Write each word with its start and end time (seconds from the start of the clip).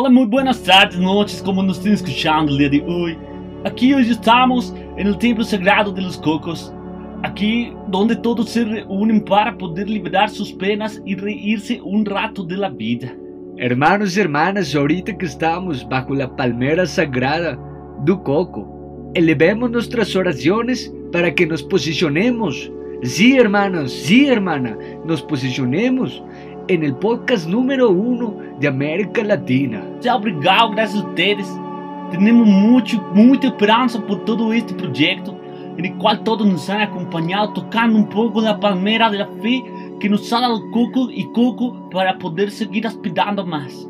Hola, 0.00 0.10
muy 0.10 0.26
buenas 0.26 0.62
tardes, 0.62 0.96
noches, 0.96 1.42
como 1.42 1.60
nos 1.60 1.78
estén 1.78 1.94
escuchando 1.94 2.52
el 2.52 2.58
día 2.58 2.68
de 2.68 2.84
hoy. 2.86 3.18
Aquí 3.64 3.92
hoy 3.92 4.08
estamos 4.08 4.72
el 4.96 5.18
templo 5.18 5.42
sagrado 5.42 5.90
de 5.90 6.02
los 6.02 6.16
cocos. 6.18 6.72
Aquí 7.24 7.72
donde 7.88 8.14
todos 8.14 8.48
se 8.50 8.64
reúnen 8.64 9.24
para 9.24 9.58
poder 9.58 9.90
liberar 9.90 10.30
sus 10.30 10.52
penas 10.52 11.02
y 11.04 11.16
reírse 11.16 11.80
un 11.82 12.04
rato 12.04 12.44
de 12.44 12.70
vida. 12.76 13.12
Hermanos 13.56 14.16
y 14.16 14.20
hermanas, 14.20 14.72
ahorita 14.72 15.18
que 15.18 15.26
estamos 15.26 15.84
bajo 15.88 16.14
la 16.14 16.30
palmera 16.36 16.86
sagrada 16.86 17.58
do 18.04 18.22
coco, 18.22 19.10
elevemos 19.14 19.68
nuestras 19.68 20.14
oraciones 20.14 20.94
para 21.10 21.34
que 21.34 21.44
nos 21.44 21.64
posicionemos. 21.64 22.70
Sí, 23.02 23.36
hermanos, 23.36 23.92
sí, 23.92 24.28
hermana, 24.28 24.78
nos 25.04 25.22
posicionemos 25.22 26.22
en 26.68 26.84
el 26.84 26.94
podcast 26.96 27.46
número 27.46 27.90
uno 27.90 28.36
de 28.60 28.68
América 28.68 29.24
Latina. 29.24 29.82
Tchau, 30.00 30.18
obrigado, 30.18 30.70
graças 30.70 31.00
a 31.00 31.06
ustedes. 31.06 31.48
Temos 32.10 32.46
muito, 32.46 33.00
muita 33.14 33.46
esperança 33.46 33.98
por 34.00 34.20
todo 34.20 34.52
este 34.52 34.74
projeto, 34.74 35.34
em 35.78 35.96
qual 35.98 36.18
todos 36.18 36.46
nos 36.46 36.68
han 36.68 36.82
acompanhado 36.82 37.54
tocando 37.54 37.96
um 37.96 38.04
pouco 38.04 38.42
da 38.42 38.54
palmeira 38.54 39.10
da 39.10 39.26
fé 39.40 39.62
que 39.98 40.08
nos 40.08 40.30
ha 40.32 40.40
dado 40.40 40.70
coco 40.70 41.10
e 41.10 41.24
coco 41.32 41.72
para 41.90 42.14
poder 42.14 42.50
seguir 42.50 42.86
aspirando 42.86 43.46
más. 43.46 43.88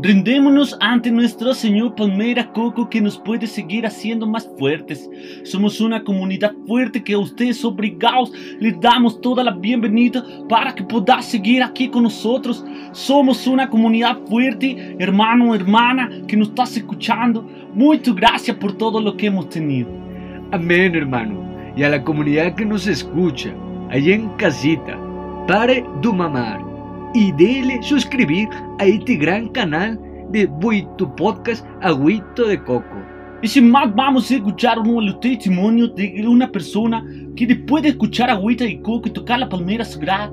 Rendémonos 0.00 0.76
ante 0.78 1.10
nuestro 1.10 1.52
Señor 1.52 1.96
Palmera 1.96 2.52
Coco 2.52 2.88
que 2.88 3.00
nos 3.00 3.18
puede 3.18 3.48
seguir 3.48 3.84
haciendo 3.84 4.28
más 4.28 4.48
fuertes. 4.56 5.10
Somos 5.42 5.80
una 5.80 6.04
comunidad 6.04 6.52
fuerte 6.68 7.02
que 7.02 7.14
a 7.14 7.18
ustedes 7.18 7.64
obligados 7.64 8.32
les 8.60 8.78
damos 8.80 9.20
toda 9.20 9.42
la 9.42 9.50
bienvenida 9.50 10.24
para 10.48 10.72
que 10.72 10.84
puedan 10.84 11.20
seguir 11.20 11.64
aquí 11.64 11.88
con 11.88 12.04
nosotros. 12.04 12.64
Somos 12.92 13.48
una 13.48 13.68
comunidad 13.68 14.20
fuerte, 14.28 14.94
hermano, 15.00 15.52
hermana, 15.52 16.08
que 16.28 16.36
nos 16.36 16.50
estás 16.50 16.76
escuchando. 16.76 17.44
Muchas 17.74 18.14
gracias 18.14 18.56
por 18.56 18.76
todo 18.76 19.00
lo 19.00 19.16
que 19.16 19.26
hemos 19.26 19.48
tenido. 19.48 19.88
Amén, 20.52 20.94
hermano. 20.94 21.42
Y 21.76 21.82
a 21.82 21.88
la 21.88 22.04
comunidad 22.04 22.54
que 22.54 22.64
nos 22.64 22.86
escucha, 22.86 23.52
allá 23.90 24.14
en 24.14 24.28
casita, 24.36 24.96
pare 25.48 25.84
de 26.00 26.12
mamar 26.12 26.67
y 27.14 27.32
dele 27.32 27.82
suscribir 27.82 28.48
a 28.78 28.84
este 28.84 29.16
gran 29.16 29.48
canal 29.48 29.98
de 30.30 30.46
Buito 30.46 31.14
Podcast 31.16 31.66
Agüito 31.80 32.46
de 32.46 32.62
Coco. 32.62 33.02
Y 33.40 33.46
sin 33.46 33.70
más 33.70 33.94
vamos 33.94 34.30
a 34.30 34.34
escuchar 34.34 34.80
un 34.80 35.20
testimonio 35.20 35.88
de 35.88 36.24
una 36.26 36.50
persona 36.50 37.04
que 37.36 37.46
después 37.46 37.84
de 37.84 37.90
escuchar 37.90 38.30
Agüita 38.30 38.64
de 38.64 38.82
Coco 38.82 39.08
y 39.08 39.12
tocar 39.12 39.38
la 39.38 39.48
palmera 39.48 39.84
sagrada, 39.84 40.32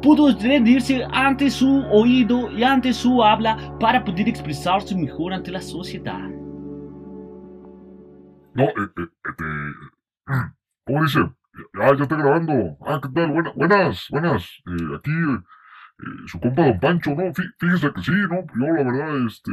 pudo 0.00 0.34
rendirse 0.38 1.04
ante 1.12 1.50
su 1.50 1.84
oído 1.90 2.50
y 2.50 2.62
ante 2.62 2.92
su 2.92 3.22
habla 3.22 3.76
para 3.78 4.02
poder 4.04 4.28
expresarse 4.28 4.96
mejor 4.96 5.34
ante 5.34 5.50
la 5.50 5.60
sociedad. 5.60 6.30
No, 8.54 8.64
eh, 8.64 8.72
eh, 8.96 9.06
este... 9.28 9.44
¿Cómo 10.86 11.02
dice? 11.02 11.20
Ya, 11.78 11.94
ya 11.94 12.02
está 12.02 12.16
grabando. 12.16 12.76
Ah, 12.86 13.00
¿qué 13.02 13.08
tal? 13.10 13.52
buenas, 13.54 14.06
buenas. 14.10 14.44
Eh, 14.66 14.96
aquí 14.96 15.10
eh, 15.98 16.26
su 16.26 16.40
compa 16.40 16.66
Don 16.66 16.80
Pancho, 16.80 17.14
¿no? 17.14 17.32
Fíjese 17.58 17.92
que 17.92 18.02
sí, 18.02 18.12
¿no? 18.12 18.46
Yo 18.54 18.74
la 18.74 18.82
verdad, 18.84 19.26
este... 19.26 19.52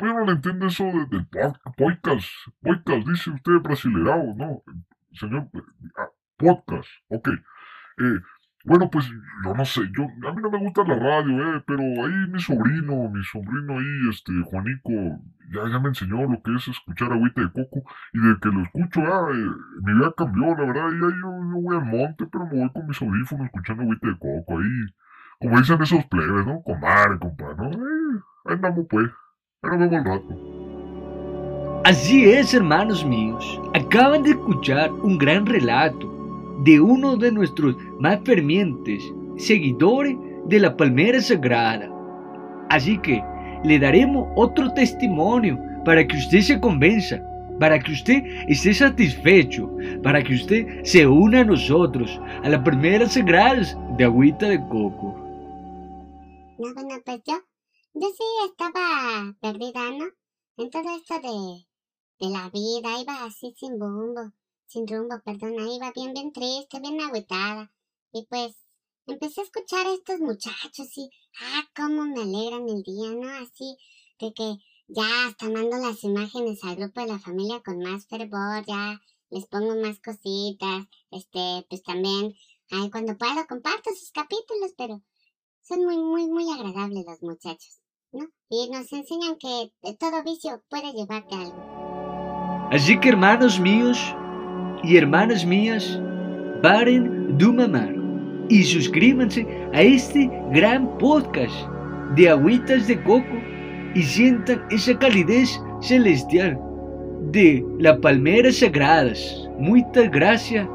Pues 0.00 0.14
no 0.14 0.24
le 0.24 0.32
entiendo 0.32 0.66
eso 0.66 0.84
del 1.10 1.26
podcast, 1.76 2.26
podcast, 2.62 3.06
dice 3.06 3.30
usted 3.32 3.52
brasileirado, 3.62 4.34
¿no? 4.34 4.62
Señor, 5.12 5.50
eh, 5.52 5.60
ah, 5.98 6.08
podcast, 6.38 6.88
ok. 7.08 7.28
Eh, 7.28 8.20
bueno, 8.64 8.88
pues 8.90 9.06
yo 9.44 9.54
no 9.54 9.62
sé, 9.66 9.82
yo, 9.94 10.04
a 10.04 10.32
mí 10.32 10.40
no 10.40 10.50
me 10.50 10.58
gusta 10.58 10.84
la 10.84 10.94
radio, 10.94 11.54
eh, 11.54 11.64
pero 11.66 11.82
ahí 11.82 12.30
mi 12.32 12.40
sobrino, 12.40 13.10
mi 13.10 13.22
sobrino 13.24 13.78
ahí, 13.78 14.08
este, 14.08 14.32
Juanico, 14.42 14.90
ya, 15.52 15.68
ya 15.70 15.78
me 15.78 15.88
enseñó 15.88 16.22
lo 16.22 16.42
que 16.42 16.54
es 16.54 16.68
escuchar 16.68 17.12
agüita 17.12 17.42
de 17.42 17.52
coco, 17.52 17.82
y 18.14 18.20
de 18.20 18.38
que 18.40 18.48
lo 18.48 18.62
escucho, 18.62 19.02
ah, 19.02 19.28
mi 19.82 19.92
vida 19.92 20.14
cambió, 20.16 20.56
la 20.56 20.64
verdad, 20.64 20.90
ya 20.92 20.98
yo, 20.98 21.28
yo 21.30 21.60
voy 21.60 21.76
al 21.76 21.84
monte, 21.84 22.26
pero 22.32 22.46
me 22.46 22.60
voy 22.60 22.72
con 22.72 22.86
mis 22.86 23.02
audífonos 23.02 23.44
escuchando 23.44 23.82
agüita 23.82 24.08
de 24.08 24.18
coco, 24.18 24.58
ahí, 24.58 24.86
como 25.40 25.58
dicen 25.58 25.82
esos 25.82 26.04
plebes, 26.06 26.46
¿no? 26.46 26.62
Compadre, 26.62 27.18
compadre, 27.18 27.56
¿no? 27.56 27.70
Eh, 27.70 28.20
ahí 28.44 28.54
andamos 28.54 28.86
pues. 28.88 29.06
Pero 29.62 29.78
vemos 29.78 29.92
el 29.92 30.04
rato. 30.04 31.80
Así 31.84 32.30
es, 32.30 32.52
hermanos 32.52 33.04
míos. 33.06 33.60
Acaban 33.74 34.22
de 34.22 34.30
escuchar 34.30 34.92
un 34.92 35.16
gran 35.16 35.46
relato 35.46 36.60
de 36.64 36.78
uno 36.78 37.16
de 37.16 37.32
nuestros 37.32 37.74
más 37.98 38.20
fervientes 38.24 39.02
seguidores 39.38 40.14
de 40.46 40.60
la 40.60 40.76
palmera 40.76 41.20
sagrada. 41.22 41.88
Así 42.68 42.98
que 42.98 43.24
le 43.64 43.78
daremos 43.78 44.28
otro 44.36 44.70
testimonio 44.74 45.58
para 45.86 46.06
que 46.06 46.18
usted 46.18 46.40
se 46.40 46.60
convenza, 46.60 47.22
para 47.58 47.78
que 47.78 47.92
usted 47.92 48.22
esté 48.46 48.74
satisfecho, 48.74 49.70
para 50.02 50.22
que 50.22 50.34
usted 50.34 50.84
se 50.84 51.06
una 51.06 51.40
a 51.40 51.44
nosotros, 51.44 52.20
a 52.44 52.48
la 52.50 52.62
palmera 52.62 53.06
sagrada 53.08 53.62
de 53.96 54.04
agüita 54.04 54.48
de 54.48 54.60
coco. 54.68 55.19
No, 56.60 56.74
bueno, 56.74 57.00
pues 57.06 57.22
yo, 57.26 57.36
yo 57.94 58.08
sí 58.10 58.22
estaba 58.44 59.34
perdida, 59.40 59.92
¿no? 59.92 60.04
En 60.58 60.68
todo 60.68 60.94
esto 60.94 61.14
de, 61.14 61.66
de 62.18 62.30
la 62.30 62.50
vida, 62.50 63.00
iba 63.00 63.24
así 63.24 63.54
sin 63.56 63.80
rumbo, 63.80 64.34
sin 64.66 64.86
rumbo, 64.86 65.22
perdona, 65.24 65.72
iba 65.72 65.90
bien, 65.92 66.12
bien 66.12 66.34
triste, 66.34 66.78
bien 66.80 67.00
agüitada. 67.00 67.72
Y 68.12 68.26
pues 68.26 68.56
empecé 69.06 69.40
a 69.40 69.44
escuchar 69.44 69.86
a 69.86 69.94
estos 69.94 70.20
muchachos 70.20 70.98
y, 70.98 71.08
ah, 71.40 71.62
cómo 71.74 72.04
me 72.04 72.20
alegran 72.20 72.68
el 72.68 72.82
día, 72.82 73.08
¿no? 73.08 73.30
Así, 73.42 73.78
de 74.18 74.34
que 74.34 74.58
ya 74.88 75.28
hasta 75.28 75.48
mando 75.48 75.78
las 75.78 76.04
imágenes 76.04 76.62
al 76.62 76.76
grupo 76.76 77.00
de 77.00 77.06
la 77.06 77.18
familia 77.20 77.62
con 77.64 77.78
más 77.78 78.06
fervor, 78.06 78.66
ya 78.66 79.00
les 79.30 79.46
pongo 79.46 79.76
más 79.76 79.98
cositas, 80.00 80.86
este, 81.10 81.64
pues 81.70 81.82
también, 81.82 82.34
ay, 82.70 82.90
cuando 82.90 83.16
puedo 83.16 83.46
comparto 83.48 83.88
sus 83.98 84.10
capítulos, 84.10 84.74
pero 84.76 85.00
son 85.62 85.84
muy, 85.84 85.98
muy, 85.98 86.28
muy 86.28 86.44
agradables 86.52 87.04
los 87.06 87.22
muchachos, 87.22 87.80
¿no? 88.12 88.26
Y 88.48 88.70
nos 88.70 88.92
enseñan 88.92 89.36
que 89.38 89.72
todo 89.98 90.22
vicio 90.24 90.62
puede 90.68 90.92
llevarte 90.92 91.34
a 91.34 91.40
algo. 91.40 92.68
Así 92.72 92.98
que 93.00 93.10
hermanos 93.10 93.58
míos 93.58 93.98
y 94.82 94.96
hermanas 94.96 95.44
mías, 95.44 96.00
paren 96.62 97.36
de 97.36 97.46
mamar 97.46 97.94
y 98.48 98.62
suscríbanse 98.64 99.46
a 99.72 99.82
este 99.82 100.30
gran 100.52 100.98
podcast 100.98 101.54
de 102.16 102.28
agüitas 102.28 102.86
de 102.86 103.02
coco 103.04 103.36
y 103.94 104.02
sientan 104.02 104.62
esa 104.70 104.98
calidez 104.98 105.60
celestial 105.80 106.58
de 107.32 107.64
las 107.78 107.98
palmeras 107.98 108.56
sagradas. 108.56 109.48
Muchas 109.58 110.10
gracias. 110.10 110.68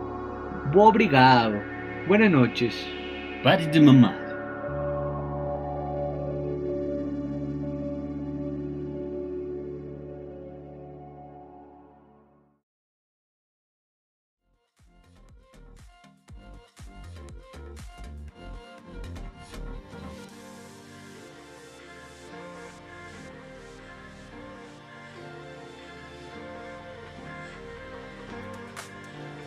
Obrigado. 0.73 1.61
Buenas 2.07 2.31
noches. 2.31 2.75
Pare 3.43 3.67
de 3.67 3.79
mamar. 3.79 4.24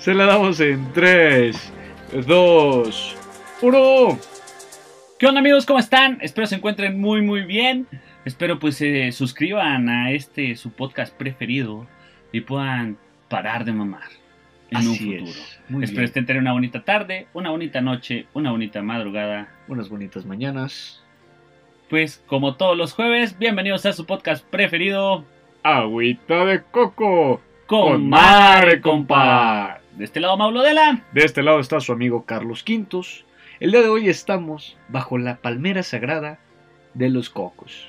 Se 0.08 0.14
la 0.14 0.25
damos 0.25 0.58
en 0.60 0.90
3, 0.94 1.72
2, 2.26 3.16
1. 3.60 4.19
¿Qué 5.19 5.26
onda 5.26 5.40
amigos? 5.40 5.66
¿Cómo 5.66 5.78
están? 5.78 6.16
Espero 6.22 6.46
se 6.46 6.55
encuentren 6.55 6.99
muy 6.99 7.20
muy 7.20 7.43
bien. 7.43 7.87
Espero 8.25 8.58
pues 8.58 8.76
se 8.76 9.12
suscriban 9.12 9.90
a 9.90 10.12
este 10.12 10.56
su 10.56 10.70
podcast 10.70 11.14
preferido 11.14 11.87
y 12.32 12.40
puedan 12.40 12.96
parar 13.28 13.66
de 13.66 13.72
mamar 13.72 14.08
en 14.70 14.78
Así 14.78 14.88
un 14.88 14.96
futuro. 14.96 15.31
es. 15.31 15.60
Muy 15.69 15.84
Espero 15.84 15.99
bien. 15.99 16.05
estén 16.06 16.25
teniendo 16.25 16.49
una 16.49 16.54
bonita 16.54 16.84
tarde, 16.87 17.26
una 17.34 17.50
bonita 17.50 17.82
noche, 17.82 18.28
una 18.32 18.50
bonita 18.50 18.81
madrugada. 18.81 19.52
Unas 19.69 19.90
bonitas 19.90 20.25
mañanas. 20.25 21.04
Pues 21.90 22.25
como 22.26 22.54
todos 22.56 22.78
los 22.78 22.94
jueves, 22.94 23.38
bienvenidos 23.38 23.84
a 23.84 23.93
su 23.93 24.06
podcast 24.06 24.43
preferido 24.46 25.26
Agüita 25.62 26.46
de 26.46 26.62
coco. 26.62 27.43
con 27.66 28.08
Mare 28.08 28.81
Compa. 28.81 29.77
De 29.99 30.05
este 30.05 30.21
lado 30.21 30.37
Maulo 30.37 30.62
Dela. 30.62 31.03
De 31.11 31.25
este 31.25 31.43
lado 31.43 31.59
está 31.59 31.81
su 31.81 31.91
amigo 31.91 32.25
Carlos 32.25 32.62
Quintos. 32.62 33.25
El 33.59 33.73
día 33.73 33.83
de 33.83 33.89
hoy 33.89 34.09
estamos 34.09 34.77
bajo 34.89 35.19
la 35.19 35.39
palmera 35.39 35.83
sagrada 35.83 36.39
de 36.95 37.09
los 37.09 37.31
cocos. 37.31 37.85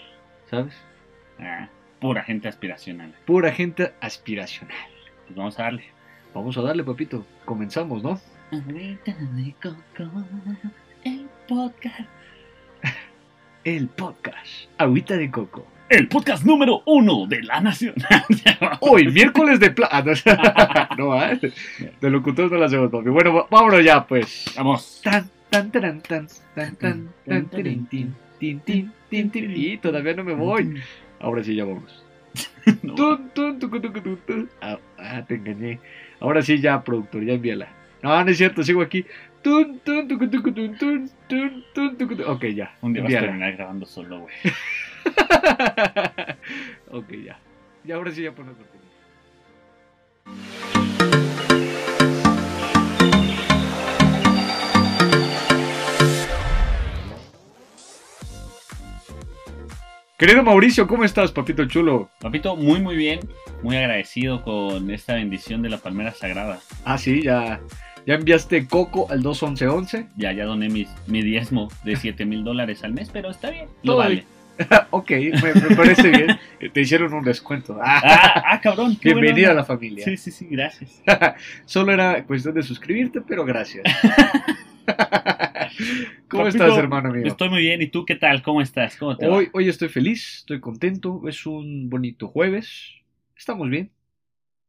¿Sabes? 0.50 0.74
Ah, 1.38 1.70
pura 2.02 2.24
gente 2.24 2.48
aspiracional. 2.48 3.14
Pura 3.28 3.52
gente 3.52 3.94
aspiracional. 4.02 4.76
Pues 5.28 5.38
vamos 5.38 5.60
a 5.60 5.64
darle. 5.64 5.84
Vamos 6.34 6.58
a 6.58 6.64
darle, 6.64 6.84
papito. 6.84 7.28
Comenzamos, 7.46 8.02
¿no? 8.02 8.20
Agüita 8.52 9.14
de 9.14 9.54
coco, 9.62 10.26
el 11.04 11.30
podcast. 11.48 12.10
El 13.64 13.88
podcast. 13.88 14.68
Agüita 14.80 15.16
de 15.16 15.30
coco. 15.30 15.68
El 15.90 16.08
podcast 16.08 16.46
número 16.46 16.84
uno 16.86 17.26
de 17.28 17.42
la 17.44 17.62
nación. 17.62 17.96
Hoy, 18.82 19.08
miércoles 19.12 19.60
de 19.60 19.72
plata. 19.72 20.04
no, 20.98 21.22
¿eh? 21.22 21.40
De 22.00 22.10
locutores 22.10 22.52
no 22.52 22.58
la 22.58 22.68
hacemos, 22.68 22.92
papi. 22.92 23.10
Bueno, 23.10 23.48
vámonos 23.50 23.84
ya, 23.84 24.06
pues. 24.06 24.46
Vamos. 24.56 25.02
Tan, 25.04 25.30
tan, 25.50 25.72
taran, 25.72 26.02
tan, 26.02 26.28
tan, 26.56 26.76
tan, 26.76 27.10
tan, 27.26 27.46
tirin, 27.50 27.86
tin, 27.88 28.16
tin, 28.40 28.60
tin, 28.62 28.92
tin, 29.10 29.30
tin. 29.32 29.54
Y 29.56 29.78
todavía 29.78 30.14
no 30.14 30.24
me 30.24 30.34
voy. 30.36 30.82
Ahora 31.20 31.44
sí, 31.44 31.56
ya 31.56 31.66
vamos. 31.66 32.04
No. 32.84 32.94
Tun, 32.94 33.30
tun, 33.34 33.58
tucu, 33.60 33.82
tucu, 33.82 34.18
tun. 34.28 34.48
Ah, 34.62 34.78
ah, 35.00 35.26
te 35.28 35.36
engañé. 35.36 35.80
Ahora 36.20 36.44
sí, 36.44 36.60
ya, 36.60 36.84
productor, 36.84 37.24
ya 37.24 37.34
envíala. 37.34 37.68
No, 38.04 38.24
no 38.24 38.30
es 38.30 38.38
cierto, 38.38 38.62
sigo 38.62 38.84
aquí. 38.84 39.06
Tun, 39.42 39.80
tun, 39.84 40.08
tucu, 40.08 40.30
tucu, 40.30 40.52
tun, 40.52 40.78
tun, 40.78 41.12
tun, 41.74 41.98
tucu, 41.98 42.16
tu- 42.16 42.24
Ok, 42.30 42.46
ya. 42.54 42.76
Un 42.82 42.94
día 42.94 43.02
vas 43.04 43.14
a 43.16 43.20
terminar 43.22 43.54
grabando 43.54 43.86
solo, 43.88 44.20
güey. 44.20 44.34
ok, 46.92 47.12
ya. 47.26 47.40
Y 47.84 47.92
ahora 47.92 48.12
sí, 48.12 48.24
ya 48.24 48.34
pones 48.34 48.56
cortina. 48.56 48.80
Querido 60.20 60.44
Mauricio, 60.44 60.86
¿cómo 60.86 61.06
estás, 61.06 61.32
papito 61.32 61.64
chulo? 61.64 62.10
Papito, 62.20 62.58
muy, 62.58 62.82
muy 62.82 62.98
bien. 62.98 63.22
Muy 63.64 63.78
agradecido 63.78 64.42
con 64.42 64.92
esta 64.92 65.14
bendición 65.14 65.62
de 65.62 65.70
la 65.70 65.78
palmera 65.78 66.12
sagrada. 66.12 66.60
Ah, 66.84 66.98
sí, 66.98 67.22
ya, 67.24 67.62
ya 68.06 68.16
enviaste 68.16 68.68
Coco 68.68 69.08
al 69.10 69.22
21111. 69.22 70.10
Ya, 70.18 70.34
ya 70.34 70.44
doné 70.44 70.68
mis, 70.68 70.90
mi 71.08 71.22
diezmo 71.22 71.70
de 71.86 71.96
7 71.96 72.26
mil 72.26 72.44
dólares 72.44 72.84
al 72.84 72.92
mes, 72.92 73.10
pero 73.14 73.30
está 73.30 73.50
bien. 73.50 73.68
Lo 73.82 73.94
Todo 73.94 73.98
vale. 74.00 74.26
ok, 74.92 75.12
me, 75.12 75.54
me 75.70 75.76
parece 75.76 76.10
bien. 76.10 76.40
Te 76.74 76.82
hicieron 76.82 77.14
un 77.14 77.24
descuento. 77.24 77.78
Ah, 77.82 78.44
Ah, 78.46 78.60
cabrón. 78.62 78.98
bienvenido 79.02 79.52
a 79.52 79.54
la 79.54 79.64
familia. 79.64 80.04
Sí, 80.06 80.18
sí, 80.18 80.32
sí, 80.32 80.48
gracias. 80.50 81.02
Solo 81.66 81.94
era 81.94 82.24
cuestión 82.26 82.56
de 82.56 82.64
suscribirte, 82.64 83.22
pero 83.22 83.46
gracias. 83.46 83.84
¿Cómo 86.28 86.48
estás, 86.48 86.78
hermano 86.78 87.12
mío? 87.12 87.26
Estoy 87.26 87.50
muy 87.50 87.62
bien. 87.62 87.82
¿Y 87.82 87.88
tú 87.88 88.06
qué 88.06 88.16
tal? 88.16 88.42
¿Cómo 88.42 88.62
estás? 88.62 88.98
¿Cómo 88.98 89.16
te 89.18 89.28
va? 89.28 89.38
Hoy, 89.38 89.50
hoy 89.54 89.70
estoy 89.70 89.90
feliz, 89.90 90.38
estoy 90.40 90.60
contento, 90.60 91.22
es 91.28 91.46
un 91.46 91.90
bonito 91.90 92.28
jueves. 92.28 92.96
Estamos 93.38 93.70
bien, 93.70 93.92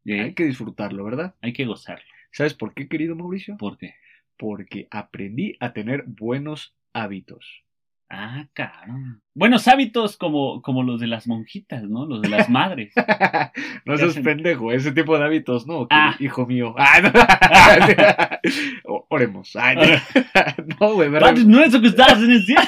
Bien, 0.05 0.21
hay 0.21 0.35
que 0.35 0.45
disfrutarlo, 0.45 1.05
¿verdad? 1.05 1.35
Hay 1.43 1.53
que 1.53 1.67
gozarlo. 1.67 2.05
¿Sabes 2.33 2.55
por 2.55 2.73
qué, 2.75 2.89
querido 2.89 3.15
Mauricio? 3.17 3.57
¿Por 3.59 3.77
qué? 3.77 3.95
Porque 4.39 4.89
aprendí 4.91 5.57
a 5.61 5.73
tener 5.73 6.05
buenos 6.07 6.75
hábitos. 6.93 7.65
Ah, 8.13 8.45
cabrón. 8.55 9.23
Buenos 9.35 9.69
hábitos 9.69 10.17
como, 10.17 10.61
como 10.63 10.83
los 10.83 11.01
de 11.01 11.07
las 11.07 11.29
monjitas, 11.29 11.85
¿no? 11.85 12.07
Los 12.07 12.21
de 12.23 12.29
las 12.29 12.51
madres. 12.51 12.93
no 12.97 13.03
¿Qué 13.05 13.99
seas 13.99 14.11
hacen? 14.11 14.25
pendejo, 14.25 14.73
ese 14.73 14.91
tipo 14.91 15.17
de 15.17 15.25
hábitos, 15.25 15.65
no, 15.69 15.87
Ah. 15.91 16.17
hijo 16.19 16.45
mío. 16.45 16.75
Ah, 16.79 17.01
no. 18.85 18.97
Oremos. 19.11 19.55
Ay, 19.55 19.77
no. 19.77 19.83
No, 20.81 20.95
güey, 20.95 21.09
me 21.09 21.21
Padre 21.21 21.43
re- 21.43 21.45
nuestro 21.45 21.81
que 21.81 21.87
estás 21.87 22.19
en 22.21 22.31
el 22.33 22.43
cielo. 22.45 22.63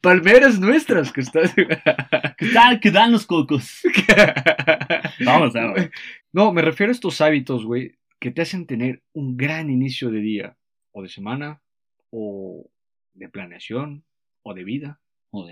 palmeras 0.00 0.58
nuestras 0.60 1.12
que 1.12 1.20
estás. 1.22 1.52
¿Qué 1.54 2.46
tal? 2.54 2.80
¿Qué 2.80 2.90
dan 2.90 3.12
los 3.12 3.26
cocos? 3.26 3.82
Vamos, 5.24 5.52
vamos. 5.54 5.80
No, 6.32 6.52
me 6.52 6.62
refiero 6.62 6.90
a 6.90 6.94
estos 6.94 7.20
hábitos, 7.20 7.64
güey, 7.64 7.96
que 8.20 8.30
te 8.30 8.42
hacen 8.42 8.66
tener 8.66 9.02
un 9.12 9.36
gran 9.36 9.70
inicio 9.70 10.10
de 10.10 10.20
día, 10.20 10.56
o 10.92 11.02
de 11.02 11.08
semana, 11.08 11.60
o 12.10 12.66
de 13.14 13.28
planeación, 13.28 14.04
o 14.42 14.54
de 14.54 14.64
vida, 14.64 15.00
o 15.30 15.46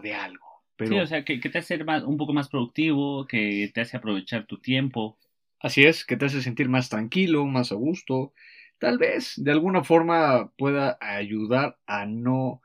de 0.00 0.14
algo. 0.14 0.46
Pero 0.76 0.90
Sí, 0.92 0.98
o 1.00 1.06
sea, 1.06 1.24
que, 1.24 1.40
que 1.40 1.48
te 1.48 1.58
hace 1.58 1.76
ser 1.76 1.84
más, 1.84 2.02
un 2.02 2.16
poco 2.16 2.32
más 2.32 2.48
productivo, 2.48 3.26
que 3.26 3.70
te 3.74 3.80
hace 3.80 3.96
aprovechar 3.96 4.46
tu 4.46 4.58
tiempo. 4.58 5.18
así 5.60 5.84
es, 5.84 6.04
que 6.04 6.16
te 6.16 6.26
hace 6.26 6.42
sentir 6.42 6.68
más 6.68 6.88
tranquilo, 6.88 7.46
más 7.46 7.72
a 7.72 7.76
gusto. 7.76 8.32
Tal 8.78 8.98
vez 8.98 9.34
de 9.36 9.52
alguna 9.52 9.84
forma 9.84 10.52
pueda 10.56 10.98
ayudar 11.00 11.78
a 11.86 12.04
no 12.06 12.62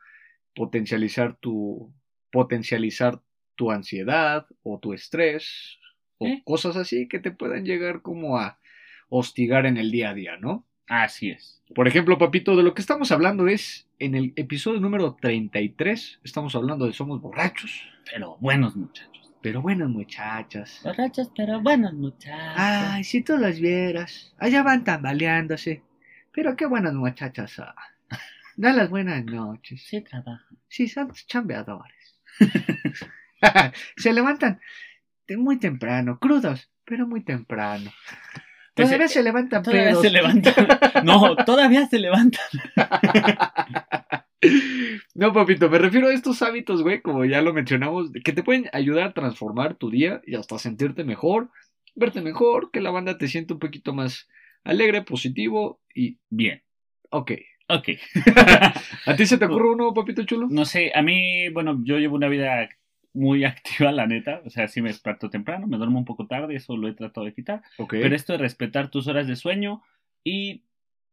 potencializar 0.54 1.36
tu 1.36 1.94
potencializar 2.30 3.22
tu 3.54 3.70
ansiedad 3.70 4.46
o 4.62 4.78
tu 4.78 4.92
estrés 4.92 5.78
o 6.18 6.26
¿Eh? 6.26 6.42
cosas 6.44 6.76
así 6.76 7.08
que 7.08 7.20
te 7.20 7.30
puedan 7.30 7.64
llegar 7.64 8.02
como 8.02 8.36
a 8.36 8.58
hostigar 9.08 9.66
en 9.66 9.76
el 9.76 9.90
día 9.90 10.10
a 10.10 10.14
día, 10.14 10.36
¿no? 10.36 10.67
Así 10.88 11.30
es. 11.30 11.62
Por 11.74 11.86
ejemplo, 11.86 12.16
papito, 12.18 12.56
de 12.56 12.62
lo 12.62 12.74
que 12.74 12.80
estamos 12.80 13.12
hablando 13.12 13.46
es 13.46 13.86
en 13.98 14.14
el 14.14 14.32
episodio 14.36 14.80
número 14.80 15.16
33, 15.20 16.20
estamos 16.24 16.54
hablando 16.54 16.86
de 16.86 16.92
somos 16.94 17.20
borrachos, 17.20 17.82
Pero 18.10 18.36
buenos 18.40 18.74
muchachos. 18.74 19.30
pero 19.42 19.60
buenas 19.60 19.88
muchachas. 19.90 20.80
Borrachos, 20.82 21.30
pero 21.36 21.60
buenos 21.60 21.92
muchachos. 21.92 22.54
Ay, 22.56 23.04
si 23.04 23.22
tú 23.22 23.36
las 23.36 23.60
vieras, 23.60 24.34
allá 24.38 24.62
van 24.62 24.82
tambaleándose, 24.84 25.82
pero 26.32 26.56
qué 26.56 26.64
buenas 26.66 26.94
muchachas 26.94 27.50
son. 27.50 27.66
Dan 28.56 28.76
las 28.76 28.88
buenas 28.88 29.24
noches. 29.24 29.82
Sí, 29.86 30.00
trabaja. 30.00 30.46
Sí, 30.68 30.88
son 30.88 31.12
chambeadores. 31.26 32.18
Se 33.96 34.12
levantan 34.12 34.60
muy 35.36 35.58
temprano, 35.58 36.18
crudos, 36.18 36.70
pero 36.84 37.06
muy 37.06 37.22
temprano. 37.22 37.92
Todavía 38.86 39.08
se 39.08 39.22
levantan 39.22 39.62
Todavía 39.62 39.84
pedos. 39.90 40.02
se 40.02 40.10
levantan. 40.10 40.54
No, 41.04 41.36
todavía 41.36 41.86
se 41.86 41.98
levantan. 41.98 42.40
No, 45.14 45.32
papito, 45.32 45.68
me 45.68 45.78
refiero 45.78 46.06
a 46.08 46.12
estos 46.14 46.42
hábitos, 46.42 46.82
güey, 46.82 47.00
como 47.02 47.24
ya 47.24 47.42
lo 47.42 47.52
mencionamos, 47.52 48.10
que 48.24 48.32
te 48.32 48.44
pueden 48.44 48.70
ayudar 48.72 49.08
a 49.08 49.12
transformar 49.12 49.74
tu 49.74 49.90
día 49.90 50.20
y 50.24 50.36
hasta 50.36 50.58
sentirte 50.60 51.02
mejor, 51.02 51.50
verte 51.96 52.20
mejor, 52.20 52.70
que 52.70 52.80
la 52.80 52.92
banda 52.92 53.18
te 53.18 53.26
siente 53.26 53.52
un 53.54 53.58
poquito 53.58 53.92
más 53.92 54.28
alegre, 54.62 55.02
positivo 55.02 55.80
y 55.94 56.18
Bien. 56.30 56.62
ok. 57.10 57.32
Ok. 57.70 57.88
¿A 59.06 59.16
ti 59.16 59.26
se 59.26 59.36
te 59.38 59.44
ocurre 59.46 59.70
uno, 59.70 59.92
papito 59.92 60.22
chulo? 60.24 60.46
No 60.48 60.64
sé, 60.64 60.90
a 60.94 61.02
mí, 61.02 61.48
bueno, 61.50 61.80
yo 61.82 61.98
llevo 61.98 62.14
una 62.16 62.28
vida 62.28 62.68
muy 63.12 63.44
activa, 63.44 63.92
la 63.92 64.06
neta. 64.06 64.42
O 64.44 64.50
sea, 64.50 64.68
sí 64.68 64.82
me 64.82 64.88
desperto 64.88 65.30
temprano, 65.30 65.66
me 65.66 65.76
duermo 65.76 65.98
un 65.98 66.04
poco 66.04 66.26
tarde, 66.26 66.56
eso 66.56 66.76
lo 66.76 66.88
he 66.88 66.94
tratado 66.94 67.26
de 67.26 67.34
quitar. 67.34 67.62
Pero 67.88 68.14
esto 68.14 68.32
de 68.32 68.38
respetar 68.38 68.90
tus 68.90 69.06
horas 69.08 69.26
de 69.26 69.36
sueño 69.36 69.82
y 70.24 70.64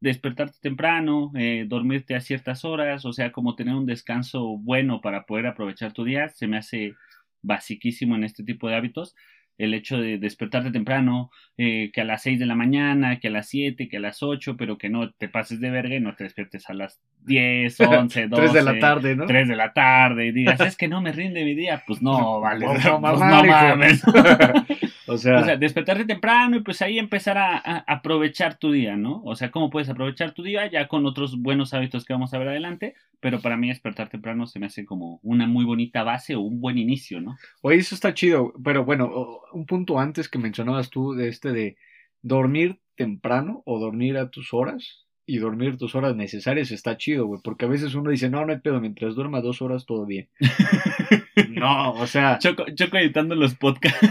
despertarte 0.01 0.57
temprano, 0.61 1.31
eh, 1.35 1.65
dormirte 1.67 2.15
a 2.15 2.21
ciertas 2.21 2.65
horas, 2.65 3.05
o 3.05 3.13
sea, 3.13 3.31
como 3.31 3.55
tener 3.55 3.75
un 3.75 3.85
descanso 3.85 4.57
bueno 4.57 5.01
para 5.01 5.25
poder 5.25 5.47
aprovechar 5.47 5.93
tu 5.93 6.03
día, 6.03 6.29
se 6.29 6.47
me 6.47 6.57
hace 6.57 6.93
basiquísimo 7.41 8.15
en 8.15 8.23
este 8.23 8.43
tipo 8.43 8.67
de 8.67 8.75
hábitos. 8.75 9.15
El 9.57 9.73
hecho 9.73 9.97
de 9.97 10.17
despertarte 10.17 10.71
temprano, 10.71 11.31
eh, 11.57 11.91
que 11.93 12.01
a 12.01 12.05
las 12.05 12.23
6 12.23 12.39
de 12.39 12.45
la 12.45 12.55
mañana, 12.55 13.19
que 13.19 13.29
a 13.29 13.31
las 13.31 13.47
7, 13.49 13.87
que 13.87 13.97
a 13.97 14.01
las 14.01 14.21
8, 14.21 14.57
pero 14.57 14.77
que 14.77 14.89
no 14.89 15.11
te 15.11 15.29
pases 15.29 15.59
de 15.59 15.69
verga 15.69 15.95
y 15.95 15.99
no 15.99 16.15
te 16.15 16.25
despiertes 16.25 16.69
a 16.69 16.73
las 16.73 17.01
10, 17.25 17.79
11, 17.79 18.27
12. 18.27 18.41
3 18.41 18.53
de 18.53 18.61
la 18.63 18.79
tarde, 18.79 19.15
¿no? 19.15 19.25
3 19.25 19.47
de 19.47 19.55
la 19.55 19.73
tarde 19.73 20.27
y 20.27 20.31
digas, 20.31 20.59
es 20.59 20.75
que 20.75 20.87
no 20.87 21.01
me 21.01 21.11
rinde 21.11 21.43
mi 21.43 21.55
día. 21.55 21.83
Pues 21.87 22.01
no, 22.01 22.39
vale. 22.41 22.65
No, 22.65 22.73
pues 22.73 22.85
no, 22.85 22.99
no, 22.99 22.99
mamá, 22.99 23.45
hijo. 23.45 23.53
mames. 23.53 24.03
o 25.07 25.17
sea, 25.17 25.39
O 25.39 25.43
sea, 25.43 25.57
despertarte 25.57 26.05
temprano 26.05 26.57
y 26.57 26.61
pues 26.61 26.81
ahí 26.81 26.99
empezar 26.99 27.37
a, 27.37 27.57
a 27.57 27.77
aprovechar 27.87 28.57
tu 28.57 28.71
día, 28.71 28.95
¿no? 28.95 29.21
O 29.23 29.35
sea, 29.35 29.51
¿cómo 29.51 29.69
puedes 29.69 29.89
aprovechar 29.89 30.33
tu 30.33 30.43
día? 30.43 30.67
Ya 30.67 30.87
con 30.87 31.05
otros 31.05 31.41
buenos 31.41 31.73
hábitos 31.73 32.05
que 32.05 32.13
vamos 32.13 32.33
a 32.33 32.37
ver 32.37 32.49
adelante, 32.49 32.95
pero 33.19 33.41
para 33.41 33.57
mí 33.57 33.69
despertar 33.69 34.09
temprano 34.09 34.45
se 34.45 34.59
me 34.59 34.67
hace 34.67 34.85
como 34.85 35.19
una 35.23 35.47
muy 35.47 35.65
bonita 35.65 36.03
base 36.03 36.35
o 36.35 36.41
un 36.41 36.59
buen 36.61 36.77
inicio, 36.77 37.21
¿no? 37.21 37.37
oye, 37.61 37.79
eso 37.79 37.95
está 37.95 38.13
chido, 38.13 38.53
pero 38.63 38.85
bueno, 38.85 39.41
un 39.55 39.65
punto 39.65 39.99
antes 39.99 40.27
que 40.29 40.37
mencionabas 40.37 40.89
tú 40.89 41.13
de 41.13 41.29
este 41.29 41.51
de 41.51 41.77
dormir 42.21 42.79
temprano 42.95 43.63
o 43.65 43.79
dormir 43.79 44.17
a 44.17 44.29
tus 44.29 44.53
horas 44.53 45.05
y 45.25 45.37
dormir 45.37 45.77
tus 45.77 45.95
horas 45.95 46.15
necesarias 46.15 46.71
está 46.71 46.97
chido, 46.97 47.25
güey, 47.25 47.41
porque 47.43 47.65
a 47.65 47.67
veces 47.67 47.95
uno 47.95 48.11
dice, 48.11 48.29
no, 48.29 48.45
no 48.45 48.51
hay 48.51 48.59
pedo, 48.59 48.79
mientras 48.79 49.15
duerma 49.15 49.41
dos 49.41 49.61
horas 49.61 49.85
todo 49.85 50.05
bien. 50.05 50.29
no, 51.49 51.93
o 51.93 52.05
sea, 52.05 52.37
Choco, 52.37 52.65
choco 52.75 52.97
editando 52.97 53.33
los 53.33 53.55
podcasts. 53.55 54.07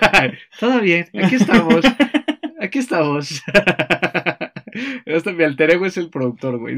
todo 0.60 0.80
bien, 0.80 1.06
aquí 1.22 1.34
estamos, 1.34 1.84
aquí 2.60 2.78
estamos. 2.78 3.42
Hasta 5.06 5.32
mi 5.34 5.44
alter 5.44 5.72
ego 5.72 5.86
es 5.86 5.96
el 5.96 6.08
productor, 6.08 6.58
güey. 6.58 6.76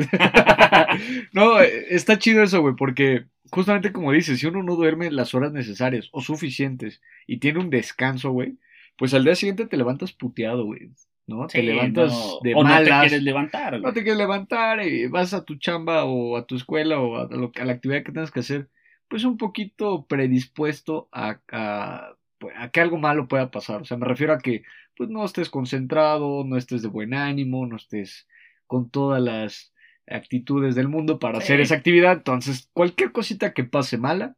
no, 1.33 1.61
está 1.61 2.19
chido 2.19 2.43
eso, 2.43 2.63
güey, 2.63 2.75
porque 2.77 3.27
justamente 3.50 3.93
como 3.93 4.12
dices, 4.12 4.38
si 4.41 4.47
uno 4.47 4.62
no 4.62 4.76
duerme 4.76 5.11
las 5.11 5.35
horas 5.35 5.53
necesarias 5.53 6.09
o 6.12 6.21
suficientes 6.21 7.03
y 7.26 7.38
tiene 7.38 7.61
un 7.61 7.71
descanso, 7.71 8.31
güey, 8.33 8.59
pues 8.97 9.15
al 9.15 9.25
día 9.25 9.35
siguiente 9.35 9.67
te 9.67 9.76
levantas 9.76 10.12
puteado, 10.12 10.65
güey. 10.65 10.91
¿No? 11.29 11.49
te 11.49 11.61
levantas 11.61 12.12
no. 12.12 12.38
de 12.43 12.55
o 12.55 12.62
no 12.62 12.69
te 12.69 12.75
malas. 12.75 13.00
quieres 13.00 13.23
levantar. 13.25 13.73
No 13.75 13.81
güey. 13.81 13.95
te 13.95 14.03
quieres 14.05 14.19
levantar 14.19 14.87
y 14.87 15.09
vas 15.09 15.35
a 15.35 15.45
tu 15.45 15.57
chamba 15.57 16.05
o 16.05 16.37
a 16.37 16.47
tu 16.47 16.55
escuela 16.55 17.00
o 17.00 17.17
a, 17.17 17.26
lo- 17.35 17.50
a 17.61 17.65
la 17.65 17.73
actividad 17.73 18.05
que 18.05 18.12
tengas 18.12 18.31
que 18.31 18.41
hacer, 18.41 18.71
pues 19.09 19.25
un 19.25 19.37
poquito 19.37 20.07
predispuesto 20.07 21.09
a, 21.12 21.41
a, 21.50 22.15
pues, 22.38 22.55
a 22.57 22.71
que 22.71 22.81
algo 22.81 22.99
malo 22.99 23.26
pueda 23.29 23.50
pasar. 23.50 23.83
O 23.83 23.85
sea, 23.85 23.97
me 23.97 24.07
refiero 24.07 24.33
a 24.35 24.38
que 24.38 24.62
pues 24.97 25.11
no 25.11 25.25
estés 25.25 25.50
concentrado, 25.50 26.45
no 26.45 26.57
estés 26.57 26.83
de 26.83 26.88
buen 26.88 27.12
ánimo, 27.12 27.67
no 27.67 27.75
estés 27.76 28.29
con 28.69 28.88
todas 28.91 29.21
las 29.23 29.73
actitudes 30.09 30.75
del 30.75 30.89
mundo 30.89 31.19
para 31.19 31.39
Sí. 31.41 31.45
hacer 31.45 31.61
esa 31.61 31.75
actividad. 31.77 32.13
Entonces, 32.13 32.69
cualquier 32.73 33.13
cosita 33.13 33.53
que 33.53 33.65
pase 33.65 33.99
mala, 33.99 34.37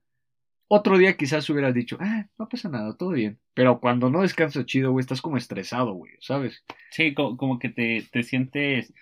otro 0.71 0.99
día 0.99 1.17
quizás 1.17 1.49
hubieras 1.51 1.73
dicho, 1.75 1.97
ah, 2.01 2.27
no 2.39 2.49
pasa 2.49 2.69
nada, 2.69 2.97
todo 2.97 3.11
bien. 3.11 3.39
Pero 3.55 3.81
cuando 3.81 4.11
no 4.11 4.23
descansas 4.23 4.67
chido, 4.67 4.93
güey, 4.93 5.01
estás 5.03 5.23
como 5.23 5.37
estresado, 5.37 5.93
güey, 5.95 6.13
¿sabes? 6.21 6.65
Sí, 6.91 7.15
co- 7.15 7.37
como, 7.37 7.59
que 7.59 7.71
te, 7.71 8.07
te 8.13 8.23
sientes, 8.23 8.93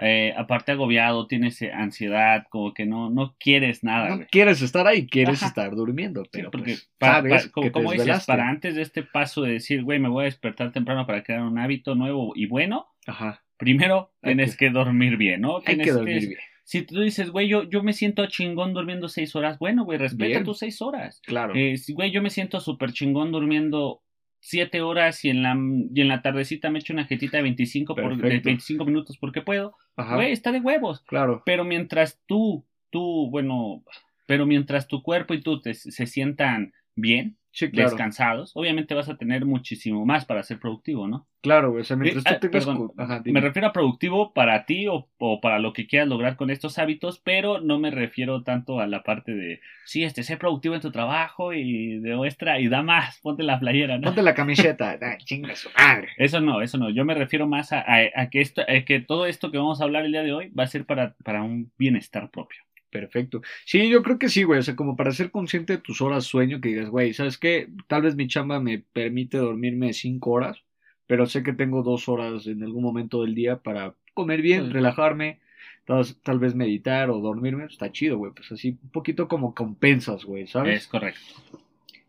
eh, 0.00 0.32
aparte 0.36 0.72
agobiado, 0.72 1.26
tienes 1.26 1.60
eh, 1.62 1.72
ansiedad, 1.72 2.44
como 2.50 2.72
que 2.74 2.84
no, 2.86 3.08
no 3.10 3.34
quieres 3.40 3.82
nada, 3.82 4.10
No 4.10 4.16
güey. 4.16 4.28
quieres 4.28 4.60
estar 4.62 4.86
ahí, 4.86 5.06
quieres 5.06 5.38
Ajá. 5.42 5.46
estar 5.48 5.74
durmiendo, 5.74 6.24
Sí, 6.24 6.30
pero 6.32 6.50
porque 6.50 6.72
pues, 6.72 6.90
pa- 6.98 7.14
sabes 7.14 7.48
como, 7.48 7.72
como 7.72 7.92
dices, 7.92 8.24
para 8.26 8.48
antes 8.48 8.74
de 8.76 8.82
este 8.82 9.02
paso 9.02 9.42
de 9.42 9.52
decir, 9.54 9.82
güey, 9.82 9.98
me 9.98 10.08
voy 10.10 10.22
a 10.22 10.24
despertar 10.26 10.72
temprano 10.72 11.06
para 11.06 11.22
crear 11.24 11.40
un 11.42 11.58
hábito 11.58 11.94
nuevo 11.94 12.32
y 12.36 12.46
bueno, 12.46 12.86
Ajá, 13.06 13.42
primero 13.58 14.12
tienes 14.22 14.56
que, 14.56 14.70
dormir 14.70 15.16
bien, 15.16 15.42
¿no? 15.42 15.58
hay 15.58 15.64
Tienes 15.64 15.86
que 15.86 15.92
dormir 15.92 16.28
bien, 16.28 16.38
Si 16.64 16.82
tú 16.82 17.00
dices, 17.00 17.30
güey, 17.30 17.48
yo, 17.48 17.64
yo 17.64 17.82
me 17.82 17.92
siento 17.92 18.26
chingón 18.26 18.72
durmiendo 18.74 19.08
seis 19.08 19.34
horas, 19.36 19.58
bueno, 19.58 19.84
güey, 19.84 19.98
respeta 19.98 20.26
Bien. 20.26 20.44
tus 20.44 20.58
seis 20.58 20.80
horas. 20.80 21.20
claro. 21.24 21.54
Eh, 21.54 21.76
si, 21.76 21.92
güey, 21.92 22.10
yo 22.10 22.22
me 22.22 22.30
siento 22.30 22.60
súper 22.60 22.92
chingón 22.92 23.32
durmiendo 23.32 24.02
siete 24.40 24.82
horas 24.82 25.24
y 25.24 25.30
en 25.30 25.42
la, 25.42 25.56
y 25.94 26.00
en 26.00 26.08
la 26.08 26.22
tardecita 26.22 26.70
me 26.70 26.78
echo 26.78 26.92
una 26.92 27.06
jetita 27.06 27.38
de 27.38 27.42
25, 27.42 27.94
por, 27.94 28.16
de 28.16 28.22
Perfecto. 28.22 28.48
25 28.50 28.84
minutos 28.84 29.18
porque 29.18 29.42
puedo. 29.42 29.74
Ajá, 29.96 30.14
Güey, 30.14 30.30
está 30.32 30.52
de 30.52 30.60
huevos. 30.60 31.00
claro. 31.06 31.42
Pero 31.44 31.64
mientras 31.64 32.20
tú, 32.26 32.64
tú, 32.90 33.28
bueno, 33.30 33.82
pero 34.26 34.46
mientras 34.46 34.86
tu 34.86 35.02
cuerpo 35.02 35.34
y 35.34 35.42
tú 35.42 35.60
te, 35.60 35.74
se 35.74 36.06
sientan 36.06 36.72
bien, 36.94 37.37
Sí, 37.50 37.70
claro. 37.70 37.90
descansados, 37.90 38.52
obviamente 38.54 38.94
vas 38.94 39.08
a 39.08 39.16
tener 39.16 39.44
muchísimo 39.44 40.04
más 40.06 40.24
para 40.24 40.42
ser 40.42 40.58
productivo, 40.60 41.08
¿no? 41.08 41.26
Claro, 41.40 41.70
güey, 41.70 41.82
o 41.82 41.84
sea, 41.84 41.96
mientras 41.96 42.24
Eh, 42.24 42.28
tú 42.28 42.34
ah, 42.34 42.40
tengas... 42.40 42.64
perdón, 42.66 42.88
cu- 42.88 42.94
Ajá, 42.98 43.22
Me 43.24 43.40
refiero 43.40 43.68
a 43.68 43.72
productivo 43.72 44.32
para 44.32 44.64
ti 44.66 44.86
o, 44.88 45.08
o 45.18 45.40
para 45.40 45.58
lo 45.58 45.72
que 45.72 45.86
quieras 45.86 46.08
lograr 46.08 46.36
con 46.36 46.50
estos 46.50 46.78
hábitos, 46.78 47.20
pero 47.20 47.60
no 47.60 47.78
me 47.78 47.90
refiero 47.90 48.42
tanto 48.42 48.80
a 48.80 48.86
la 48.86 49.02
parte 49.02 49.32
de, 49.34 49.60
sí, 49.86 50.04
este, 50.04 50.22
sé 50.24 50.36
productivo 50.36 50.74
en 50.74 50.80
tu 50.80 50.90
trabajo 50.92 51.52
y 51.52 51.98
demuestra 52.00 52.60
y 52.60 52.68
da 52.68 52.82
más, 52.82 53.18
ponte 53.22 53.42
la 53.44 53.58
playera, 53.60 53.98
¿no? 53.98 54.06
Ponte 54.08 54.22
la 54.22 54.34
camiseta, 54.34 54.98
ah, 55.02 55.16
chinga 55.18 55.54
su 55.56 55.68
madre. 55.76 56.08
Eso 56.18 56.40
no, 56.40 56.60
eso 56.62 56.76
no. 56.78 56.90
Yo 56.90 57.04
me 57.04 57.14
refiero 57.14 57.46
más 57.46 57.72
a, 57.72 57.80
a- 57.80 58.10
a 58.14 58.30
que, 58.30 58.40
esto, 58.40 58.62
a 58.62 58.84
que 58.84 59.00
todo 59.00 59.26
esto 59.26 59.50
que 59.50 59.58
vamos 59.58 59.80
a 59.80 59.84
hablar 59.84 60.04
el 60.04 60.12
día 60.12 60.22
de 60.22 60.32
hoy 60.32 60.48
va 60.50 60.64
a 60.64 60.66
ser 60.66 60.84
para, 60.86 61.14
para 61.24 61.42
un 61.42 61.72
bienestar 61.78 62.30
propio. 62.30 62.60
Perfecto. 62.90 63.42
Sí, 63.66 63.88
yo 63.90 64.02
creo 64.02 64.18
que 64.18 64.28
sí, 64.30 64.44
güey. 64.44 64.60
O 64.60 64.62
sea, 64.62 64.74
como 64.76 64.96
para 64.96 65.12
ser 65.12 65.30
consciente 65.30 65.74
de 65.74 65.82
tus 65.82 66.00
horas 66.00 66.24
sueño, 66.24 66.60
que 66.60 66.70
digas, 66.70 66.88
güey, 66.88 67.12
¿sabes 67.12 67.36
qué? 67.36 67.68
Tal 67.86 68.02
vez 68.02 68.16
mi 68.16 68.28
chamba 68.28 68.60
me 68.60 68.78
permite 68.78 69.36
dormirme 69.36 69.92
cinco 69.92 70.30
horas, 70.30 70.62
pero 71.06 71.26
sé 71.26 71.42
que 71.42 71.52
tengo 71.52 71.82
dos 71.82 72.08
horas 72.08 72.46
en 72.46 72.62
algún 72.62 72.82
momento 72.82 73.22
del 73.22 73.34
día 73.34 73.56
para 73.58 73.94
comer 74.14 74.40
bien, 74.40 74.66
Sí. 74.66 74.72
relajarme, 74.72 75.38
tal, 75.84 76.06
tal 76.22 76.38
vez 76.38 76.54
meditar 76.54 77.10
o 77.10 77.18
dormirme. 77.20 77.66
Está 77.66 77.92
chido, 77.92 78.16
güey. 78.16 78.32
Pues 78.32 78.50
así, 78.52 78.78
un 78.82 78.90
poquito 78.90 79.28
como 79.28 79.54
compensas, 79.54 80.24
güey, 80.24 80.46
¿sabes? 80.46 80.82
Es 80.82 80.88
correcto. 80.88 81.20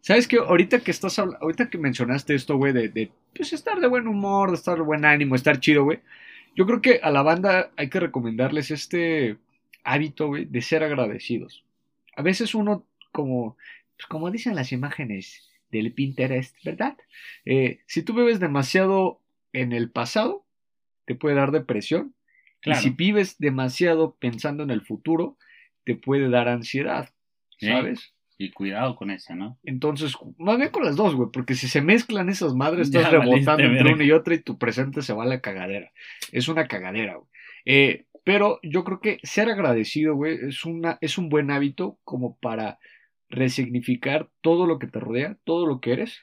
¿Sabes 0.02 0.30
qué? 0.30 0.38
Ahorita 0.38 0.80
que 0.80 0.92
estás 0.92 1.20
habla- 1.20 1.38
ahorita 1.42 1.70
que 1.70 1.78
mencionaste 1.78 2.34
esto, 2.36 2.56
güey, 2.56 2.72
de, 2.72 2.88
de 2.88 3.12
pues 3.36 3.52
estar 3.52 3.80
de 3.82 3.88
buen 3.88 4.08
humor, 4.08 4.50
de 4.50 4.56
estar 4.56 4.78
de 4.78 4.84
buen 4.84 5.04
ánimo, 5.04 5.36
estar 5.36 5.60
chido, 5.60 5.84
güey. 5.84 6.00
Yo 6.56 6.66
creo 6.66 6.82
que 6.82 7.00
a 7.04 7.12
la 7.12 7.22
banda 7.22 7.72
hay 7.76 7.90
que 7.90 8.00
recomendarles 8.00 8.72
este 8.72 9.38
hábito, 9.84 10.28
güey, 10.28 10.46
de 10.46 10.62
ser 10.62 10.84
agradecidos. 10.84 11.64
A 12.16 12.22
veces 12.22 12.56
uno, 12.56 12.86
como, 13.12 13.58
pues 13.98 14.08
como 14.08 14.32
dicen 14.32 14.56
las 14.56 14.72
imágenes 14.72 15.50
del 15.72 15.94
Pinterest, 15.94 16.56
¿verdad? 16.64 16.98
Eh, 17.46 17.80
si 17.86 18.04
tú 18.04 18.14
vives 18.14 18.40
demasiado 18.40 19.20
en 19.54 19.72
el 19.74 19.90
pasado, 19.90 20.44
te 21.06 21.16
puede 21.16 21.36
dar 21.36 21.52
depresión. 21.52 22.14
Claro. 22.62 22.80
Y 22.80 22.84
si 22.84 22.90
vives 22.90 23.38
demasiado 23.40 24.16
pensando 24.20 24.64
en 24.64 24.72
el 24.72 24.82
futuro, 24.82 25.38
te 25.86 25.96
puede 25.96 26.30
dar 26.30 26.48
ansiedad, 26.48 27.10
Sí. 27.58 27.68
¿sabes? 27.68 28.14
Y 28.38 28.52
cuidado 28.52 28.96
con 28.96 29.12
eso, 29.12 29.36
¿no? 29.36 29.58
Entonces, 29.66 30.14
más 30.38 30.58
bien 30.58 30.70
con 30.70 30.86
las 30.86 30.96
dos, 30.96 31.14
güey, 31.14 31.30
porque 31.32 31.56
si 31.56 31.68
se 31.68 31.82
mezclan 31.82 32.30
esas 32.30 32.54
madres, 32.54 32.90
Ya 32.92 33.00
estás 33.00 33.12
rebotando 33.12 33.64
valiste 33.64 33.80
entre 33.80 33.94
una 33.94 34.04
y 34.04 34.12
otra 34.12 34.34
y 34.34 34.40
tu 34.40 34.58
presente 34.58 35.02
se 35.02 35.14
va 35.14 35.24
a 35.24 35.28
la 35.28 35.42
cagadera. 35.42 35.92
Es 36.32 36.48
una 36.48 36.68
cagadera, 36.68 37.16
güey. 37.16 37.28
Eh, 37.66 38.06
pero 38.30 38.60
yo 38.62 38.84
creo 38.84 39.00
que 39.00 39.18
ser 39.24 39.50
agradecido, 39.50 40.14
güey, 40.14 40.38
es, 40.50 40.64
una, 40.64 41.00
es 41.02 41.18
un 41.18 41.30
buen 41.30 41.50
hábito 41.50 41.98
como 42.04 42.38
para 42.38 42.78
resignificar 43.28 44.30
todo 44.42 44.68
lo 44.68 44.78
que 44.78 44.86
te 44.86 45.00
rodea, 45.00 45.36
todo 45.46 45.66
lo 45.66 45.82
que 45.82 45.94
eres, 45.94 46.20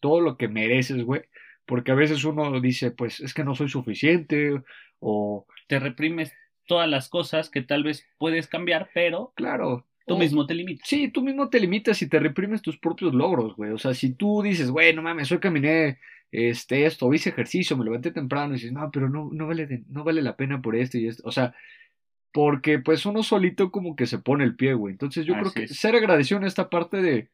todo 0.00 0.20
lo 0.20 0.36
que 0.36 0.48
mereces, 0.48 1.04
güey. 1.04 1.22
Porque 1.64 1.92
a 1.92 1.94
veces 1.94 2.24
uno 2.24 2.60
dice, 2.60 2.90
pues 2.90 3.20
es 3.20 3.34
que 3.34 3.44
no 3.44 3.54
soy 3.54 3.68
suficiente, 3.68 4.64
o 4.98 5.46
Te 5.68 5.78
reprimes 5.78 6.32
todas 6.66 6.88
las 6.88 7.08
cosas 7.08 7.50
que 7.50 7.62
tal 7.62 7.84
vez 7.84 8.04
puedes 8.18 8.48
cambiar, 8.48 8.90
pero 8.92 9.32
claro. 9.36 9.86
tú 10.08 10.14
o- 10.14 10.18
mismo 10.18 10.46
te 10.46 10.54
limitas. 10.54 10.88
Sí, 10.88 11.06
tú 11.06 11.22
mismo 11.22 11.50
te 11.50 11.60
limitas 11.60 12.02
y 12.02 12.08
te 12.08 12.18
reprimes 12.18 12.62
tus 12.62 12.78
propios 12.78 13.14
logros, 13.14 13.54
güey. 13.54 13.70
O 13.70 13.78
sea, 13.78 13.94
si 13.94 14.12
tú 14.12 14.42
dices, 14.42 14.72
güey, 14.72 14.92
no 14.92 15.02
mames, 15.02 15.30
hoy 15.30 15.38
caminé 15.38 16.00
este, 16.34 16.86
esto, 16.86 17.12
hice 17.14 17.30
ejercicio, 17.30 17.76
me 17.76 17.84
levanté 17.84 18.10
temprano 18.10 18.52
y 18.54 18.56
dices, 18.56 18.72
no, 18.72 18.90
pero 18.92 19.08
no, 19.08 19.28
no, 19.32 19.46
vale, 19.46 19.66
de- 19.66 19.84
no 19.88 20.04
vale 20.04 20.22
la 20.22 20.36
pena 20.36 20.60
por 20.62 20.74
esto 20.76 20.98
y 20.98 21.06
esto. 21.06 21.22
O 21.26 21.32
sea, 21.32 21.54
porque 22.32 22.78
pues 22.80 23.06
uno 23.06 23.22
solito 23.22 23.70
como 23.70 23.94
que 23.96 24.06
se 24.06 24.18
pone 24.18 24.44
el 24.44 24.56
pie, 24.56 24.74
güey. 24.74 24.92
Entonces 24.92 25.24
yo 25.26 25.34
creo 25.34 25.52
que 25.52 25.64
es. 25.64 25.76
ser 25.78 25.94
agradecido 25.94 26.40
en 26.40 26.46
esta 26.46 26.68
parte 26.70 27.00
de 27.00 27.28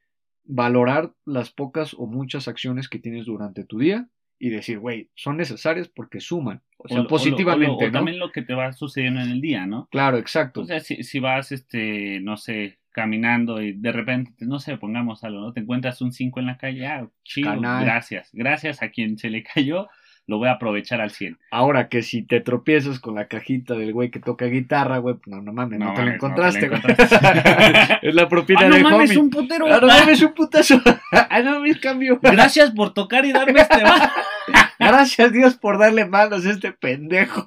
valorar 0.45 1.13
las 1.25 1.51
pocas 1.51 1.95
o 1.95 2.07
muchas 2.07 2.49
acciones 2.49 2.89
que 2.89 2.99
tienes 2.99 3.27
durante 3.27 3.65
tu 3.65 3.79
día 3.79 4.09
y 4.39 4.49
decir, 4.51 4.79
güey, 4.79 5.11
son 5.15 5.37
necesarias 5.37 5.89
porque 5.89 6.21
suman. 6.21 6.63
O 6.79 6.89
sea, 6.89 6.99
lo- 6.99 7.07
positivamente, 7.09 7.73
o 7.75 7.81
lo- 7.81 7.87
o 7.87 7.87
¿no? 7.87 7.93
también 7.93 8.19
lo 8.19 8.33
que 8.33 8.43
te 8.43 8.55
va 8.55 8.73
sucediendo 8.73 9.21
en 9.21 9.31
el 9.31 9.41
día, 9.41 9.67
¿no? 9.67 9.87
Claro, 9.91 10.17
exacto. 10.19 10.63
O 10.63 10.65
sea, 10.65 10.81
si, 10.81 11.03
si 11.03 11.19
vas, 11.19 11.53
este, 11.53 12.21
no 12.21 12.37
sé, 12.37 12.79
caminando 12.93 13.63
y 13.63 13.73
de 13.73 13.93
repente, 13.93 14.33
no 14.41 14.59
sé, 14.59 14.77
pongamos 14.77 15.25
algo, 15.25 15.41
¿no? 15.41 15.53
Te 15.53 15.61
encuentras 15.61 16.01
un 16.03 16.13
5 16.13 16.41
en 16.41 16.47
la 16.47 16.59
calle, 16.59 16.87
ah, 16.87 17.07
chido, 17.25 17.51
Canal. 17.51 17.85
gracias. 17.85 18.31
Gracias 18.33 18.83
a 18.83 18.91
quien 18.91 19.19
se 19.19 19.31
le 19.31 19.43
cayó, 19.43 19.89
lo 20.27 20.39
voy 20.39 20.49
a 20.49 20.53
aprovechar 20.53 21.01
al 21.01 21.11
100. 21.11 21.39
Ahora 21.51 21.89
que 21.89 22.03
si 22.03 22.23
te 22.23 22.41
tropiezas 22.41 23.01
con 23.01 23.17
la 23.17 23.27
cajita 23.27 23.75
del 23.75 23.93
güey 23.93 24.11
que 24.11 24.21
toca 24.21 24.47
guitarra, 24.47 24.99
güey, 24.99 25.17
pues 25.17 25.27
no, 25.27 25.43
no 25.43 25.53
mames, 25.53 25.79
no, 25.79 25.87
No 25.87 25.95
te 25.95 26.05
la 26.05 26.05
mames, 26.05 26.23
no 26.23 26.29
te 26.29 26.67
encontraste, 26.67 26.69
güey. 26.69 26.81
es 28.03 28.15
la 28.15 28.29
propina 28.29 28.61
¡Ah, 28.61 28.69
no 28.69 28.75
del 28.75 28.85
mames, 28.85 29.11
homie. 29.11 29.19
un 29.19 29.31
putero! 29.31 29.67
Ah, 29.67 29.79
no 29.81 29.87
mames, 29.89 30.23
un 30.23 30.35
putazo. 30.35 30.81
ah, 31.13 31.41
no 31.43 31.51
mames, 31.55 31.79
cambio. 31.79 32.19
Gracias 32.23 32.71
por 32.71 32.95
tocar 32.95 33.25
y 33.25 33.33
darme 33.33 33.61
este. 33.61 33.79
Gracias 34.79 35.33
Dios 35.33 35.57
por 35.57 35.79
darle 35.79 36.07
manos 36.07 36.47
a 36.47 36.51
este 36.51 36.73
pendejo. 36.73 37.47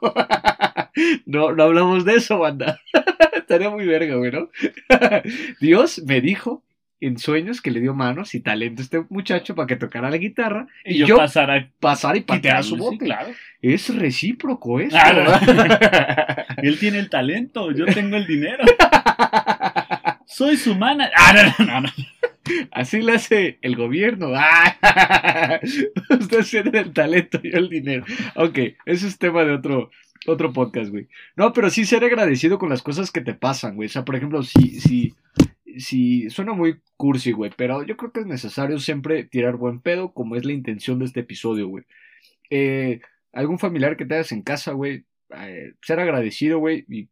no, 1.26 1.52
no 1.54 1.64
hablamos 1.64 2.06
de 2.06 2.16
eso, 2.16 2.38
banda. 2.38 2.80
Estaría 3.44 3.70
muy 3.70 3.86
verga, 3.86 4.16
güey, 4.16 4.32
¿no? 4.32 4.50
Dios 5.60 6.02
me 6.06 6.22
dijo 6.22 6.64
en 7.02 7.18
sueños 7.18 7.62
que 7.62 7.72
le 7.72 7.82
dio 7.82 7.94
manos 7.94 8.34
y 8.34 8.40
talento 8.40 8.82
a 8.82 8.84
este 8.86 9.04
muchacho 9.10 9.56
para 9.56 9.68
que 9.68 9.76
tocara 9.76 10.10
la 10.10 10.16
guitarra 10.16 10.68
Y 10.86 11.00
yo, 11.00 11.18
pasar 11.18 11.52
a 11.52 11.70
pasar 11.82 12.16
y 12.16 12.22
patear 12.22 12.58
a 12.58 12.64
su 12.64 12.76
sí, 12.76 12.80
bote. 12.82 13.06
claro. 13.06 13.34
Es 13.62 13.94
recíproco 13.94 14.80
eso. 14.80 14.96
Ah, 14.98 15.12
¿verdad? 15.12 16.46
Él 16.64 16.80
tiene 16.80 17.00
el 17.00 17.10
talento, 17.10 17.72
yo 17.72 17.86
tengo 17.86 18.16
el 18.16 18.26
dinero. 18.26 18.64
Soy 20.26 20.56
su 20.56 20.76
mana. 20.76 21.12
Ah, 21.16 21.54
no, 21.60 21.66
no, 21.66 21.82
no. 21.82 21.90
Así 22.72 23.02
le 23.02 23.14
hace 23.14 23.58
el 23.62 23.76
gobierno. 23.76 24.32
¡Ah! 24.36 25.60
Ustedes 26.10 26.50
tienen 26.50 26.76
el 26.76 26.94
talento 26.94 27.40
y 27.44 27.52
yo 27.52 27.58
el 27.58 27.70
dinero. 27.70 28.06
Ok, 28.36 28.60
ese 28.86 29.08
es 29.08 29.18
tema 29.18 29.44
de 29.44 29.52
otro, 29.52 29.92
otro 30.28 30.54
podcast, 30.54 30.90
güey. 30.92 31.08
No, 31.36 31.54
pero 31.54 31.70
sí 31.70 31.86
ser 31.86 32.04
agradecido 32.04 32.58
con 32.60 32.70
las 32.70 32.82
cosas 32.84 33.12
que 33.12 33.22
te 33.22 33.34
pasan, 33.34 33.76
güey. 33.76 33.88
O 33.88 33.90
sea, 33.90 34.06
por 34.06 34.16
ejemplo, 34.16 34.44
si, 34.44 34.80
si, 34.80 35.14
si 35.78 36.30
suena 36.30 36.54
muy 36.54 36.78
cursi, 36.98 37.32
güey, 37.32 37.52
pero 37.56 37.84
yo 37.84 37.98
creo 37.98 38.12
que 38.12 38.22
es 38.22 38.26
necesario 38.26 38.80
siempre 38.80 39.24
tirar 39.26 39.56
buen 39.58 39.80
pedo, 39.80 40.14
como 40.14 40.36
es 40.36 40.46
la 40.46 40.54
intención 40.54 41.00
de 41.00 41.06
este 41.06 41.22
episodio, 41.22 41.68
güey. 41.68 41.84
Eh, 42.50 43.02
algún 43.32 43.60
familiar 43.60 43.98
que 43.98 44.06
te 44.06 44.14
hagas 44.16 44.32
en 44.32 44.42
casa, 44.44 44.74
güey, 44.74 45.06
eh, 45.36 45.74
ser 45.82 46.00
agradecido, 46.00 46.60
güey, 46.60 46.86
y, 46.88 47.10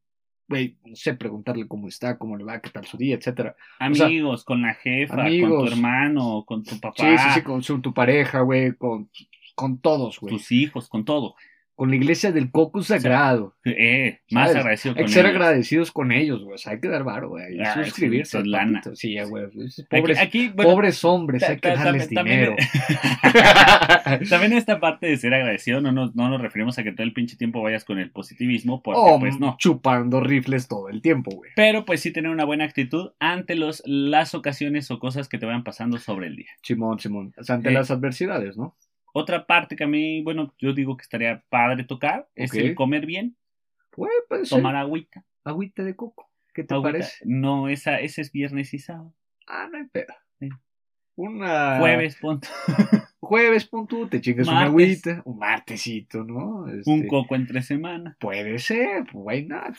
güey, 0.48 0.78
no 0.86 0.96
sé, 0.96 1.14
preguntarle 1.16 1.68
cómo 1.68 1.88
está, 1.88 2.18
cómo 2.18 2.38
le 2.38 2.44
va, 2.44 2.62
qué 2.62 2.70
tal 2.70 2.86
su 2.86 2.98
día, 2.98 3.16
etcétera. 3.16 3.56
sea, 3.94 4.06
Amigos, 4.06 4.44
con 4.44 4.62
la 4.62 4.76
jefa, 4.76 5.16
con 5.16 5.26
tu 5.30 5.66
hermano, 5.68 6.44
con 6.46 6.64
tu 6.64 6.80
papá, 6.80 6.96
Sí, 6.98 7.18
sí, 7.18 7.30
sí, 7.36 7.42
con 7.42 7.64
su- 7.64 7.82
tu 7.82 7.94
pareja, 7.94 8.42
güey, 8.42 8.74
con, 8.74 9.10
con 9.56 9.80
todos, 9.80 10.20
güey. 10.20 10.36
tus 10.36 10.52
hijos, 10.52 10.88
con 10.90 11.04
todo. 11.06 11.36
Con 11.82 11.90
la 11.90 11.96
iglesia 11.96 12.32
del 12.32 12.52
coco 12.52 12.84
sagrado. 12.84 13.56
Eh, 13.66 14.20
más 14.30 14.54
agradecido 14.56 14.92
Hay 14.94 14.98
con 15.02 15.06
que 15.08 15.12
ser 15.14 15.26
ellos. 15.26 15.36
agradecidos 15.36 15.92
con 15.92 16.12
elos, 16.12 16.44
güey. 16.44 16.54
O 16.54 16.58
sea, 16.60 16.74
hay 16.74 16.80
que 16.80 16.88
dar 16.88 17.04
varo, 17.04 17.30
güey. 17.30 17.44
Hay 17.46 17.58
que 17.58 17.64
Ah, 17.64 17.84
suscribirse. 17.84 18.38
sí, 18.38 18.38
es 18.38 18.48
lana. 18.48 18.82
Sí, 18.94 19.14
ya, 19.16 19.24
güey. 19.26 19.46
Es- 19.66 19.80
Aquí, 19.80 19.88
Pobres, 20.02 20.20
aquí, 20.20 20.50
bueno, 20.50 20.72
pobres 20.74 21.04
hombres, 21.04 21.42
hay 21.42 21.58
que 21.58 21.70
darles 21.70 22.08
también- 22.10 22.40
dinero. 22.40 22.56
También 24.30 24.54
esta 24.54 24.80
parte 24.80 25.08
de 25.08 25.18
ser 25.18 25.34
agradecido 25.34 25.82
no 25.82 25.92
nos, 25.92 26.16
no 26.16 26.30
nos 26.30 26.40
referimos 26.40 26.78
a 26.78 26.84
que 26.84 26.92
todo 26.92 27.04
el 27.04 27.14
pinche 27.14 27.36
tiempo 27.36 27.64
vayas 27.64 27.84
con 27.84 27.98
el 27.98 28.12
positivismo, 28.12 28.84
porque 28.84 29.00
o 29.02 29.20
pues 29.20 29.40
no. 29.40 29.56
chupando 29.58 30.20
rifles 30.22 30.68
todo 30.68 30.90
el 30.90 31.02
tiempo, 31.02 31.32
güey. 31.32 31.50
Pero 31.56 31.86
pues 31.86 32.02
sí 32.02 32.12
tener 32.12 32.30
una 32.30 32.46
buena 32.46 32.66
actitud 32.66 33.12
ante 33.20 33.56
los, 33.56 33.82
las 33.88 34.36
ocasiones 34.36 34.92
o 34.92 35.00
cosas 35.00 35.28
que 35.28 35.40
te 35.40 35.48
vayan 35.48 35.64
pasando 35.64 35.98
sobre 35.98 36.28
el 36.28 36.36
día. 36.36 36.50
Simón, 36.62 37.00
Simón. 37.00 37.34
O 37.40 37.44
sea, 37.44 37.56
ante 37.56 37.70
Eh, 37.70 37.74
las 37.74 37.90
adversidades, 37.90 38.56
¿no? 38.56 38.76
Otra 39.14 39.46
parte 39.46 39.76
que 39.76 39.84
a 39.84 39.88
mí, 39.88 40.22
bueno, 40.24 40.54
yo 40.58 40.74
digo 40.74 40.96
que 40.98 41.04
estaría 41.04 41.44
padre 41.50 41.84
tocar 41.84 42.28
es 42.36 42.54
el 42.54 42.76
comer 42.76 43.06
bien, 43.06 43.36
Güey, 43.96 44.12
puede 44.30 44.46
ser. 44.46 44.58
tomar 44.60 44.76
agüita. 44.78 45.24
Agüita 45.44 45.84
de 45.84 45.96
coco. 45.96 46.30
¿Qué 46.54 46.64
te 46.64 46.74
agüita. 46.74 46.92
parece? 46.92 47.18
No, 47.26 47.68
esa, 47.68 48.00
ese 48.00 48.22
es 48.22 48.32
viernes 48.32 48.74
y 48.74 48.80
sábado. 48.80 49.14
Ah, 49.48 49.68
no 49.72 49.78
hay 49.80 49.86
pedo. 49.86 50.14
Una... 51.16 51.78
Jueves, 51.80 52.16
punto. 52.16 52.48
Jueves, 53.20 53.66
pon 53.68 53.86
tú, 53.86 54.08
te 54.08 54.20
chingas 54.22 54.48
una 54.48 54.62
Martes. 54.62 54.70
agüita. 54.72 55.22
Un 55.26 55.38
martesito, 55.38 56.24
¿no? 56.24 56.64
Un 56.64 56.80
Este, 56.80 57.08
coco 57.08 57.36
entre 57.36 57.62
semana. 57.62 58.16
Puede 58.20 58.58
ser, 58.60 59.06
why 59.14 59.46
not? 59.46 59.76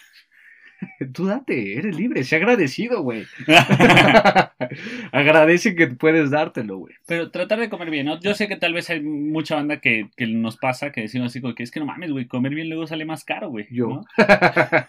Tú 1.13 1.27
date, 1.27 1.77
eres 1.79 1.97
libre, 1.97 2.25
sé 2.25 2.37
agradecido, 2.37 3.03
güey. 3.03 3.25
Agradece 5.13 5.75
que 5.75 5.89
puedes 5.89 6.31
dártelo, 6.31 6.79
güey. 6.79 6.95
Pero 7.07 7.31
tratar 7.31 7.59
de 7.61 7.69
comer 7.69 7.91
bien, 7.91 8.07
¿no? 8.07 8.19
Yo 8.21 8.35
sé 8.35 8.49
que 8.49 8.57
tal 8.57 8.73
vez 8.75 8.89
hay 8.91 9.01
mucha 9.03 9.57
banda 9.57 9.79
que, 9.79 10.09
que 10.17 10.27
nos 10.27 10.57
pasa 10.57 10.93
que 10.93 11.03
decimos 11.03 11.29
así 11.29 11.41
como 11.41 11.55
que 11.55 11.63
es 11.63 11.71
que 11.71 11.81
no 11.81 11.87
mames, 11.87 12.11
güey, 12.11 12.27
comer 12.27 12.55
bien 12.55 12.69
luego 12.69 12.87
sale 12.87 13.05
más 13.05 13.25
caro, 13.25 13.51
güey. 13.51 13.67
Yo. 13.71 13.89
¿no? 13.89 14.05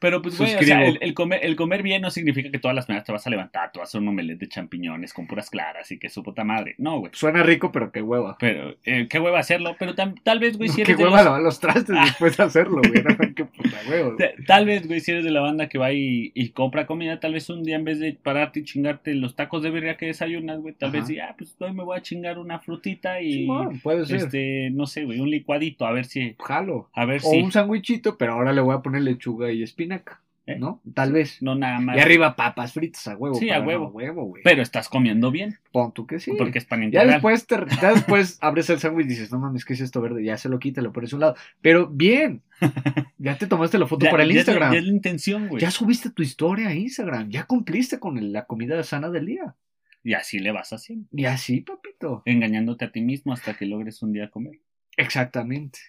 Pero 0.00 0.20
pues, 0.22 0.36
güey, 0.38 0.54
o 0.54 0.62
sea, 0.62 0.84
el, 0.86 0.98
el 1.00 1.14
comer, 1.14 1.40
el 1.42 1.56
comer 1.56 1.82
bien 1.82 2.02
no 2.02 2.10
significa 2.10 2.50
que 2.50 2.58
todas 2.58 2.74
las 2.74 2.88
mañanas 2.88 3.06
te 3.06 3.12
vas 3.12 3.26
a 3.26 3.30
levantar, 3.30 3.72
te 3.72 3.78
vas 3.78 3.88
a 3.88 3.90
hacer 3.90 4.00
un 4.02 4.08
omelette 4.08 4.38
de 4.40 4.48
champiñones 4.48 5.12
con 5.14 5.26
puras 5.26 5.48
claras 5.50 5.90
y 5.90 5.98
que 5.98 6.08
su 6.10 6.22
puta 6.22 6.44
madre. 6.44 6.74
No, 6.78 6.98
güey. 6.98 7.12
Suena 7.14 7.42
rico, 7.42 7.72
pero 7.72 7.90
qué 7.90 8.02
hueva. 8.02 8.36
Pero, 8.38 8.76
eh, 8.84 9.06
qué 9.08 9.18
hueva 9.18 9.38
hacerlo, 9.40 9.74
pero 9.78 9.94
tam- 9.94 10.20
tal 10.22 10.38
vez, 10.40 10.56
güey, 10.58 10.68
si 10.68 10.76
qué 10.76 10.82
eres 10.82 10.98
de 10.98 11.04
hueva 11.04 11.16
los- 11.18 11.24
lavar 11.24 11.40
los 11.42 11.58
trastes 11.60 11.96
después 12.04 12.36
de 12.36 12.42
hacerlo, 12.44 12.82
güey. 12.86 13.02
No, 13.02 13.16
qué 13.34 13.44
puta 13.46 13.76
hueva. 13.88 14.14
Ta- 14.18 14.30
Tal 14.46 14.66
vez, 14.66 14.86
güey, 14.86 15.00
si 15.00 15.10
eres 15.12 15.24
de 15.26 15.32
la 15.32 15.40
banda 15.40 15.68
que 15.68 15.78
va 15.78 15.92
y, 15.92 16.32
y 16.34 16.50
compra 16.50 16.86
comida, 16.86 17.20
tal 17.20 17.34
vez 17.34 17.50
un 17.50 17.62
día 17.62 17.76
en 17.76 17.84
vez 17.84 17.98
de 18.00 18.12
pararte 18.14 18.60
y 18.60 18.64
chingarte 18.64 19.14
los 19.14 19.34
tacos 19.36 19.62
de 19.62 19.70
birria 19.70 19.96
que 19.96 20.06
desayunas, 20.06 20.60
güey, 20.60 20.74
tal 20.74 20.90
Ajá. 20.90 21.06
vez, 21.06 21.18
ah, 21.22 21.34
pues 21.36 21.54
hoy 21.60 21.72
me 21.74 21.84
voy 21.84 21.98
a 21.98 22.02
chingar 22.02 22.38
una 22.38 22.58
frutita 22.60 23.20
y, 23.20 23.46
puede 23.82 24.06
ser. 24.06 24.16
este, 24.16 24.70
no 24.70 24.86
sé, 24.86 25.04
güey, 25.04 25.20
un 25.20 25.30
licuadito, 25.30 25.86
a 25.86 25.92
ver 25.92 26.06
si, 26.06 26.34
Jalo. 26.38 26.88
a 26.94 27.04
ver 27.04 27.20
O 27.24 27.30
si, 27.30 27.38
un 27.42 27.52
sándwichito, 27.52 28.16
pero 28.16 28.32
ahora 28.34 28.52
le 28.52 28.60
voy 28.60 28.74
a 28.74 28.80
poner 28.80 29.02
lechuga 29.02 29.52
y 29.52 29.62
espinaca. 29.62 30.22
¿Eh? 30.48 30.56
¿No? 30.60 30.80
Tal 30.94 31.12
vez. 31.12 31.42
no 31.42 31.56
nada 31.56 31.80
más. 31.80 31.96
Y 31.96 32.00
arriba 32.00 32.36
papas 32.36 32.72
fritas 32.72 33.08
a 33.08 33.16
huevo. 33.16 33.34
Sí, 33.34 33.50
a 33.50 33.60
huevo. 33.60 33.86
A 33.86 33.90
huevo, 33.90 34.24
güey. 34.26 34.42
Pero 34.44 34.62
estás 34.62 34.88
comiendo 34.88 35.32
bien, 35.32 35.58
Pon 35.72 35.92
tú 35.92 36.06
que 36.06 36.20
sí. 36.20 36.32
porque 36.38 36.58
es 36.58 36.64
pan 36.64 36.80
Ya 36.82 36.84
integral. 36.86 37.10
después, 37.10 37.46
te, 37.48 37.56
ya 37.82 37.92
después 37.94 38.38
abres 38.40 38.70
el 38.70 38.78
sándwich 38.78 39.06
y 39.06 39.08
dices, 39.08 39.32
no 39.32 39.40
mames, 39.40 39.64
¿qué 39.64 39.72
es 39.72 39.80
esto 39.80 40.00
verde? 40.00 40.22
Ya 40.24 40.36
se 40.36 40.48
lo 40.48 40.60
quita, 40.60 40.82
lo 40.82 40.92
pones 40.92 41.12
a 41.12 41.16
un 41.16 41.20
lado. 41.20 41.36
Pero 41.60 41.88
bien. 41.88 42.42
Ya 43.18 43.36
te 43.36 43.46
tomaste 43.48 43.76
la 43.78 43.86
foto 43.88 44.04
Ya- 44.04 44.10
para 44.12 44.22
el 44.22 44.28
ya 44.28 44.34
es 44.34 44.38
Instagram. 44.46 44.72
Ya 44.72 44.78
es 44.78 44.84
la 44.84 44.92
intención, 44.92 45.48
güey. 45.48 45.60
Ya 45.60 45.70
subiste 45.72 46.10
tu 46.10 46.22
historia 46.22 46.68
a 46.68 46.74
Instagram. 46.74 47.28
Ya 47.30 47.44
cumpliste 47.44 47.98
con 47.98 48.16
el- 48.18 48.32
la 48.32 48.44
comida 48.46 48.80
sana 48.84 49.10
del 49.10 49.26
día. 49.26 49.56
Y 50.04 50.12
así 50.14 50.38
le 50.38 50.52
vas 50.52 50.72
haciendo, 50.72 51.08
Y 51.10 51.24
así, 51.24 51.62
papito. 51.62 52.22
engañándote 52.24 52.84
a 52.84 52.92
ti 52.92 53.00
mismo 53.00 53.32
hasta 53.32 53.54
que 53.54 53.66
logres 53.66 54.00
un 54.02 54.12
día 54.12 54.30
comer. 54.30 54.60
Exactamente. 54.96 55.80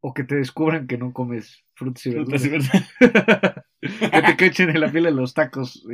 O 0.00 0.14
que 0.14 0.24
te 0.24 0.36
descubran 0.36 0.86
que 0.86 0.96
no 0.98 1.12
comes 1.12 1.62
frutas 1.74 2.06
y 2.06 2.12
Frutas 2.12 2.42
verduras. 2.42 2.94
y 3.00 3.04
verduras. 3.04 3.64
que 3.80 4.22
te 4.22 4.36
cachen 4.36 4.70
en 4.70 4.80
la 4.80 4.88
fila 4.88 5.10
de 5.10 5.14
los 5.16 5.34
tacos, 5.34 5.84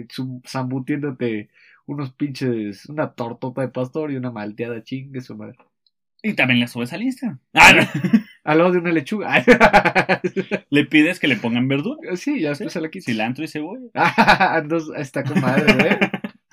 zambutiéndote 0.46 1.50
unos 1.86 2.12
pinches, 2.12 2.86
una 2.86 3.12
tortota 3.12 3.62
de 3.62 3.68
pastor 3.68 4.10
y 4.12 4.16
una 4.16 4.30
malteada 4.30 4.82
chingue 4.82 5.20
su 5.20 5.36
madre. 5.36 5.56
Y 6.22 6.34
también 6.34 6.58
la 6.60 6.66
subes 6.66 6.92
al 6.92 7.02
Instagram. 7.02 7.38
Ah, 7.54 7.72
no. 7.72 8.20
Al 8.42 8.58
lado 8.58 8.72
de 8.72 8.78
una 8.78 8.90
lechuga. 8.92 9.44
Le 10.70 10.84
pides 10.86 11.20
que 11.20 11.28
le 11.28 11.36
pongan 11.36 11.68
verdura, 11.68 12.16
sí, 12.16 12.40
ya 12.40 12.50
después 12.50 12.72
se 12.72 12.80
la 12.80 12.90
quitas. 12.90 13.06
cilantro 13.06 13.44
y 13.44 13.48
cebolla. 13.48 13.88
Ah, 13.94 14.58
entonces 14.62 14.90
está 14.98 15.22
con 15.24 15.40
madre, 15.40 15.66
¿eh? 15.90 15.98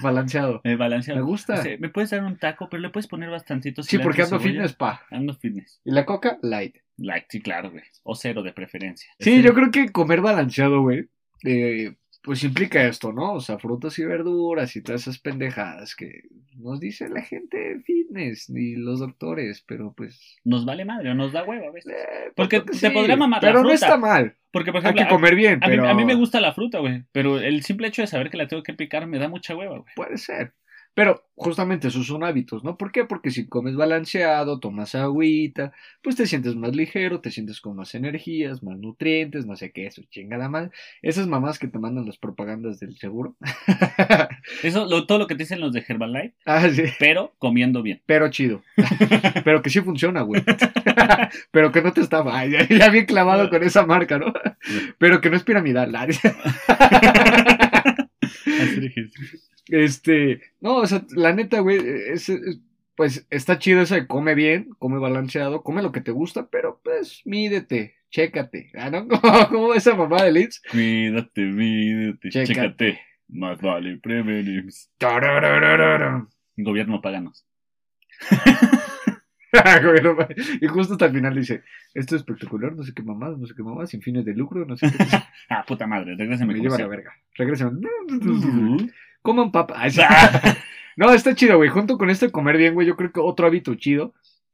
Balanceado. 0.01 0.61
Eh, 0.63 0.75
balanceado. 0.75 1.19
Me 1.21 1.25
gusta. 1.25 1.53
O 1.53 1.61
sea, 1.61 1.77
me 1.79 1.89
puedes 1.89 2.09
dar 2.09 2.23
un 2.23 2.37
taco, 2.37 2.67
pero 2.69 2.81
le 2.81 2.89
puedes 2.89 3.07
poner 3.07 3.29
bastantito 3.29 3.83
Sí, 3.83 3.97
porque 3.99 4.23
ando 4.23 4.39
fitness, 4.39 4.73
pa. 4.73 5.01
Ando 5.11 5.33
fitness. 5.33 5.81
Y 5.85 5.91
la 5.91 6.05
coca, 6.05 6.37
light. 6.41 6.77
Like, 6.97 7.27
sí, 7.29 7.41
claro, 7.41 7.71
güey. 7.71 7.83
O 8.03 8.15
cero 8.15 8.43
de 8.43 8.53
preferencia. 8.53 9.11
Sí, 9.19 9.41
yo 9.41 9.53
creo 9.53 9.71
que 9.71 9.91
comer 9.91 10.21
balanceado, 10.21 10.81
güey, 10.81 11.07
eh, 11.45 11.95
pues 12.21 12.43
implica 12.43 12.85
esto, 12.87 13.11
¿no? 13.11 13.33
O 13.33 13.39
sea, 13.41 13.59
frutas 13.59 13.99
y 13.99 14.05
verduras 14.05 14.75
y 14.75 14.81
todas 14.81 15.01
esas 15.01 15.19
pendejadas 15.19 15.95
que 15.95 16.21
nos 16.57 16.79
dice 16.79 17.09
la 17.09 17.21
gente 17.21 17.81
fitness 17.85 18.49
y 18.49 18.75
los 18.75 18.99
doctores, 18.99 19.63
pero 19.67 19.93
pues... 19.93 20.37
Nos 20.45 20.65
vale 20.65 20.85
madre, 20.85 21.11
o 21.11 21.15
nos 21.15 21.33
da 21.33 21.43
hueva, 21.43 21.69
¿ves? 21.71 21.85
eh, 21.85 22.31
Porque 22.35 22.61
pues, 22.61 22.79
te 22.79 22.91
podría 22.91 23.17
mamar 23.17 23.43
la 23.43 23.49
Pero 23.49 23.63
no 23.63 23.71
está 23.71 23.97
mal. 23.97 24.37
Porque, 24.51 24.71
por 24.71 24.81
Hay 24.85 24.91
ejemplo, 24.91 25.03
que 25.05 25.09
comer 25.09 25.35
bien, 25.35 25.59
a, 25.63 25.65
a 25.65 25.69
mí, 25.69 25.75
pero... 25.77 25.89
a 25.89 25.93
mí 25.95 26.05
me 26.05 26.15
gusta 26.15 26.39
la 26.39 26.53
fruta, 26.53 26.79
güey. 26.79 27.03
Pero 27.11 27.39
el 27.39 27.63
simple 27.63 27.87
hecho 27.87 28.03
de 28.03 28.07
saber 28.07 28.29
que 28.29 28.37
la 28.37 28.47
tengo 28.47 28.63
que 28.63 28.73
picar 28.73 29.07
me 29.07 29.19
da 29.19 29.27
mucha 29.27 29.55
hueva, 29.55 29.79
güey. 29.79 29.93
Puede 29.95 30.17
ser. 30.17 30.53
Pero 30.95 31.23
justamente 31.35 31.87
esos 31.87 32.05
son 32.05 32.23
hábitos, 32.23 32.63
¿no? 32.63 32.77
¿Por 32.77 32.91
qué? 32.91 33.03
Porque 33.05 33.31
si 33.31 33.47
comes 33.47 33.75
balanceado, 33.75 34.59
tomas 34.59 34.93
agüita, 34.93 35.73
pues 36.03 36.15
te 36.15 36.27
sientes 36.27 36.55
más 36.55 36.75
ligero, 36.75 37.19
te 37.19 37.31
sientes 37.31 37.61
con 37.61 37.75
más 37.75 37.95
energías, 37.95 38.61
más 38.61 38.77
nutrientes, 38.77 39.47
no 39.47 39.55
sé 39.55 39.71
qué, 39.71 39.87
eso, 39.87 40.03
chingada 40.11 40.49
mal. 40.49 40.71
Esas 41.01 41.25
mamás 41.27 41.57
que 41.57 41.67
te 41.67 41.79
mandan 41.79 42.05
las 42.05 42.17
propagandas 42.17 42.79
del 42.79 42.95
seguro. 42.97 43.35
Eso, 44.63 44.85
lo- 44.85 45.07
todo 45.07 45.17
lo 45.17 45.27
que 45.27 45.35
te 45.35 45.43
dicen 45.43 45.61
los 45.61 45.73
de 45.73 45.83
Herbalife, 45.87 46.35
ah, 46.45 46.69
sí. 46.69 46.83
pero 46.99 47.33
comiendo 47.39 47.81
bien. 47.81 48.01
Pero 48.05 48.29
chido. 48.29 48.61
Pero 49.43 49.61
que 49.61 49.69
sí 49.69 49.81
funciona, 49.81 50.21
güey. 50.21 50.43
Pero 51.51 51.71
que 51.71 51.81
no 51.81 51.91
te 51.93 52.01
estaba. 52.01 52.37
Ay, 52.37 52.51
ya, 52.51 52.67
ya 52.67 52.89
bien 52.89 53.05
clavado 53.05 53.49
con 53.49 53.63
esa 53.63 53.85
marca, 53.85 54.19
¿no? 54.19 54.33
Pero 54.99 55.21
que 55.21 55.29
no 55.29 55.37
es 55.37 55.43
piramidal. 55.43 55.93
ejercicio. 55.95 56.33
Este. 59.67 60.41
No, 60.61 60.77
o 60.77 60.87
sea, 60.87 61.05
la 61.15 61.33
neta, 61.33 61.59
güey. 61.61 61.77
es- 61.77 62.29
es- 62.29 62.59
pues 62.95 63.25
está 63.31 63.57
chido 63.57 63.81
eso 63.81 63.95
de 63.95 64.05
come 64.05 64.35
bien, 64.35 64.69
come 64.77 64.99
balanceado, 64.99 65.63
come 65.63 65.81
lo 65.81 65.91
que 65.91 66.01
te 66.01 66.11
gusta, 66.11 66.47
pero 66.49 66.79
pues 66.83 67.21
mídete, 67.25 67.95
chécate. 68.11 68.69
Ah, 68.75 68.91
¿no? 68.91 69.07
Como 69.49 69.73
esa 69.73 69.95
mamá 69.95 70.21
de 70.23 70.31
Liz. 70.31 70.61
Cuídate, 70.71 71.41
mídete, 71.41 72.29
Chécate. 72.29 72.53
chécate. 72.53 72.99
Más 73.29 73.59
vale 73.61 73.97
prevenir. 73.97 74.67
Gobierno 76.57 77.01
paganos. 77.01 77.47
Bueno, 79.83 80.17
y 80.61 80.67
justo 80.67 80.93
hasta 80.93 81.05
el 81.07 81.13
final 81.13 81.35
dice, 81.35 81.63
esto 81.93 82.15
es 82.15 82.21
espectacular, 82.21 82.73
no 82.75 82.83
sé 82.83 82.93
qué 82.93 83.03
mamás, 83.03 83.37
no 83.37 83.45
sé 83.45 83.53
qué 83.55 83.63
mamás, 83.63 83.89
sin 83.89 84.01
fines 84.01 84.25
de 84.25 84.33
lucro, 84.35 84.65
no 84.65 84.75
sé 84.77 84.87
qué. 84.91 84.97
Ah, 85.49 85.63
puta 85.67 85.85
madre, 85.85 86.15
regrésame 86.15 86.53
Me 86.53 86.59
lleva 86.59 86.77
la 86.77 86.87
verga. 86.87 87.11
Regresen. 87.35 87.81
Coman 89.23 89.51
papa. 89.51 89.73
Ay, 89.77 89.91
sí. 89.91 90.01
No, 90.95 91.11
está 91.11 91.33
chido, 91.33 91.57
güey. 91.57 91.69
Junto 91.69 91.97
con 91.97 92.11
esto 92.11 92.27
de 92.27 92.31
comer 92.31 92.55
bien, 92.55 92.75
güey, 92.75 92.85
yo 92.85 92.95
creo 92.95 93.11
que 93.11 93.19
otro 93.19 93.47
hábito 93.47 93.73
chido. 93.73 94.13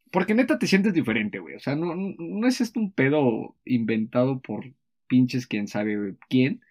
Porque 0.10 0.34
neta 0.34 0.58
te 0.58 0.68
sientes 0.68 0.94
diferente, 0.94 1.40
güey. 1.40 1.56
O 1.56 1.60
sea, 1.60 1.76
no, 1.76 1.94
no- 1.96 2.48
es 2.48 2.62
esto 2.62 2.80
un 2.80 2.94
pedo 2.94 3.56
inventado 3.66 4.40
por 4.40 4.64
pinches 5.08 5.48
quién 5.48 5.68
sabe 5.68 5.98
güey, 5.98 6.16
quién. 6.30 6.62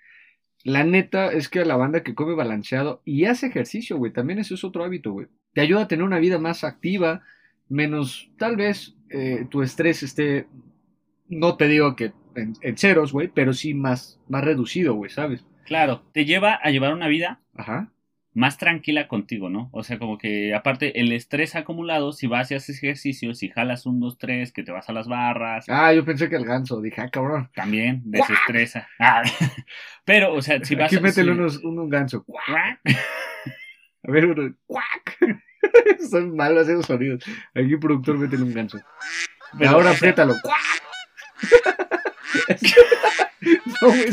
La 0.65 0.85
neta 0.85 1.31
es 1.33 1.51
que 1.51 1.65
la 1.67 1.77
banda 1.77 2.03
que 2.03 2.15
come 2.15 2.35
balanceado 2.35 3.03
y 3.05 3.27
hace 3.27 3.49
ejercicio, 3.49 3.99
güey, 3.99 4.11
también 4.13 4.39
eso 4.39 4.55
es 4.55 4.65
otro 4.65 4.85
hábito, 4.85 5.13
güey. 5.13 5.27
Te 5.53 5.61
ayuda 5.61 5.83
a 5.83 5.89
tener 5.89 6.05
una 6.05 6.19
vida 6.19 6.39
más 6.39 6.65
activa, 6.65 7.23
menos, 7.69 8.31
tal 8.39 8.57
vez, 8.57 8.97
eh, 9.11 9.47
tu 9.51 9.63
estrés 9.63 10.03
esté, 10.03 10.47
no 11.29 11.57
te 11.57 11.69
digo 11.69 11.95
que 11.95 12.13
en, 12.35 12.55
en 12.63 12.77
ceros, 12.79 13.13
güey, 13.13 13.29
pero 13.29 13.53
sí 13.53 13.75
más, 13.75 14.19
más 14.29 14.43
reducido, 14.45 14.95
güey, 14.95 15.11
¿sabes? 15.11 15.45
Claro, 15.69 16.03
te 16.13 16.25
lleva 16.25 16.55
a 16.55 16.71
llevar 16.71 16.93
una 16.95 17.07
vida 17.09 17.41
Ajá. 17.55 17.93
más 18.35 18.57
tranquila 18.59 19.07
contigo, 19.07 19.51
¿no? 19.51 19.69
O 19.73 19.83
sea, 19.85 19.99
como 19.99 20.17
que 20.19 20.55
aparte 20.55 21.01
el 21.01 21.13
estrés 21.13 21.55
acumulado, 21.57 22.13
si 22.13 22.27
vas 22.27 22.51
y 22.51 22.55
haces 22.55 22.79
ejercicio, 22.83 23.35
si 23.35 23.49
jalas 23.51 23.85
un, 23.87 24.01
dos, 24.01 24.17
tres, 24.19 24.51
que 24.53 24.63
te 24.63 24.73
vas 24.73 24.89
a 24.89 24.93
las 24.93 25.09
barras, 25.09 25.67
Ah, 25.69 25.93
yo 25.93 26.05
pensé 26.05 26.29
que 26.31 26.37
el 26.37 26.45
ganso, 26.47 26.81
dije, 26.81 27.03
ah, 27.03 27.11
cabrón. 27.11 27.51
también 27.55 28.01
desestresa. 28.07 28.89
Ah, 28.99 29.23
pero, 30.05 30.33
o 30.35 30.41
sea, 30.43 30.65
si 30.65 30.75
vas 30.75 30.87
Aquí 30.93 31.01
métele 31.03 31.33
si- 31.35 31.39
unos, 31.39 31.57
un, 31.65 31.79
un 31.79 31.89
ganso. 31.91 32.25
A 34.05 34.11
ver, 34.11 34.27
uno. 34.27 34.55
¡Cuac! 34.67 35.19
Son 36.11 36.35
malos 36.35 36.69
esos 36.69 36.87
sonidos. 36.87 37.23
Aquí, 37.55 37.77
productor, 37.77 38.17
métele 38.17 38.43
un 38.45 38.55
ganso. 38.55 38.79
Pero, 39.59 39.71
ahora 39.73 39.91
apriétalo. 39.91 40.35
¡Cuac! 40.43 40.57
no, 43.83 43.92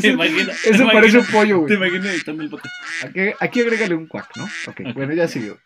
te 0.78 0.84
parece 0.92 1.18
un 1.18 1.26
pollo, 1.26 1.64
Te 1.66 1.76
güey. 1.76 1.90
imaginas 1.90 2.14
editando 2.14 2.42
el 2.42 2.50
podcast. 2.50 2.74
Aquí, 3.04 3.20
aquí 3.40 3.60
agrégale 3.60 3.94
un 3.94 4.06
cuac, 4.06 4.28
¿no? 4.36 4.44
Ok, 4.44 4.80
Ok. 4.86 4.94
bueno, 4.94 5.12
ya 5.14 5.28
siguió. 5.28 5.58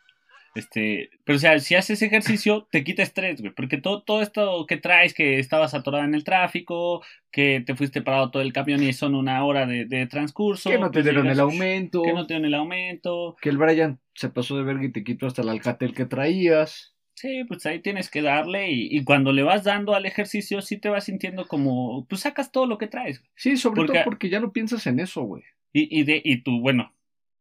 Este, 0.56 1.10
pero 1.24 1.36
o 1.36 1.38
sea, 1.38 1.60
si 1.60 1.76
haces 1.76 2.02
ejercicio, 2.02 2.66
te 2.72 2.82
quita 2.82 3.04
estrés, 3.04 3.40
güey, 3.40 3.52
porque 3.54 3.76
todo, 3.78 4.02
todo 4.02 4.20
esto 4.20 4.66
que 4.66 4.78
traes, 4.78 5.14
que 5.14 5.38
estabas 5.38 5.74
atorado 5.74 6.02
en 6.04 6.12
el 6.16 6.24
tráfico, 6.24 7.04
que 7.30 7.62
te 7.64 7.76
fuiste 7.76 8.02
parado 8.02 8.32
todo 8.32 8.42
el 8.42 8.52
camión 8.52 8.82
y 8.82 8.92
son 8.92 9.14
una 9.14 9.44
hora 9.44 9.64
de, 9.66 9.84
de 9.84 10.06
transcurso. 10.08 10.68
Que 10.68 10.78
no 10.78 10.86
te 10.90 10.94
pues 10.94 11.04
dieron 11.04 11.22
llegas- 11.22 11.36
el 11.36 11.40
aumento. 11.40 12.02
Que 12.02 12.12
no 12.12 12.26
te 12.26 12.34
dieron 12.34 12.46
el 12.46 12.54
aumento. 12.54 13.36
Que 13.40 13.50
el 13.50 13.58
Brian 13.58 14.00
se 14.14 14.28
pasó 14.28 14.56
de 14.56 14.64
verga 14.64 14.84
y 14.86 14.90
te 14.90 15.04
quitó 15.04 15.28
hasta 15.28 15.42
el 15.42 15.50
alcatel 15.50 15.94
que 15.94 16.04
traías. 16.06 16.96
Sí, 17.20 17.44
pues 17.44 17.66
ahí 17.66 17.80
tienes 17.80 18.08
que 18.08 18.22
darle 18.22 18.70
y, 18.70 18.96
y 18.96 19.04
cuando 19.04 19.30
le 19.32 19.42
vas 19.42 19.64
dando 19.64 19.94
al 19.94 20.06
ejercicio, 20.06 20.62
sí 20.62 20.78
te 20.78 20.88
vas 20.88 21.04
sintiendo 21.04 21.46
como, 21.46 22.06
pues 22.08 22.22
sacas 22.22 22.50
todo 22.50 22.64
lo 22.66 22.78
que 22.78 22.86
traes. 22.86 23.22
Sí, 23.36 23.58
sobre 23.58 23.82
Porque- 23.82 23.92
todo 23.92 24.04
porque 24.04 24.30
ya 24.30 24.40
no 24.40 24.52
piensas 24.52 24.86
en 24.86 25.00
eso, 25.00 25.20
güey. 25.22 25.42
Y, 25.74 26.00
y, 26.00 26.04
de, 26.04 26.22
y 26.24 26.38
tu, 26.38 26.60
bueno, 26.60 26.94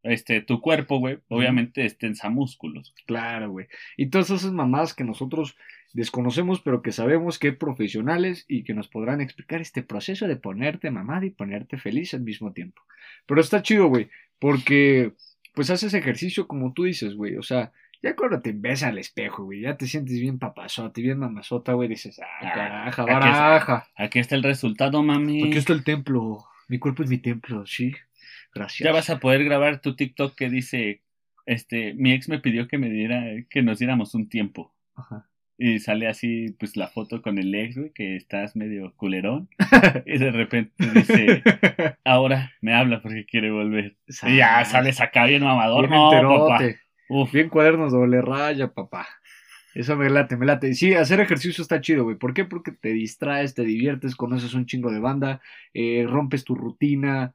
este, 0.04 0.42
tu 0.42 0.60
cuerpo, 0.60 1.00
güey, 1.00 1.20
obviamente 1.30 1.86
extensa 1.86 2.30
músculos. 2.30 2.94
Claro, 3.08 3.52
güey. 3.52 3.68
Y 3.96 4.08
todas 4.08 4.30
esas 4.30 4.52
mamadas 4.52 4.94
que 4.94 5.06
nosotros 5.06 5.56
desconocemos, 5.94 6.60
pero 6.60 6.82
que 6.82 6.92
sabemos 6.92 7.40
que 7.40 7.48
hay 7.48 7.54
profesionales 7.56 8.44
y 8.50 8.64
que 8.66 8.74
nos 8.74 8.90
podrán 8.90 9.22
explicar 9.22 9.62
este 9.62 9.82
proceso 9.82 10.28
de 10.28 10.36
ponerte 10.36 10.92
mamada 10.92 11.26
y 11.26 11.30
ponerte 11.30 11.78
feliz 11.78 12.14
al 12.14 12.22
mismo 12.22 12.52
tiempo. 12.52 12.82
Pero 13.26 13.40
está 13.40 13.62
chido, 13.62 13.88
güey, 13.88 14.10
porque 14.40 15.14
pues 15.56 15.70
haces 15.70 15.94
ejercicio 15.94 16.48
como 16.48 16.74
tú 16.74 16.84
dices, 16.84 17.16
güey. 17.16 17.38
O 17.38 17.44
sea, 17.44 17.72
ya 18.02 18.16
cuando 18.16 18.42
te 18.42 18.54
ves 18.54 18.84
al 18.84 18.98
espejo, 18.98 19.46
güey, 19.46 19.62
ya 19.62 19.76
te 19.76 19.86
sientes 19.86 20.20
bien 20.20 20.40
papazote, 20.40 21.02
bien 21.02 21.20
mamazota, 21.20 21.74
güey, 21.74 21.90
dices, 21.90 22.20
ah, 22.20 22.52
caraja, 22.54 23.02
aquí 23.04 23.12
está. 23.12 23.20
baraja. 23.20 23.88
Aquí 23.96 24.20
está 24.20 24.36
el 24.36 24.44
resultado, 24.44 25.04
mami. 25.04 25.48
Aquí 25.48 25.58
está 25.58 25.74
el 25.74 25.84
templo. 25.84 26.46
Mi 26.68 26.80
cuerpo 26.80 27.04
es 27.04 27.10
mi 27.10 27.18
templo, 27.18 27.66
sí. 27.66 27.94
Gracias. 28.54 28.86
Ya 28.86 28.94
vas 28.94 29.10
a 29.10 29.20
poder 29.20 29.44
grabar 29.44 29.82
tu 29.82 29.96
TikTok 29.96 30.36
que 30.36 30.50
dice, 30.50 31.02
este, 31.46 31.94
mi 31.94 32.14
ex 32.14 32.30
me 32.30 32.40
pidió 32.40 32.68
que 32.68 32.78
me 32.78 32.90
diera, 32.90 33.24
que 33.50 33.62
nos 33.62 33.80
diéramos 33.80 34.16
un 34.16 34.30
tiempo. 34.30 34.74
Ajá. 34.96 35.26
Y 35.62 35.80
sale 35.80 36.08
así, 36.08 36.56
pues, 36.58 36.78
la 36.78 36.88
foto 36.88 37.22
con 37.22 37.38
el 37.38 37.54
ex, 37.54 37.78
güey, 37.78 37.92
que 37.92 38.16
estás 38.16 38.56
medio 38.56 38.94
culerón. 38.96 39.50
y 40.06 40.18
de 40.18 40.32
repente 40.32 40.72
dice, 40.94 41.44
ahora 42.06 42.54
me 42.62 42.74
habla 42.74 43.02
porque 43.02 43.26
quiere 43.26 43.52
volver. 43.52 43.98
Y 44.24 44.38
ya 44.38 44.64
sales 44.64 45.02
acá 45.02 45.26
bien 45.26 45.44
mamador. 45.44 45.90
Bien 45.90 46.24
no, 46.24 46.48
papá. 46.48 46.64
Uf, 47.10 47.32
Bien 47.34 47.50
cuadernos 47.50 47.92
doble 47.92 48.22
raya, 48.22 48.72
papá. 48.74 49.08
Eso 49.76 49.96
me 49.96 50.10
late, 50.10 50.36
me 50.38 50.46
late. 50.46 50.74
Sí, 50.74 50.94
hacer 50.94 51.20
ejercicio 51.20 51.62
está 51.62 51.80
chido, 51.82 52.04
güey. 52.04 52.16
¿Por 52.18 52.34
qué? 52.34 52.44
Porque 52.46 52.72
te 52.72 52.90
distraes, 52.90 53.54
te 53.54 53.64
diviertes, 53.64 54.16
conoces 54.16 54.54
un 54.54 54.66
chingo 54.66 54.92
de 54.92 55.00
banda, 55.00 55.42
eh, 55.74 56.06
rompes 56.08 56.44
tu 56.44 56.56
rutina, 56.56 57.34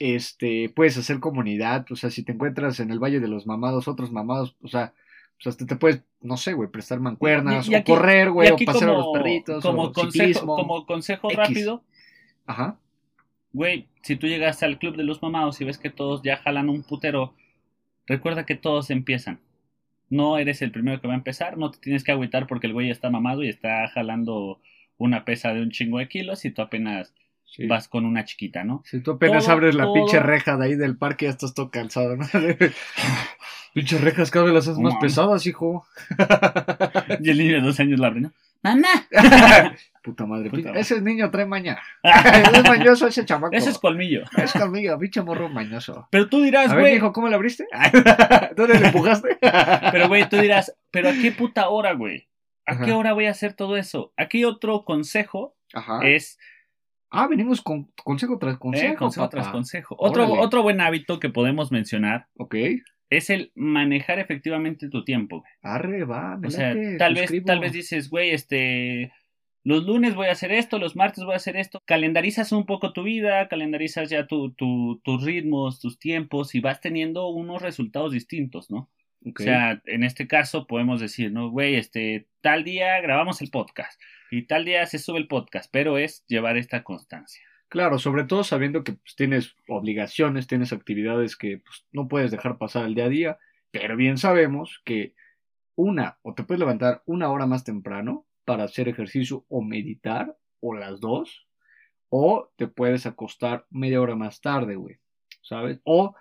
este, 0.00 0.68
puedes 0.74 0.96
hacer 0.98 1.20
comunidad. 1.20 1.86
O 1.90 1.96
sea, 1.96 2.10
si 2.10 2.22
te 2.22 2.32
encuentras 2.32 2.80
en 2.80 2.90
el 2.90 2.98
Valle 2.98 3.20
de 3.20 3.28
los 3.28 3.46
Mamados, 3.46 3.88
otros 3.88 4.10
mamados, 4.12 4.56
o 4.62 4.68
sea, 4.68 4.92
pues 5.36 5.46
hasta 5.48 5.64
te 5.66 5.76
puedes, 5.76 6.02
no 6.20 6.36
sé, 6.36 6.54
güey, 6.54 6.68
prestar 6.70 6.98
mancuernas, 7.00 7.68
Y- 7.68 7.72
y 7.72 7.76
o 7.76 7.84
correr, 7.84 8.30
güey, 8.30 8.50
o 8.50 8.54
aquí 8.54 8.64
pasear 8.66 8.90
a 8.90 8.94
los 8.94 9.08
perritos, 9.12 9.62
como 9.62 9.84
o 9.84 9.92
consejo, 9.92 10.12
ciclismo. 10.12 10.56
como 10.56 10.86
consejo 10.86 11.28
X. 11.30 11.36
rápido, 11.38 11.84
Ajá. 12.46 12.78
güey, 13.52 13.86
si 14.02 14.16
tú 14.16 14.26
llegaste 14.26 14.64
al 14.64 14.78
club 14.78 14.96
de 14.96 15.04
los 15.04 15.22
mamados 15.22 15.60
y 15.60 15.64
ves 15.64 15.78
que 15.78 15.90
todos 15.90 16.22
ya 16.22 16.38
jalan 16.38 16.68
un 16.68 16.82
putero, 16.82 17.34
recuerda 18.06 18.46
que 18.46 18.54
todos 18.54 18.90
empiezan. 18.90 19.40
No 20.08 20.38
eres 20.38 20.62
el 20.62 20.70
primero 20.70 21.00
que 21.00 21.08
va 21.08 21.14
a 21.14 21.16
empezar, 21.16 21.58
no 21.58 21.70
te 21.70 21.78
tienes 21.78 22.04
que 22.04 22.12
agüitar 22.12 22.46
porque 22.46 22.66
el 22.68 22.72
güey 22.72 22.90
está 22.90 23.10
mamado 23.10 23.42
y 23.42 23.48
está 23.48 23.88
jalando 23.88 24.60
una 24.98 25.24
pesa 25.24 25.52
de 25.52 25.62
un 25.62 25.70
chingo 25.70 25.98
de 25.98 26.08
kilos 26.08 26.44
y 26.44 26.50
tú 26.50 26.62
apenas 26.62 27.12
Sí. 27.48 27.66
vas 27.68 27.86
con 27.86 28.04
una 28.04 28.24
chiquita, 28.24 28.64
¿no? 28.64 28.82
Si 28.84 29.00
tú 29.00 29.12
apenas 29.12 29.44
Todo, 29.44 29.54
abres 29.54 29.74
la 29.76 29.84
todo. 29.84 29.94
pinche 29.94 30.18
reja 30.18 30.56
de 30.56 30.64
ahí 30.66 30.74
del 30.74 30.96
parque, 30.98 31.26
ya 31.26 31.30
estás 31.30 31.54
todo 31.54 31.70
cansado, 31.70 32.16
¿no? 32.16 32.26
Pinches 33.72 34.00
rejas 34.00 34.30
cada 34.32 34.46
vez 34.46 34.54
las 34.54 34.66
haces 34.68 34.80
más 34.82 34.96
pesadas, 35.00 35.46
hijo. 35.46 35.86
Y 37.20 37.30
el 37.30 37.38
niño 37.38 37.54
de 37.54 37.60
dos 37.60 37.78
años 37.78 38.00
la 38.00 38.08
abre, 38.08 38.20
¿no? 38.22 38.32
¡Mamá! 38.62 38.88
Puta 40.06 40.24
madre. 40.24 40.50
Puta 40.50 40.68
madre. 40.68 40.80
Ese 40.80 41.00
niño 41.00 41.28
trae 41.32 41.46
maña. 41.46 41.78
es 42.02 42.62
mañoso 42.68 43.08
ese 43.08 43.24
chamaco. 43.24 43.54
Ese 43.56 43.70
es 43.70 43.78
colmillo. 43.78 44.22
Es 44.36 44.52
conmigo, 44.52 44.96
pinche 45.00 45.20
morro 45.20 45.48
mañoso. 45.48 46.06
Pero 46.12 46.28
tú 46.28 46.40
dirás, 46.42 46.72
güey. 46.72 46.94
hijo, 46.94 47.12
¿cómo 47.12 47.28
le 47.28 47.34
abriste? 47.34 47.66
¿Dónde 48.56 48.78
le 48.78 48.86
empujaste? 48.86 49.36
Pero, 49.92 50.06
güey, 50.08 50.28
tú 50.28 50.36
dirás, 50.36 50.76
¿pero 50.92 51.08
a 51.08 51.12
qué 51.12 51.32
puta 51.32 51.68
hora, 51.68 51.92
güey? 51.94 52.28
¿A 52.66 52.72
Ajá. 52.74 52.84
qué 52.84 52.92
hora 52.92 53.12
voy 53.14 53.26
a 53.26 53.30
hacer 53.30 53.54
todo 53.54 53.76
eso? 53.76 54.12
Aquí 54.16 54.44
otro 54.44 54.84
consejo 54.84 55.56
Ajá. 55.74 56.00
es 56.06 56.38
Ah, 57.10 57.26
venimos 57.28 57.62
con 57.62 57.90
consejo 58.04 58.38
tras 58.38 58.58
consejo. 58.58 58.92
Eh, 58.92 58.96
consejo 58.96 59.26
papá. 59.26 59.36
tras 59.42 59.48
consejo. 59.52 59.96
Otro, 59.98 60.24
Órale. 60.26 60.40
otro 60.40 60.62
buen 60.62 60.80
hábito 60.80 61.18
que 61.20 61.30
podemos 61.30 61.70
mencionar 61.72 62.26
Ok. 62.36 62.56
es 63.10 63.30
el 63.30 63.52
manejar 63.54 64.18
efectivamente 64.18 64.88
tu 64.88 65.04
tiempo. 65.04 65.38
güey. 65.40 65.50
Arre, 65.62 66.04
va, 66.04 66.36
me 66.36 66.48
O 66.48 66.50
sea, 66.50 66.74
late, 66.74 66.96
tal 66.96 67.14
vez, 67.14 67.32
tal 67.44 67.60
vez 67.60 67.72
dices, 67.72 68.10
güey, 68.10 68.30
este, 68.30 69.12
los 69.66 69.84
lunes 69.84 70.14
voy 70.14 70.28
a 70.28 70.32
hacer 70.32 70.52
esto, 70.52 70.78
los 70.78 70.94
martes 70.94 71.24
voy 71.24 71.32
a 71.32 71.38
hacer 71.38 71.56
esto. 71.56 71.82
Calendarizas 71.84 72.52
un 72.52 72.66
poco 72.66 72.92
tu 72.92 73.02
vida, 73.02 73.48
calendarizas 73.48 74.08
ya 74.08 74.28
tu, 74.28 74.52
tu- 74.52 75.00
tus 75.02 75.24
ritmos, 75.24 75.80
tus 75.80 75.98
tiempos 75.98 76.54
y 76.54 76.60
vas 76.60 76.80
teniendo 76.80 77.26
unos 77.26 77.62
resultados 77.62 78.12
distintos, 78.12 78.70
¿no? 78.70 78.88
O 79.24 79.42
sea, 79.42 79.82
en 79.86 80.04
este 80.04 80.28
caso 80.28 80.68
podemos 80.68 81.00
decir, 81.00 81.32
¿no? 81.32 81.50
Güey, 81.50 81.74
este, 81.74 82.28
tal 82.42 82.62
día 82.62 83.00
grabamos 83.00 83.42
el 83.42 83.50
podcast 83.50 84.00
y 84.30 84.42
tal 84.42 84.64
día 84.64 84.86
se 84.86 85.00
sube 85.00 85.18
el 85.18 85.26
podcast, 85.26 85.68
pero 85.72 85.98
es 85.98 86.24
llevar 86.28 86.56
esta 86.56 86.84
constancia. 86.84 87.42
Claro, 87.68 87.98
sobre 87.98 88.22
todo 88.22 88.44
sabiendo 88.44 88.84
que 88.84 88.92
pues, 88.92 89.16
tienes 89.16 89.56
obligaciones, 89.66 90.46
tienes 90.46 90.72
actividades 90.72 91.36
que 91.36 91.58
pues, 91.58 91.84
no 91.90 92.06
puedes 92.06 92.30
dejar 92.30 92.56
pasar 92.56 92.86
el 92.86 92.94
día 92.94 93.06
a 93.06 93.08
día, 93.08 93.38
pero 93.72 93.96
bien 93.96 94.16
sabemos 94.16 94.80
que 94.84 95.14
una, 95.74 96.18
o 96.22 96.34
te 96.34 96.44
puedes 96.44 96.60
levantar 96.60 97.02
una 97.04 97.28
hora 97.30 97.46
más 97.46 97.64
temprano 97.64 98.26
para 98.46 98.64
hacer 98.64 98.88
ejercicio 98.88 99.44
o 99.50 99.60
meditar, 99.60 100.34
o 100.60 100.72
las 100.74 101.00
dos, 101.00 101.46
o 102.08 102.50
te 102.56 102.66
puedes 102.68 103.04
acostar 103.04 103.66
media 103.70 104.00
hora 104.00 104.16
más 104.16 104.40
tarde, 104.40 104.76
güey, 104.76 104.96
¿sabes? 105.42 105.80
O 105.84 106.14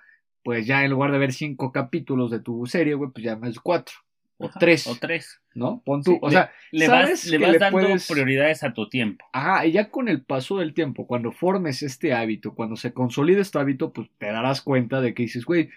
pues 0.43 0.67
ya 0.67 0.83
en 0.83 0.91
lugar 0.91 1.11
de 1.11 1.17
ver 1.19 1.31
cinco 1.33 1.71
capítulos 1.71 2.29
de 2.31 2.39
tu 2.41 2.65
serie, 2.65 2.93
güey, 2.95 3.09
pues 3.11 3.23
ya 3.23 3.35
más 3.37 3.57
cuatro, 3.59 3.95
o 4.37 4.47
Ajá, 4.47 4.59
tres, 4.59 4.85
O 4.87 4.95
tres. 4.95 5.39
¿no? 5.55 5.81
Pon 5.85 6.03
tú, 6.03 6.11
Sí, 6.11 6.19
o 6.21 6.29
sea, 6.29 6.51
Le 6.71 6.85
¿sabes 6.87 7.09
vas, 7.09 7.25
le 7.27 7.37
que 7.37 7.43
vas 7.45 7.53
le 7.53 7.59
dando 7.59 7.79
puedes- 7.79 8.07
prioridades 8.11 8.63
a 8.63 8.73
tu 8.73 8.89
tiempo. 8.89 9.25
Ajá, 9.31 9.65
y 9.65 9.71
ya 9.71 9.89
con 9.89 10.09
el 10.09 10.21
paso 10.23 10.57
del 10.57 10.73
tiempo, 10.73 11.07
cuando 11.07 11.31
formes 11.31 11.81
este 11.81 12.11
hábito, 12.13 12.53
cuando 12.53 12.75
se 12.75 12.91
consolide 12.93 13.39
este 13.41 13.57
hábito, 13.59 13.93
pues 13.93 14.09
te 14.17 14.25
darás 14.25 14.61
cuenta 14.61 14.99
de 14.99 15.13
que 15.13 15.23
dices, 15.23 15.45
güey, 15.45 15.69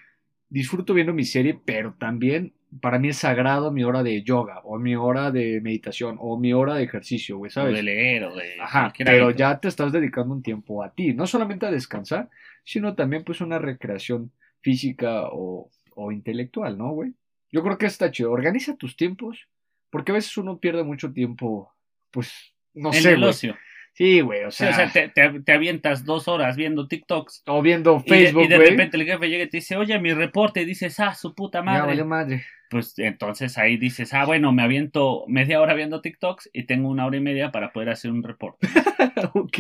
disfruto 0.49 0.93
viendo 0.95 1.13
mi 1.15 1.25
serie, 1.25 1.59
pero 1.65 1.95
también 1.99 2.53
para 2.81 2.99
mí 2.99 3.09
es 3.09 3.19
sagrado 3.19 3.71
mi 3.71 3.85
hora 3.85 4.03
de 4.03 4.23
yoga, 4.23 4.61
o 4.65 4.79
mi 4.79 4.95
hora 4.97 5.31
de 5.31 5.61
meditación, 5.61 6.17
o 6.21 6.39
mi 6.39 6.53
hora 6.53 6.75
de 6.75 6.85
ejercicio, 6.85 7.39
güey, 7.39 7.49
O 7.49 7.53
¿sabes? 7.53 7.75
de 7.75 7.83
leer 7.83 8.25
o 8.25 8.35
de 8.37 8.61
Ajá, 8.61 8.93
pero 8.99 9.27
hábito. 9.27 9.39
ya 9.39 9.59
te 9.61 9.69
estás 9.69 9.93
dedicando 9.93 10.35
un 10.35 10.43
tiempo 10.43 10.83
a 10.83 10.95
ti, 10.95 11.15
no 11.15 11.27
solamente 11.27 11.67
a 11.67 11.71
descansar, 11.71 12.29
sino 12.65 12.95
también 12.95 13.25
pues 13.25 13.41
una 13.41 13.59
recreación 13.59 14.33
física 14.61 15.23
o, 15.31 15.71
o 15.95 16.13
intelectual, 16.13 16.77
¿no, 16.77 16.91
güey? 16.91 17.13
Yo 17.51 17.63
creo 17.63 17.79
que 17.79 17.87
está 17.87 18.11
chido, 18.11 18.33
organiza 18.33 18.77
tus 18.77 18.97
tiempos, 18.97 19.49
porque 19.91 20.13
a 20.13 20.17
veces 20.17 20.37
uno 20.37 20.59
pierde 20.59 20.83
mucho 20.85 21.13
tiempo, 21.13 21.73
pues, 22.11 22.55
no 22.75 22.93
en 22.93 23.03
sé, 23.03 23.13
el 23.13 23.21
güey. 23.21 23.31
ocio. 23.31 23.57
Sí, 23.99 24.21
güey, 24.21 24.45
o 24.45 24.51
Sí, 24.53 24.59
sea, 24.59 24.71
o 24.71 24.73
sea, 24.75 24.93
te, 24.93 25.09
te- 25.09 25.41
te 25.41 25.53
avientas 25.53 26.05
dos 26.05 26.29
horas 26.29 26.57
viendo 26.57 26.87
TikToks. 26.87 27.43
o 27.49 27.61
viendo 27.63 28.01
y 28.05 28.11
de- 28.11 28.19
Facebook, 28.19 28.45
y 28.45 28.47
de, 28.47 28.57
güey. 28.57 28.71
repente 28.71 28.97
el 28.97 29.05
jefe 29.05 29.29
llega 29.29 29.43
y 29.45 29.49
te 29.51 29.57
dice, 29.57 29.77
oye, 29.77 29.99
mi 29.99 30.15
reporte. 30.15 30.63
Y 30.63 30.67
dices, 30.67 31.01
ah, 31.01 31.15
su 31.17 31.35
puta 31.35 31.59
Ya 31.59 31.65
madre. 31.65 31.87
valió 31.89 32.05
madre. 32.07 32.45
Pues 32.71 32.95
entonces 32.99 33.59
ahí 33.59 33.77
dices, 33.77 34.15
ah, 34.15 34.25
bueno, 34.25 34.53
me 34.53 34.63
aviento 34.63 35.25
media 35.27 35.61
hora 35.61 35.75
viendo 35.75 36.01
TikToks 36.01 36.51
y 36.53 36.65
tengo 36.67 36.91
una 36.91 37.07
hora 37.07 37.17
y 37.17 37.21
media 37.21 37.51
para 37.51 37.73
poder 37.73 37.89
hacer 37.89 38.13
un 38.13 38.23
reporte. 38.23 38.69
ok, 39.35 39.59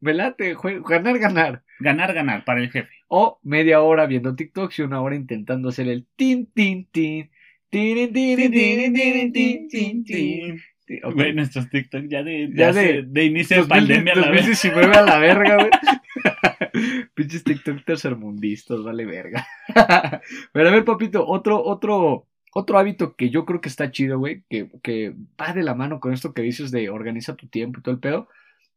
me 0.00 0.12
late, 0.12 0.54
jue- 0.54 0.82
ganar, 0.86 1.18
ganar. 1.18 1.62
Ganar, 1.78 2.12
ganar 2.12 2.44
para 2.44 2.60
el 2.60 2.70
jefe. 2.70 2.90
O 3.06 3.38
media 3.42 3.80
hora 3.80 4.04
viendo 4.06 4.34
TikToks 4.36 4.80
y 4.80 4.82
una 4.82 5.00
hora 5.00 5.16
intentando 5.16 5.70
hacer 5.70 5.88
el 5.88 6.06
tin, 6.14 6.46
tin, 6.52 6.86
tin. 6.90 7.30
Tin, 7.70 8.12
tin, 8.12 8.36
tin, 8.36 8.52
tin, 8.52 8.92
tin, 8.92 9.32
tin, 9.32 9.68
tin, 9.68 10.04
tin. 10.04 10.60
Ok. 11.04 11.14
Güey, 11.14 11.34
nuestros 11.34 11.68
TikToks 11.68 12.08
ya 12.08 12.22
de, 12.22 12.50
Ya 12.54 12.72
de- 12.72 13.02
de 13.06 13.24
inicio 13.24 13.56
de 13.56 13.62
2000 13.68 13.78
pandemia 13.78 14.12
a 14.14 14.16
la 14.16 14.30
vez. 14.30 14.46
2019 14.46 14.96
a 14.96 15.02
la 15.02 15.18
verga, 15.18 15.54
güey. 15.56 15.70
Pinches 17.14 17.44
TikTok 17.44 17.84
tercermundistas, 17.84 18.82
vale 18.82 19.04
verga. 19.06 19.46
Pero 20.52 20.68
a 20.68 20.72
ver, 20.72 20.84
papito, 20.84 21.26
otro, 21.26 21.62
otro, 21.62 22.26
otro 22.52 22.78
hábito 22.78 23.16
que 23.16 23.30
yo 23.30 23.44
creo 23.44 23.60
que 23.60 23.68
está 23.68 23.90
chido, 23.90 24.18
güey, 24.18 24.44
que, 24.48 24.70
que 24.82 25.14
va 25.40 25.52
de 25.52 25.62
la 25.62 25.74
mano 25.74 26.00
con 26.00 26.12
esto 26.12 26.32
que 26.32 26.42
dices 26.42 26.70
de 26.70 26.88
organiza 26.90 27.36
tu 27.36 27.48
tiempo 27.48 27.80
y 27.80 27.82
todo 27.82 27.94
el 27.94 28.00
pedo. 28.00 28.28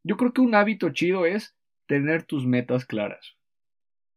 Yo 0.04 0.18
creo 0.18 0.34
que 0.34 0.42
un 0.42 0.56
hábito 0.56 0.90
chido 0.90 1.26
es 1.26 1.56
tener 1.86 2.24
tus 2.24 2.46
metas 2.46 2.86
claras, 2.86 3.36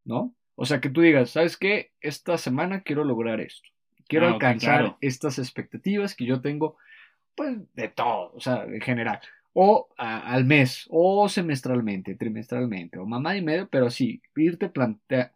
¿no? 0.05 0.35
O 0.57 0.65
sea, 0.67 0.81
que 0.81 0.89
tú 0.89 1.01
digas, 1.01 1.31
¿sabes 1.31 1.57
qué? 1.57 1.93
Esta 2.01 2.39
semana 2.39 2.83
quiero 2.83 3.05
lograr 3.05 3.41
esto. 3.41 3.69
Quiero 4.07 4.27
Ah, 4.29 4.33
alcanzar 4.33 4.81
claro. 4.81 4.99
estas 5.01 5.39
expectativas 5.39 6.15
que 6.15 6.27
yo 6.27 6.41
tengo, 6.41 6.77
pues, 7.35 7.59
de 7.75 7.89
todo, 7.89 8.33
o 8.35 8.41
sea, 8.41 8.65
en 8.65 8.81
general 8.81 9.21
o 9.55 9.89
al 9.97 10.45
mes, 10.45 10.87
o 10.91 11.29
semestralmente, 11.29 12.17
trimestralmente, 12.17 12.99
o 12.99 13.07
mamá 13.07 13.37
y 13.37 13.43
medio, 13.43 13.69
pero 13.69 13.89
sí, 13.89 14.21
irte, 14.37 14.71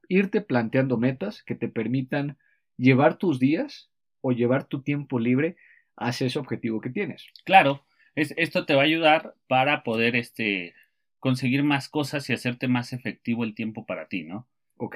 irte 0.09 0.41
planteando 0.41 0.99
metas 0.99 1.45
que 1.45 1.55
te 1.55 1.69
permitan 1.69 2.37
llevar 2.77 3.17
tus 3.17 3.39
días 3.39 3.91
o 4.21 4.33
llevar 4.33 4.65
tu 4.65 4.83
tiempo 4.83 5.21
libre 5.21 5.57
hacia 5.97 6.27
ese 6.27 6.39
objetivo 6.41 6.81
que 6.81 6.91
tienes. 6.91 7.27
Claro, 7.45 7.87
es, 8.17 8.35
esto 8.37 8.67
te 8.67 8.75
va 8.75 8.83
a 8.83 8.87
ayudar 8.87 9.35
para 9.47 9.85
poder 9.85 10.17
este, 10.17 10.75
conseguir 11.21 11.63
más 11.63 11.89
cosas 11.89 12.29
y 12.29 12.33
hacerte 12.33 12.67
más 12.67 12.93
efectivo 12.93 13.45
el 13.45 13.55
tiempo 13.55 13.87
para 13.87 14.09
ti, 14.09 14.25
¿no? 14.25 14.49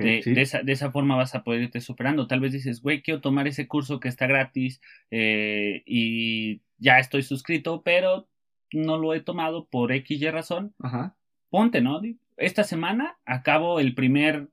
De, 0.04 0.22
sí. 0.22 0.32
de 0.34 0.42
esa, 0.42 0.62
de 0.62 0.72
esa 0.72 0.90
forma 0.92 1.16
vas 1.16 1.34
a 1.34 1.42
poder 1.44 1.62
irte 1.62 1.80
superando. 1.80 2.26
Tal 2.26 2.40
vez 2.40 2.52
dices, 2.52 2.80
güey, 2.82 3.02
quiero 3.02 3.20
tomar 3.20 3.46
ese 3.48 3.66
curso 3.68 4.00
que 4.00 4.08
está 4.08 4.26
gratis 4.26 4.80
eh, 5.10 5.82
y 5.86 6.60
ya 6.78 6.98
estoy 6.98 7.22
suscrito, 7.22 7.82
pero 7.82 8.28
no 8.72 8.96
lo 8.98 9.14
he 9.14 9.20
tomado 9.20 9.66
por 9.66 9.92
X 9.92 10.20
y 10.22 10.30
razón. 10.30 10.74
Ajá. 10.80 11.16
Ponte, 11.50 11.80
¿no? 11.80 12.00
Esta 12.36 12.64
semana 12.64 13.16
acabo 13.26 13.78
el 13.80 13.94
primer 13.94 14.48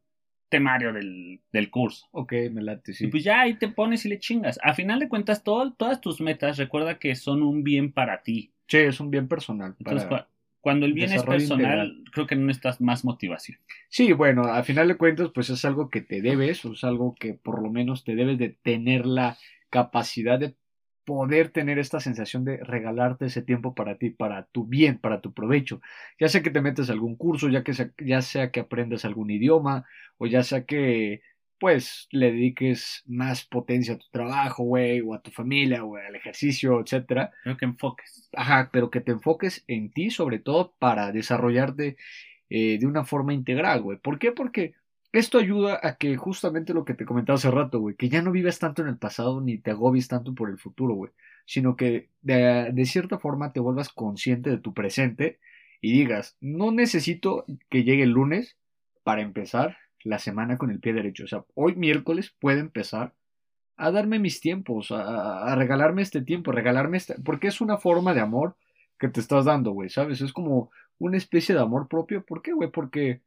temario 0.49 0.91
del, 0.91 1.39
del 1.53 1.69
curso. 1.69 2.07
Ok, 2.11 2.33
me 2.51 2.61
late, 2.61 2.93
sí. 2.93 3.05
Y 3.05 3.07
pues 3.07 3.23
ya 3.23 3.41
ahí 3.41 3.53
te 3.53 3.69
pones 3.69 4.05
y 4.05 4.09
le 4.09 4.19
chingas. 4.19 4.59
A 4.63 4.73
final 4.73 4.99
de 4.99 5.07
cuentas, 5.07 5.43
todo, 5.43 5.71
todas 5.73 6.01
tus 6.01 6.19
metas, 6.21 6.57
recuerda 6.57 6.99
que 6.99 7.15
son 7.15 7.43
un 7.43 7.63
bien 7.63 7.91
para 7.93 8.23
ti. 8.23 8.51
Sí, 8.67 8.77
es 8.77 8.99
un 8.99 9.11
bien 9.11 9.27
personal. 9.27 9.75
Entonces, 9.79 10.07
para- 10.07 10.27
Cuando 10.61 10.85
el 10.85 10.93
bien 10.93 11.11
es 11.11 11.23
personal, 11.23 11.87
integral. 11.87 12.03
creo 12.11 12.27
que 12.27 12.35
no 12.35 12.45
necesitas 12.45 12.81
más 12.81 13.05
motivación. 13.05 13.59
Sí, 13.87 14.11
bueno, 14.11 14.43
a 14.43 14.63
final 14.63 14.87
de 14.87 14.97
cuentas, 14.97 15.31
pues 15.33 15.49
es 15.49 15.63
algo 15.63 15.89
que 15.89 16.01
te 16.01 16.21
debes, 16.21 16.65
o 16.65 16.73
es 16.73 16.83
algo 16.83 17.15
que 17.17 17.33
por 17.33 17.61
lo 17.61 17.69
menos 17.69 18.03
te 18.03 18.15
debes 18.15 18.37
de 18.37 18.49
tener 18.49 19.05
la 19.05 19.37
capacidad 19.69 20.37
de 20.37 20.55
poder 21.05 21.49
tener 21.49 21.79
esta 21.79 21.99
sensación 21.99 22.45
de 22.45 22.57
regalarte 22.57 23.25
ese 23.25 23.41
tiempo 23.41 23.73
para 23.73 23.97
ti, 23.97 24.11
para 24.11 24.45
tu 24.45 24.65
bien, 24.65 24.99
para 24.99 25.21
tu 25.21 25.33
provecho. 25.33 25.81
Ya 26.19 26.27
sea 26.27 26.43
que 26.43 26.51
te 26.51 26.61
metes 26.61 26.89
a 26.89 26.93
algún 26.93 27.15
curso, 27.15 27.49
ya 27.49 27.63
que 27.63 27.73
sea, 27.73 27.91
ya 27.97 28.21
sea 28.21 28.51
que 28.51 28.59
aprendas 28.59 29.05
algún 29.05 29.31
idioma, 29.31 29.85
o 30.19 30.27
ya 30.27 30.43
sea 30.43 30.65
que 30.65 31.21
pues 31.59 32.07
le 32.11 32.31
dediques 32.31 33.03
más 33.05 33.45
potencia 33.45 33.95
a 33.95 33.97
tu 33.97 34.07
trabajo, 34.11 34.63
güey, 34.63 35.01
o 35.01 35.13
a 35.13 35.21
tu 35.21 35.31
familia, 35.31 35.83
o 35.83 35.97
al 35.97 36.15
ejercicio, 36.15 36.79
etcétera. 36.79 37.31
Creo 37.43 37.57
que 37.57 37.65
enfoques. 37.65 38.29
Ajá, 38.33 38.69
pero 38.71 38.89
que 38.89 39.01
te 39.01 39.11
enfoques 39.11 39.63
en 39.67 39.91
ti 39.91 40.09
sobre 40.09 40.39
todo 40.39 40.73
para 40.79 41.11
desarrollarte 41.11 41.97
eh, 42.49 42.77
de 42.79 42.87
una 42.87 43.03
forma 43.05 43.33
integral, 43.33 43.81
güey. 43.81 43.97
¿Por 43.97 44.19
qué? 44.19 44.31
Porque 44.31 44.73
esto 45.11 45.37
ayuda 45.39 45.79
a 45.83 45.97
que 45.97 46.15
justamente 46.17 46.73
lo 46.73 46.85
que 46.85 46.93
te 46.93 47.05
comentaba 47.05 47.35
hace 47.35 47.51
rato, 47.51 47.79
güey, 47.79 47.95
que 47.95 48.09
ya 48.09 48.21
no 48.21 48.31
vivas 48.31 48.59
tanto 48.59 48.81
en 48.81 48.87
el 48.87 48.97
pasado 48.97 49.41
ni 49.41 49.57
te 49.57 49.71
agobies 49.71 50.07
tanto 50.07 50.33
por 50.35 50.49
el 50.49 50.57
futuro, 50.57 50.93
güey, 50.93 51.11
sino 51.45 51.75
que 51.75 52.09
de, 52.21 52.71
de 52.73 52.85
cierta 52.85 53.19
forma 53.19 53.51
te 53.53 53.59
vuelvas 53.59 53.89
consciente 53.89 54.49
de 54.49 54.59
tu 54.59 54.73
presente 54.73 55.39
y 55.81 55.93
digas, 55.93 56.37
no 56.41 56.71
necesito 56.71 57.45
que 57.69 57.83
llegue 57.83 58.03
el 58.03 58.11
lunes 58.11 58.57
para 59.03 59.21
empezar 59.21 59.77
la 60.03 60.19
semana 60.19 60.57
con 60.57 60.71
el 60.71 60.79
pie 60.79 60.93
derecho. 60.93 61.25
O 61.25 61.27
sea, 61.27 61.45
hoy 61.55 61.75
miércoles 61.75 62.35
puedo 62.39 62.59
empezar 62.59 63.13
a 63.77 63.91
darme 63.91 64.19
mis 64.19 64.41
tiempos, 64.41 64.91
a, 64.91 65.51
a 65.51 65.55
regalarme 65.55 66.01
este 66.01 66.21
tiempo, 66.21 66.51
a 66.51 66.55
regalarme 66.55 66.97
este, 66.97 67.15
porque 67.23 67.47
es 67.47 67.61
una 67.61 67.77
forma 67.77 68.13
de 68.13 68.21
amor 68.21 68.55
que 68.97 69.07
te 69.07 69.19
estás 69.19 69.45
dando, 69.45 69.71
güey, 69.71 69.89
¿sabes? 69.89 70.21
Es 70.21 70.33
como 70.33 70.71
una 70.97 71.17
especie 71.17 71.55
de 71.55 71.61
amor 71.61 71.87
propio. 71.87 72.23
¿Por 72.25 72.41
qué, 72.41 72.51
güey? 72.51 72.69
Porque 72.69 73.21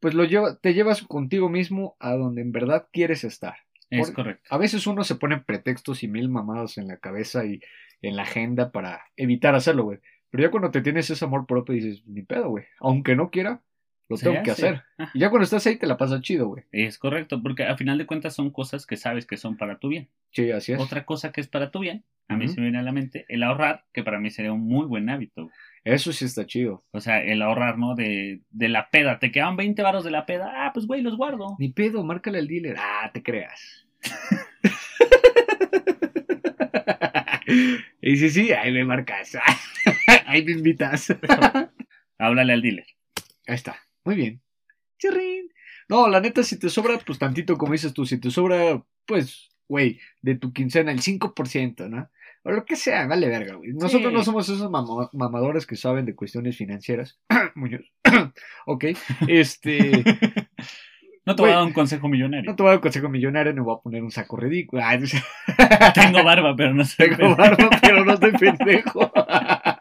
pues 0.00 0.14
lo 0.14 0.24
lleva, 0.24 0.56
te 0.56 0.74
llevas 0.74 1.02
contigo 1.02 1.48
mismo 1.48 1.96
a 1.98 2.14
donde 2.14 2.42
en 2.42 2.52
verdad 2.52 2.86
quieres 2.92 3.24
estar. 3.24 3.56
Es 3.90 4.10
correcto. 4.10 4.44
A 4.50 4.58
veces 4.58 4.86
uno 4.86 5.02
se 5.02 5.14
pone 5.14 5.38
pretextos 5.38 6.02
y 6.02 6.08
mil 6.08 6.28
mamadas 6.28 6.76
en 6.76 6.88
la 6.88 6.98
cabeza 6.98 7.46
y 7.46 7.60
en 8.02 8.16
la 8.16 8.22
agenda 8.22 8.70
para 8.70 9.00
evitar 9.16 9.54
hacerlo, 9.54 9.84
güey. 9.84 9.98
Pero 10.30 10.44
ya 10.44 10.50
cuando 10.50 10.70
te 10.70 10.82
tienes 10.82 11.08
ese 11.08 11.24
amor 11.24 11.46
propio 11.46 11.74
dices, 11.74 12.06
ni 12.06 12.22
pedo, 12.22 12.50
güey. 12.50 12.64
Aunque 12.80 13.16
no 13.16 13.30
quiera, 13.30 13.62
lo 14.08 14.16
tengo 14.16 14.42
que 14.42 14.50
hace. 14.50 14.68
hacer. 14.68 14.82
Y 15.14 15.20
ya 15.20 15.30
cuando 15.30 15.44
estás 15.44 15.66
ahí 15.66 15.76
te 15.76 15.86
la 15.86 15.96
pasas 15.96 16.20
chido, 16.22 16.48
güey. 16.48 16.64
Es 16.72 16.98
correcto, 16.98 17.42
porque 17.42 17.64
a 17.64 17.76
final 17.76 17.98
de 17.98 18.06
cuentas 18.06 18.34
son 18.34 18.50
cosas 18.50 18.86
que 18.86 18.96
sabes 18.96 19.26
que 19.26 19.36
son 19.36 19.56
para 19.56 19.78
tu 19.78 19.88
bien. 19.88 20.08
Sí, 20.30 20.50
así 20.50 20.72
es. 20.72 20.80
Otra 20.80 21.04
cosa 21.04 21.32
que 21.32 21.40
es 21.40 21.48
para 21.48 21.70
tu 21.70 21.80
bien, 21.80 22.04
a 22.28 22.36
mí 22.36 22.48
se 22.48 22.56
me 22.60 22.66
viene 22.66 22.78
a 22.78 22.82
la 22.82 22.92
mente, 22.92 23.24
el 23.28 23.42
ahorrar, 23.42 23.84
que 23.92 24.02
para 24.02 24.20
mí 24.20 24.30
sería 24.30 24.52
un 24.52 24.66
muy 24.66 24.86
buen 24.86 25.08
hábito. 25.10 25.44
güey. 25.44 25.54
Eso 25.84 26.12
sí 26.12 26.24
está 26.26 26.44
chido. 26.46 26.84
O 26.90 27.00
sea, 27.00 27.22
el 27.22 27.40
ahorrar, 27.40 27.78
¿no? 27.78 27.94
De, 27.94 28.40
de 28.50 28.68
la 28.68 28.90
peda. 28.90 29.18
Te 29.18 29.30
quedaban 29.30 29.56
20 29.56 29.82
varos 29.82 30.04
de 30.04 30.10
la 30.10 30.26
peda. 30.26 30.52
Ah, 30.54 30.70
pues 30.74 30.86
güey, 30.86 31.02
los 31.02 31.16
guardo. 31.16 31.56
Ni 31.58 31.70
pedo, 31.70 32.04
márcale 32.04 32.38
al 32.38 32.48
dealer. 32.48 32.76
Ah, 32.78 33.10
te 33.12 33.22
creas. 33.22 33.86
y 38.02 38.16
sí, 38.16 38.30
sí, 38.30 38.52
ahí 38.52 38.72
me 38.72 38.84
marcas. 38.84 39.36
ahí 40.26 40.44
me 40.44 40.52
invitas. 40.52 41.14
Háblale 42.18 42.52
al 42.52 42.62
dealer. 42.62 42.86
Ahí 43.46 43.54
está. 43.54 43.76
Muy 44.08 44.16
bien. 44.16 44.40
Chirrín. 44.98 45.50
No, 45.86 46.08
la 46.08 46.18
neta, 46.22 46.42
si 46.42 46.58
te 46.58 46.70
sobra, 46.70 46.98
pues 47.06 47.18
tantito, 47.18 47.58
como 47.58 47.72
dices 47.72 47.92
tú, 47.92 48.06
si 48.06 48.18
te 48.18 48.30
sobra, 48.30 48.82
pues, 49.04 49.50
güey, 49.68 50.00
de 50.22 50.34
tu 50.36 50.50
quincena, 50.54 50.92
el 50.92 51.00
5%, 51.02 51.90
¿no? 51.90 52.08
O 52.42 52.52
lo 52.52 52.64
que 52.64 52.74
sea, 52.74 53.06
vale 53.06 53.28
verga, 53.28 53.56
güey. 53.56 53.74
Nosotros 53.74 54.10
Sí. 54.10 54.16
no 54.16 54.24
somos 54.24 54.48
esos 54.48 54.70
mama- 54.70 55.10
mamadores 55.12 55.66
que 55.66 55.76
saben 55.76 56.06
de 56.06 56.14
cuestiones 56.14 56.56
financieras. 56.56 57.20
Muñoz. 57.54 57.82
ok. 58.66 58.84
Este. 59.28 60.02
No 61.26 61.34
te 61.36 61.42
voy 61.42 61.50
a 61.50 61.56
dar 61.56 61.64
un 61.64 61.74
consejo 61.74 62.08
millonario. 62.08 62.48
No 62.50 62.56
te 62.56 62.62
voy 62.62 62.68
a 62.68 62.70
dar 62.70 62.78
un 62.78 62.82
consejo 62.84 63.10
millonario, 63.10 63.52
no 63.52 63.62
voy 63.62 63.76
a 63.76 63.82
poner 63.82 64.02
un 64.02 64.10
saco 64.10 64.38
ridículo. 64.38 64.82
Tengo 65.92 66.24
barba, 66.24 66.56
pero 66.56 66.72
no 66.72 66.86
sé. 66.86 67.06
Tengo 67.06 67.36
barba, 67.36 67.68
pero 67.82 68.02
no 68.02 68.14
estoy 68.14 68.32
pendejo. 68.32 69.12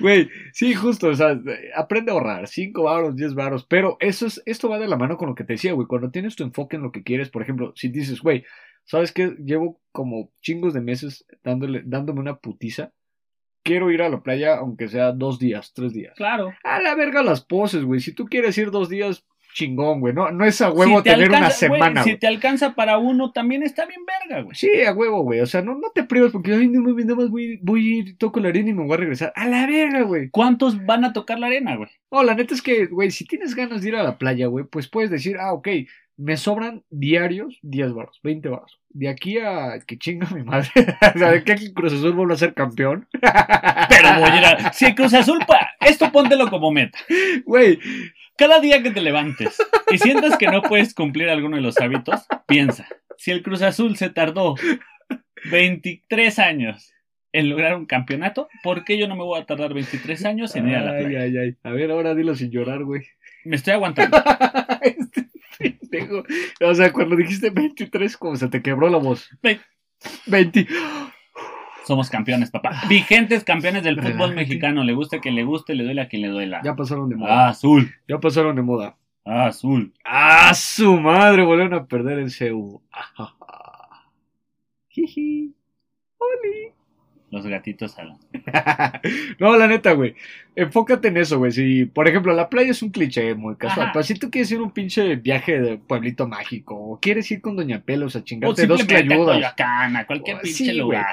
Güey, 0.00 0.30
sí, 0.52 0.74
justo, 0.74 1.08
o 1.08 1.14
sea, 1.14 1.38
aprende 1.76 2.10
a 2.10 2.14
ahorrar, 2.14 2.48
5 2.48 2.82
varos, 2.82 3.16
10 3.16 3.34
varos, 3.34 3.66
pero 3.66 3.96
eso 4.00 4.26
es, 4.26 4.42
esto 4.46 4.68
va 4.68 4.78
de 4.78 4.88
la 4.88 4.96
mano 4.96 5.16
con 5.16 5.28
lo 5.28 5.34
que 5.34 5.44
te 5.44 5.54
decía, 5.54 5.74
güey, 5.74 5.86
cuando 5.86 6.10
tienes 6.10 6.36
tu 6.36 6.42
enfoque 6.42 6.76
en 6.76 6.82
lo 6.82 6.90
que 6.90 7.02
quieres, 7.02 7.28
por 7.28 7.42
ejemplo, 7.42 7.72
si 7.76 7.88
dices, 7.88 8.20
güey, 8.20 8.44
¿sabes 8.84 9.12
qué? 9.12 9.36
Llevo 9.44 9.80
como 9.92 10.32
chingos 10.40 10.72
de 10.74 10.80
meses 10.80 11.26
dándole, 11.44 11.82
dándome 11.84 12.20
una 12.20 12.36
putiza, 12.36 12.92
quiero 13.62 13.90
ir 13.90 14.02
a 14.02 14.08
la 14.08 14.22
playa 14.22 14.56
aunque 14.56 14.88
sea 14.88 15.12
dos 15.12 15.38
días, 15.38 15.72
tres 15.74 15.92
días. 15.92 16.14
Claro. 16.16 16.52
A 16.64 16.80
la 16.80 16.94
verga 16.94 17.22
las 17.22 17.44
poses, 17.44 17.84
güey, 17.84 18.00
si 18.00 18.12
tú 18.12 18.26
quieres 18.26 18.56
ir 18.58 18.70
dos 18.70 18.88
días, 18.88 19.24
chingón, 19.52 20.00
güey, 20.00 20.14
no, 20.14 20.30
no 20.30 20.44
es 20.44 20.60
a 20.60 20.70
huevo 20.70 20.98
Si 20.98 21.04
te 21.04 21.10
tener 21.10 21.28
una 21.28 21.38
alcanza- 21.38 21.68
güey, 21.68 21.80
semana, 21.80 22.02
Si 22.04 22.16
te 22.16 22.26
alcanza 22.26 22.74
para 22.74 22.98
uno, 22.98 23.32
también 23.32 23.62
está 23.62 23.86
bien 23.86 24.00
verga, 24.04 24.42
güey. 24.42 24.54
Sí, 24.56 24.70
a 24.86 24.92
huevo, 24.92 25.22
güey. 25.22 25.40
O 25.40 25.46
sea, 25.46 25.62
no, 25.62 25.74
no 25.74 25.90
te 25.94 26.04
privas 26.04 26.32
porque, 26.32 26.52
ay, 26.54 26.68
no 26.68 26.80
nada 26.82 27.14
más 27.14 27.30
voy, 27.30 27.58
voy 27.62 27.80
a 27.80 27.98
ir, 27.98 28.18
toco 28.18 28.40
la 28.40 28.48
arena 28.48 28.70
y 28.70 28.74
me 28.74 28.84
voy 28.84 28.94
a 28.94 28.96
regresar. 28.96 29.32
A 29.36 29.46
la 29.46 29.66
verga, 29.66 30.02
güey. 30.02 30.30
¿Cuántos 30.30 30.84
van 30.84 31.04
a 31.04 31.12
tocar 31.12 31.38
la 31.38 31.46
arena, 31.48 31.76
güey? 31.76 31.88
No, 32.10 32.22
la 32.22 32.34
neta 32.34 32.54
es 32.54 32.62
que, 32.62 32.86
güey, 32.86 33.10
si 33.10 33.24
tienes 33.24 33.54
ganas 33.54 33.82
de 33.82 33.88
ir 33.88 33.96
a 33.96 34.02
la 34.02 34.18
playa, 34.18 34.46
güey, 34.46 34.64
pues 34.64 34.88
puedes 34.88 35.10
decir, 35.10 35.36
ah, 35.38 35.52
ok, 35.52 35.68
me 36.16 36.36
sobran 36.36 36.84
diarios 36.90 37.58
10 37.62 37.94
baros, 37.94 38.20
20 38.22 38.48
baros. 38.48 38.80
De 38.90 39.08
aquí 39.08 39.38
a 39.38 39.78
que 39.86 39.98
chinga 39.98 40.28
mi 40.30 40.42
madre. 40.42 40.68
o 41.14 41.18
sea, 41.18 41.32
de 41.32 41.44
que 41.44 41.52
aquí 41.52 41.72
Cruz 41.72 41.92
Azul 41.92 42.12
vuelva 42.12 42.34
a 42.34 42.38
ser 42.38 42.54
campeón. 42.54 43.08
Pero 43.12 44.20
voy 44.20 44.30
a 44.30 44.38
ir 44.38 44.44
a... 44.44 44.72
Si 44.72 44.86
el 44.86 44.94
Cruz 44.94 45.14
Azul, 45.14 45.38
pa... 45.46 45.70
esto 45.80 46.12
póntelo 46.12 46.48
como 46.50 46.70
meta. 46.70 46.98
Güey, 47.44 47.78
Cada 48.36 48.60
día 48.60 48.82
que 48.82 48.90
te 48.90 49.00
levantes 49.00 49.56
y 49.90 49.98
sientas 49.98 50.36
que 50.36 50.46
no 50.46 50.62
puedes 50.62 50.94
cumplir 50.94 51.28
alguno 51.28 51.56
de 51.56 51.62
los 51.62 51.78
hábitos, 51.80 52.26
piensa, 52.46 52.86
si 53.16 53.30
el 53.30 53.42
Cruz 53.42 53.62
Azul 53.62 53.96
se 53.96 54.10
tardó 54.10 54.54
23 55.50 56.38
años 56.38 56.92
en 57.32 57.48
lograr 57.48 57.76
un 57.76 57.86
campeonato, 57.86 58.48
¿por 58.62 58.84
qué 58.84 58.98
yo 58.98 59.08
no 59.08 59.16
me 59.16 59.24
voy 59.24 59.40
a 59.40 59.46
tardar 59.46 59.72
23 59.74 60.24
años 60.26 60.54
en 60.54 60.68
ir 60.68 60.76
a 60.76 60.82
la 60.82 60.92
ay, 60.92 61.04
playa? 61.04 61.20
ay, 61.20 61.36
ay. 61.38 61.56
A 61.62 61.70
ver, 61.70 61.90
ahora 61.90 62.14
dilo 62.14 62.34
sin 62.34 62.50
llorar, 62.50 62.84
güey. 62.84 63.02
Me 63.44 63.56
estoy 63.56 63.72
aguantando. 63.74 64.22
este 64.82 65.31
pendejo. 65.92 66.24
O 66.68 66.74
sea, 66.74 66.92
cuando 66.92 67.14
dijiste 67.16 67.50
23, 67.50 68.16
como 68.16 68.36
se 68.36 68.48
te 68.48 68.62
quebró 68.62 68.88
la 68.88 68.98
voz. 68.98 69.28
Ve- 69.42 69.60
20. 70.26 70.66
Somos 71.86 72.08
campeones, 72.10 72.50
papá. 72.50 72.80
Vigentes 72.88 73.44
campeones 73.44 73.82
del 73.84 74.00
fútbol 74.00 74.34
mexicano. 74.34 74.84
Le 74.84 74.94
guste 74.94 75.20
que 75.20 75.30
le 75.30 75.42
guste, 75.44 75.74
le 75.74 75.84
duele 75.84 76.00
a 76.02 76.08
quien 76.08 76.22
le 76.22 76.28
duela. 76.28 76.60
Ya 76.64 76.74
pasaron 76.76 77.08
de 77.08 77.16
moda. 77.16 77.48
Azul, 77.48 77.92
Ya 78.08 78.18
pasaron 78.18 78.54
de 78.56 78.62
moda. 78.62 78.96
azul. 79.24 79.92
¡Ah, 80.04 80.52
su 80.54 80.96
madre! 81.00 81.44
Volvieron 81.44 81.74
a 81.74 81.86
perder 81.86 82.18
en 82.20 82.30
CEU. 82.30 82.80
Ajaja. 82.92 83.34
Jiji. 84.88 85.54
Oli. 86.18 86.72
Los 87.32 87.46
gatitos 87.46 87.98
hablan. 87.98 88.18
no, 89.40 89.56
la 89.56 89.66
neta, 89.66 89.92
güey. 89.92 90.14
Enfócate 90.54 91.08
en 91.08 91.16
eso, 91.16 91.38
güey. 91.38 91.50
Si, 91.50 91.86
por 91.86 92.06
ejemplo, 92.06 92.34
la 92.34 92.50
playa 92.50 92.72
es 92.72 92.82
un 92.82 92.90
cliché 92.90 93.34
muy 93.34 93.56
casual. 93.56 93.86
Ajá. 93.86 93.92
Pero 93.94 94.02
si 94.02 94.16
tú 94.16 94.30
quieres 94.30 94.52
ir 94.52 94.58
a 94.58 94.62
un 94.62 94.70
pinche 94.70 95.16
viaje 95.16 95.58
de 95.58 95.78
pueblito 95.78 96.28
mágico, 96.28 96.76
o 96.76 97.00
quieres 97.00 97.30
ir 97.30 97.40
con 97.40 97.56
Doña 97.56 97.80
Pelos 97.80 98.16
a 98.16 98.18
O 98.18 98.22
chingarte 98.22 98.66
dos 98.66 98.84
que 98.84 98.98
simplemente 98.98 99.46
a 99.46 100.06
cualquier 100.06 100.36
Oh, 100.36 100.40
pinche 100.42 100.64
sí, 100.64 100.72
lugar. 100.74 101.06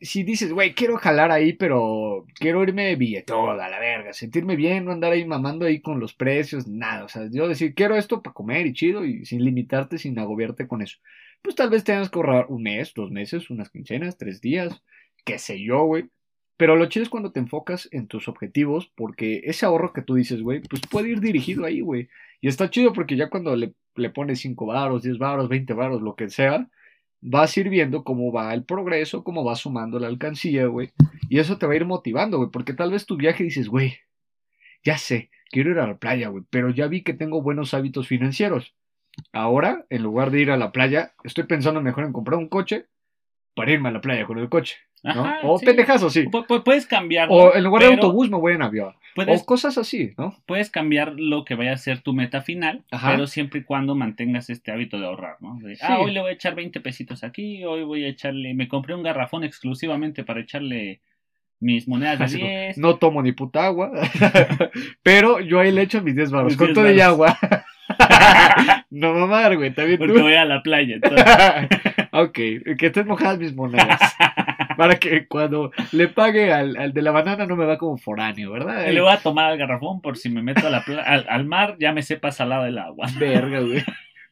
Si 0.00 0.22
dices, 0.22 0.54
güey, 0.54 0.74
quiero 0.74 0.96
jalar 0.96 1.30
ahí, 1.32 1.52
pero 1.52 2.24
quiero 2.36 2.62
irme 2.62 2.96
billetón 2.96 3.60
a 3.60 3.68
la 3.68 3.78
verga, 3.78 4.14
sentirme 4.14 4.56
bien, 4.56 4.86
no 4.86 4.92
andar 4.92 5.12
ahí 5.12 5.26
mamando 5.26 5.66
ahí 5.66 5.80
con 5.80 6.00
los 6.00 6.14
precios, 6.14 6.66
nada. 6.66 7.04
O 7.04 7.08
sea, 7.08 7.28
yo 7.30 7.46
decir, 7.46 7.74
quiero 7.74 7.94
esto 7.94 8.22
para 8.22 8.32
comer 8.32 8.66
y 8.66 8.72
chido 8.72 9.04
y 9.04 9.26
sin 9.26 9.44
limitarte, 9.44 9.98
sin 9.98 10.18
agobiarte 10.18 10.66
con 10.66 10.80
eso. 10.80 10.96
Pues 11.42 11.56
tal 11.56 11.68
vez 11.68 11.84
tengas 11.84 12.08
que 12.08 12.18
ahorrar 12.18 12.46
un 12.48 12.62
mes, 12.62 12.94
dos 12.94 13.10
meses, 13.10 13.50
unas 13.50 13.70
quincenas, 13.70 14.16
tres 14.16 14.40
días, 14.40 14.82
qué 15.24 15.38
sé 15.38 15.62
yo, 15.62 15.84
güey. 15.84 16.10
Pero 16.56 16.74
lo 16.76 16.86
chido 16.86 17.04
es 17.04 17.08
cuando 17.08 17.30
te 17.30 17.40
enfocas 17.40 17.88
en 17.92 18.08
tus 18.08 18.26
objetivos, 18.28 18.90
porque 18.96 19.42
ese 19.44 19.64
ahorro 19.64 19.92
que 19.92 20.02
tú 20.02 20.14
dices, 20.16 20.42
güey, 20.42 20.60
pues 20.60 20.82
puede 20.90 21.10
ir 21.10 21.20
dirigido 21.20 21.64
ahí, 21.64 21.80
güey. 21.80 22.08
Y 22.40 22.48
está 22.48 22.68
chido 22.70 22.92
porque 22.92 23.16
ya 23.16 23.30
cuando 23.30 23.54
le, 23.54 23.74
le 23.94 24.10
pones 24.10 24.40
5 24.40 24.66
varos, 24.66 25.02
10 25.02 25.18
varos, 25.18 25.48
20 25.48 25.72
varos, 25.74 26.02
lo 26.02 26.16
que 26.16 26.28
sea, 26.30 26.68
vas 27.20 27.56
a 27.56 27.60
ir 27.60 27.68
viendo 27.68 28.04
cómo 28.04 28.32
va 28.32 28.52
el 28.54 28.64
progreso, 28.64 29.24
cómo 29.24 29.44
va 29.44 29.54
sumando 29.54 29.98
la 29.98 30.08
alcancía, 30.08 30.66
güey. 30.66 30.90
Y 31.28 31.38
eso 31.38 31.58
te 31.58 31.66
va 31.66 31.74
a 31.74 31.76
ir 31.76 31.84
motivando, 31.84 32.38
güey, 32.38 32.50
porque 32.50 32.74
tal 32.74 32.90
vez 32.90 33.06
tu 33.06 33.16
viaje 33.16 33.44
dices, 33.44 33.68
güey, 33.68 33.98
ya 34.84 34.98
sé, 34.98 35.30
quiero 35.50 35.70
ir 35.70 35.78
a 35.78 35.86
la 35.86 35.98
playa, 35.98 36.28
güey, 36.28 36.44
pero 36.50 36.70
ya 36.70 36.86
vi 36.86 37.02
que 37.02 37.14
tengo 37.14 37.42
buenos 37.42 37.74
hábitos 37.74 38.08
financieros. 38.08 38.74
Ahora, 39.32 39.86
en 39.90 40.02
lugar 40.02 40.30
de 40.30 40.40
ir 40.40 40.50
a 40.50 40.56
la 40.56 40.72
playa, 40.72 41.14
estoy 41.24 41.44
pensando 41.44 41.80
mejor 41.80 42.04
en 42.04 42.12
comprar 42.12 42.38
un 42.38 42.48
coche 42.48 42.86
para 43.54 43.72
irme 43.72 43.88
a 43.88 43.92
la 43.92 44.00
playa 44.00 44.26
con 44.26 44.38
el 44.38 44.48
coche, 44.48 44.76
¿no? 45.02 45.10
Ajá, 45.10 45.38
o 45.42 45.58
sí. 46.10 46.26
Puedes 46.64 46.86
cambiar. 46.86 47.28
O 47.30 47.54
en 47.54 47.64
lugar 47.64 47.82
de 47.82 47.88
autobús 47.90 48.30
me 48.30 48.36
voy 48.38 48.54
en 48.54 48.62
avión. 48.62 48.94
Puedes, 49.14 49.42
O 49.42 49.44
cosas 49.46 49.76
así, 49.78 50.12
¿no? 50.16 50.36
puedes 50.46 50.70
cambiar 50.70 51.14
lo 51.18 51.44
que 51.44 51.56
vaya 51.56 51.72
a 51.72 51.76
ser 51.76 52.00
tu 52.02 52.12
meta 52.14 52.40
final, 52.40 52.84
Ajá. 52.92 53.10
pero 53.10 53.26
siempre 53.26 53.60
y 53.60 53.64
cuando 53.64 53.96
mantengas 53.96 54.48
este 54.48 54.70
hábito 54.70 55.00
de 55.00 55.06
ahorrar, 55.06 55.36
¿no? 55.40 55.58
De, 55.60 55.74
Sí. 55.74 55.82
Ah, 55.84 55.98
hoy 55.98 56.12
le 56.12 56.20
voy 56.20 56.30
a 56.30 56.34
echar 56.34 56.54
20 56.54 56.78
pesitos 56.80 57.24
aquí, 57.24 57.64
hoy 57.64 57.82
voy 57.82 58.04
a 58.04 58.08
echarle, 58.08 58.54
me 58.54 58.68
compré 58.68 58.94
un 58.94 59.02
garrafón 59.02 59.42
exclusivamente 59.42 60.22
para 60.22 60.40
echarle 60.40 61.00
mis 61.58 61.88
monedas 61.88 62.18
de 62.20 62.24
Así 62.26 62.38
como, 62.38 62.48
10. 62.50 62.78
No 62.78 62.96
tomo 62.98 63.22
ni 63.22 63.32
puta 63.32 63.66
agua. 63.66 63.90
Pero 65.02 65.40
yo 65.40 65.58
ahí 65.58 65.72
le 65.72 65.82
echo 65.82 66.00
mis 66.02 66.14
10 66.14 66.30
baros. 66.30 66.56
Con 66.56 66.68
10 66.68 66.74
todo 66.74 66.84
varos. 66.84 67.02
agua. 67.02 67.38
no 68.90 69.14
mamar, 69.14 69.56
güey. 69.56 69.72
También 69.72 69.98
Porque 69.98 70.14
tú. 70.14 70.20
voy 70.20 70.34
a 70.34 70.44
la 70.44 70.62
playa. 70.62 70.94
entonces. 70.96 71.24
ok, 72.12 72.32
que 72.32 72.86
estén 72.86 73.06
mojadas 73.08 73.38
mis 73.38 73.54
monedas. 73.54 73.98
Para 74.78 74.94
que 74.94 75.26
cuando 75.26 75.72
le 75.90 76.06
pague 76.06 76.52
al, 76.52 76.76
al 76.76 76.92
de 76.92 77.02
la 77.02 77.10
banana 77.10 77.46
no 77.46 77.56
me 77.56 77.66
va 77.66 77.78
como 77.78 77.98
foráneo, 77.98 78.52
¿verdad? 78.52 78.88
Y 78.88 78.92
le 78.92 79.00
voy 79.00 79.12
a 79.12 79.16
tomar 79.16 79.50
al 79.50 79.58
garrafón 79.58 80.00
por 80.00 80.16
si 80.16 80.28
me 80.30 80.40
meto 80.40 80.68
a 80.68 80.70
la 80.70 80.84
al, 81.04 81.26
al 81.28 81.44
mar, 81.46 81.74
ya 81.80 81.92
me 81.92 82.02
sepa 82.02 82.30
salado 82.30 82.64
el 82.64 82.78
agua. 82.78 83.08
Verga, 83.18 83.58
güey. 83.58 83.82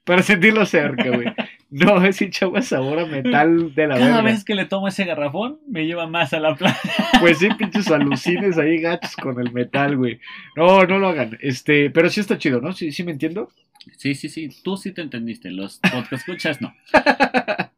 Para 0.04 0.22
sentirlo 0.22 0.64
cerca, 0.64 1.10
güey. 1.10 1.26
No, 1.68 2.04
es 2.04 2.22
hincha 2.22 2.46
sabor 2.62 3.00
a 3.00 3.06
metal 3.06 3.74
de 3.74 3.88
la 3.88 3.94
Cada 3.96 4.06
verga. 4.06 4.22
vez 4.22 4.44
que 4.44 4.54
le 4.54 4.66
tomo 4.66 4.86
ese 4.86 5.04
garrafón, 5.04 5.58
me 5.66 5.84
lleva 5.84 6.06
más 6.06 6.32
a 6.32 6.38
la 6.38 6.54
playa. 6.54 6.78
Pues 7.18 7.38
sí, 7.38 7.48
pinches 7.58 7.90
alucines 7.90 8.56
ahí 8.56 8.80
gachos 8.80 9.16
con 9.16 9.40
el 9.40 9.52
metal, 9.52 9.96
güey. 9.96 10.20
No, 10.54 10.84
no 10.84 11.00
lo 11.00 11.08
hagan. 11.08 11.36
Este, 11.40 11.90
pero 11.90 12.08
sí 12.08 12.20
está 12.20 12.38
chido, 12.38 12.60
¿no? 12.60 12.72
Sí, 12.72 12.92
sí 12.92 13.02
me 13.02 13.10
entiendo. 13.10 13.50
Sí, 13.96 14.14
sí, 14.14 14.28
sí, 14.28 14.48
tú 14.62 14.76
sí 14.76 14.92
te 14.92 15.02
entendiste, 15.02 15.50
los 15.50 15.80
podcast 15.80 16.12
escuchas 16.12 16.60
no. 16.60 16.72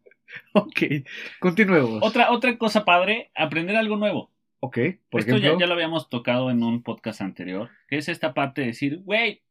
Ok, 0.55 0.83
continuemos. 1.41 2.01
Otra, 2.03 2.31
otra 2.31 2.57
cosa 2.57 2.85
padre, 2.85 3.31
aprender 3.35 3.77
algo 3.77 3.97
nuevo. 3.97 4.31
Ok, 4.61 4.79
por 5.11 5.21
Esto 5.21 5.33
ya, 5.33 5.39
ejemplo. 5.39 5.61
ya 5.61 5.67
lo 5.67 5.75
habíamos 5.75 6.09
tocado 6.09 6.51
en 6.51 6.63
un 6.63 6.83
podcast 6.83 7.21
anterior, 7.21 7.71
que 7.89 7.99
es 7.99 8.09
esta 8.09 8.35
parte 8.35 8.63
de 8.63 8.69
decir, 8.69 9.03
güey, 9.05 9.43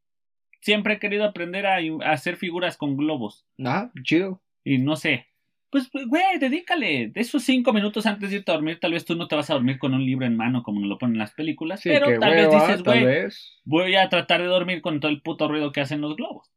siempre 0.60 0.94
he 0.94 0.98
querido 0.98 1.24
aprender 1.24 1.66
a, 1.66 1.76
a 1.76 2.12
hacer 2.12 2.36
figuras 2.36 2.76
con 2.76 2.96
globos. 2.96 3.46
Ah, 3.64 3.90
chido. 4.02 4.42
Y 4.64 4.78
no 4.78 4.96
sé, 4.96 5.28
pues, 5.70 5.90
güey, 5.92 6.38
dedícale. 6.38 7.08
De 7.08 7.20
esos 7.20 7.42
cinco 7.42 7.72
minutos 7.72 8.06
antes 8.06 8.30
de 8.30 8.36
irte 8.36 8.50
a 8.50 8.54
dormir, 8.54 8.78
tal 8.80 8.92
vez 8.92 9.04
tú 9.04 9.14
no 9.16 9.28
te 9.28 9.36
vas 9.36 9.50
a 9.50 9.54
dormir 9.54 9.78
con 9.78 9.92
un 9.92 10.04
libro 10.04 10.24
en 10.26 10.36
mano 10.36 10.62
como 10.62 10.80
nos 10.80 10.88
lo 10.88 10.98
ponen 10.98 11.16
en 11.16 11.20
las 11.20 11.32
películas, 11.34 11.80
Sí, 11.80 11.90
pero 11.90 12.18
tal 12.18 12.34
vez 12.34 12.50
dices, 12.50 12.82
güey, 12.82 13.06
voy 13.64 13.94
a 13.96 14.08
tratar 14.08 14.40
de 14.40 14.46
dormir 14.46 14.80
con 14.80 15.00
todo 15.00 15.10
el 15.10 15.20
puto 15.20 15.48
ruido 15.48 15.72
que 15.72 15.80
hacen 15.80 16.00
los 16.00 16.16
globos. 16.16 16.50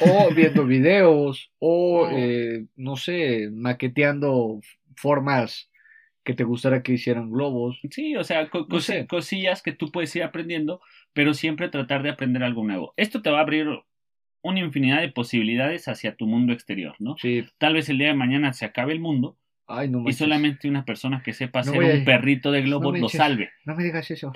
O 0.00 0.32
viendo 0.34 0.64
videos, 0.66 1.50
o 1.58 2.08
eh, 2.12 2.66
no 2.76 2.96
sé, 2.96 3.48
maqueteando 3.52 4.60
formas 4.96 5.70
que 6.22 6.34
te 6.34 6.44
gustara 6.44 6.82
que 6.82 6.92
hicieran 6.92 7.30
globos. 7.30 7.80
Sí, 7.90 8.14
o 8.16 8.22
sea, 8.24 8.48
co- 8.50 8.60
No 8.60 8.66
cosi- 8.68 8.80
sé. 9.00 9.06
cosillas 9.06 9.62
que 9.62 9.72
tú 9.72 9.90
puedes 9.90 10.14
ir 10.14 10.22
aprendiendo, 10.22 10.80
pero 11.12 11.34
siempre 11.34 11.68
tratar 11.70 12.02
de 12.02 12.10
aprender 12.10 12.42
algo 12.44 12.62
nuevo. 12.64 12.94
Esto 12.96 13.20
te 13.22 13.30
va 13.30 13.38
a 13.38 13.42
abrir 13.42 13.66
una 14.42 14.60
infinidad 14.60 15.00
de 15.00 15.10
posibilidades 15.10 15.88
hacia 15.88 16.14
tu 16.16 16.26
mundo 16.26 16.52
exterior, 16.52 16.94
¿no? 16.98 17.16
Sí. 17.18 17.44
Tal 17.58 17.74
vez 17.74 17.88
el 17.88 17.98
día 17.98 18.08
de 18.08 18.14
mañana 18.14 18.52
se 18.52 18.64
acabe 18.66 18.92
el 18.92 19.00
mundo 19.00 19.36
Ay, 19.66 19.88
no 19.88 20.02
y 20.08 20.12
solamente 20.12 20.68
una 20.68 20.84
persona 20.84 21.22
que 21.24 21.32
sepa 21.32 21.62
No 21.62 21.72
a- 21.72 21.76
un 21.94 22.04
perrito 22.04 22.50
de 22.52 22.62
no 22.62 22.80
me 22.80 23.00
lo 23.00 23.06
eches. 23.06 23.18
salve. 23.18 23.50
No 23.64 23.74
me 23.74 23.82
digas 23.84 24.10
eso. 24.10 24.32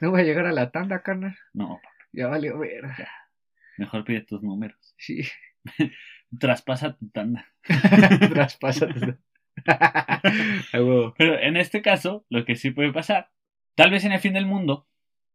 No 0.00 0.10
voy 0.10 0.22
a 0.22 0.24
llegar 0.24 0.46
a 0.46 0.52
la 0.52 0.70
tanda, 0.70 1.02
carnal. 1.02 1.36
No, 1.52 1.80
Ya 2.12 2.26
vale, 2.28 2.52
verga. 2.52 3.08
mejor 3.78 4.04
pide 4.04 4.20
tus 4.22 4.42
números. 4.42 4.76
Sí. 4.96 5.22
Traspasa 6.38 6.96
tu 6.96 7.08
tanda. 7.10 7.46
Traspásate. 8.32 9.18
A 9.66 10.20
huevo. 10.74 11.14
Pero 11.16 11.38
en 11.38 11.56
este 11.56 11.80
caso, 11.82 12.24
lo 12.28 12.44
que 12.44 12.56
sí 12.56 12.70
puede 12.70 12.92
pasar, 12.92 13.30
tal 13.74 13.90
vez 13.90 14.04
en 14.04 14.12
el 14.12 14.20
fin 14.20 14.32
del 14.34 14.46
mundo 14.46 14.88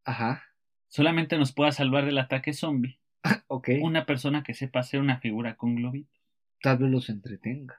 Ajá. 0.04 0.43
solamente 0.88 1.38
nos 1.38 1.52
pueda 1.54 1.72
salvar 1.72 2.06
del 2.06 2.17
ataque 2.17 2.54
zombie 2.54 3.00
Ok. 3.48 3.69
una 3.82 4.06
persona 4.06 4.43
que 4.43 4.54
sepa 4.54 4.80
hacer 4.80 5.00
una 5.00 5.19
figura 5.19 5.56
con 5.56 5.76
globitos. 5.76 6.19
Tal 6.62 6.78
vez 6.78 6.89
los 6.91 7.10
entretenga. 7.10 7.78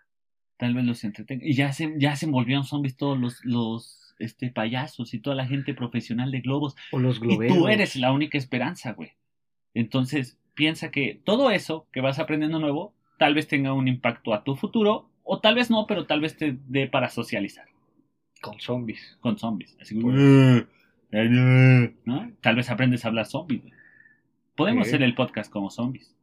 Tal 0.57 0.75
vez 0.75 0.85
los 0.85 1.05
entretenga. 1.05 1.45
Y 1.47 1.55
ya 1.55 1.73
se, 1.73 1.93
ya 1.99 2.17
se 2.17 2.27
envolvieron 2.27 2.65
zombies 2.65 2.97
todos 2.97 3.19
los, 3.19 3.45
los 3.45 4.15
este, 4.19 4.51
payasos 4.51 5.13
y 5.15 5.19
toda 5.21 5.37
la 5.37 5.47
gente 5.47 5.75
profesional 5.75 6.31
de 6.31 6.41
globos. 6.41 6.75
O 6.93 6.99
los 6.99 7.19
Y 7.19 7.21
globeros. 7.21 7.57
tú 7.57 7.69
eres 7.69 7.97
la 7.97 8.13
única 8.13 8.39
esperanza, 8.39 8.93
güey. 8.93 9.13
Entonces, 9.75 10.39
piensa 10.55 10.91
que 10.91 11.21
todo 11.25 11.51
eso 11.51 11.87
que 11.93 12.01
vas 12.01 12.19
aprendiendo 12.19 12.59
nuevo, 12.59 12.93
tal 13.19 13.35
vez 13.35 13.47
tenga 13.49 13.73
un 13.73 13.89
impacto 13.89 14.33
a 14.35 14.45
tu 14.45 14.57
futuro, 14.57 15.09
o 15.25 15.41
tal 15.41 15.55
vez 15.55 15.71
no, 15.71 15.87
pero 15.87 16.07
tal 16.07 16.21
vez 16.21 16.37
te 16.37 16.57
dé 16.69 16.87
para 16.89 17.09
socializar 17.09 17.67
Con 18.41 18.59
zombies. 18.61 19.17
con 19.21 19.39
zombies. 19.39 19.77
Así 19.81 19.95
como, 20.01 20.13
Pues- 20.13 20.67
¿no? 22.05 22.31
Tal 22.41 22.57
vez 22.57 22.71
aprendes 22.71 23.05
a 23.05 23.09
hablar 23.09 23.27
zombies. 23.27 23.63
Podemos 24.55 24.87
hacer 24.89 25.03
el 25.03 25.15
podcast 25.15 25.51
como 25.53 25.71
zombies. 25.71 26.15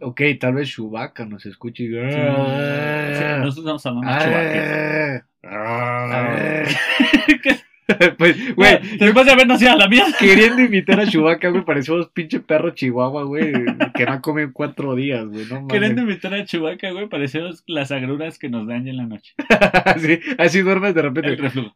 Ok, 0.00 0.20
tal 0.40 0.54
vez 0.54 0.68
Chewbacca 0.68 1.24
nos 1.24 1.46
escuche 1.46 1.84
y... 1.84 1.88
Sí, 1.88 3.24
nosotros 3.38 3.58
estamos 3.58 3.86
hablando 3.86 4.10
de 4.12 5.22
Ah. 5.44 6.64
Pues, 8.18 8.54
güey, 8.54 8.78
después 8.98 9.26
de 9.26 9.32
habernos 9.32 9.60
ido 9.62 9.72
a 9.72 9.76
la 9.76 9.88
mierda. 9.88 10.12
queriendo 10.18 10.62
imitar 10.62 11.00
a 11.00 11.06
Chewbacca, 11.06 11.48
güey, 11.50 11.64
parecemos 11.64 12.08
pinche 12.10 12.40
perro 12.40 12.70
chihuahua, 12.70 13.24
güey, 13.24 13.52
que 13.94 14.04
no 14.06 14.20
come 14.20 14.42
en 14.42 14.52
cuatro 14.52 14.94
días, 14.94 15.26
güey, 15.26 15.46
no. 15.46 15.66
Queriendo 15.68 16.02
invitar 16.02 16.34
a 16.34 16.44
Chewbacca, 16.44 16.90
güey, 16.92 17.08
parecemos 17.08 17.62
las 17.66 17.90
agruras 17.92 18.38
que 18.38 18.48
nos 18.48 18.66
dañan 18.66 18.88
en 18.88 18.96
la 18.98 19.06
noche. 19.06 19.34
así, 19.84 20.20
así 20.38 20.60
duermes 20.60 20.94
de 20.94 21.00
El 21.00 21.06
repente. 21.06 21.36
reflujo. 21.36 21.74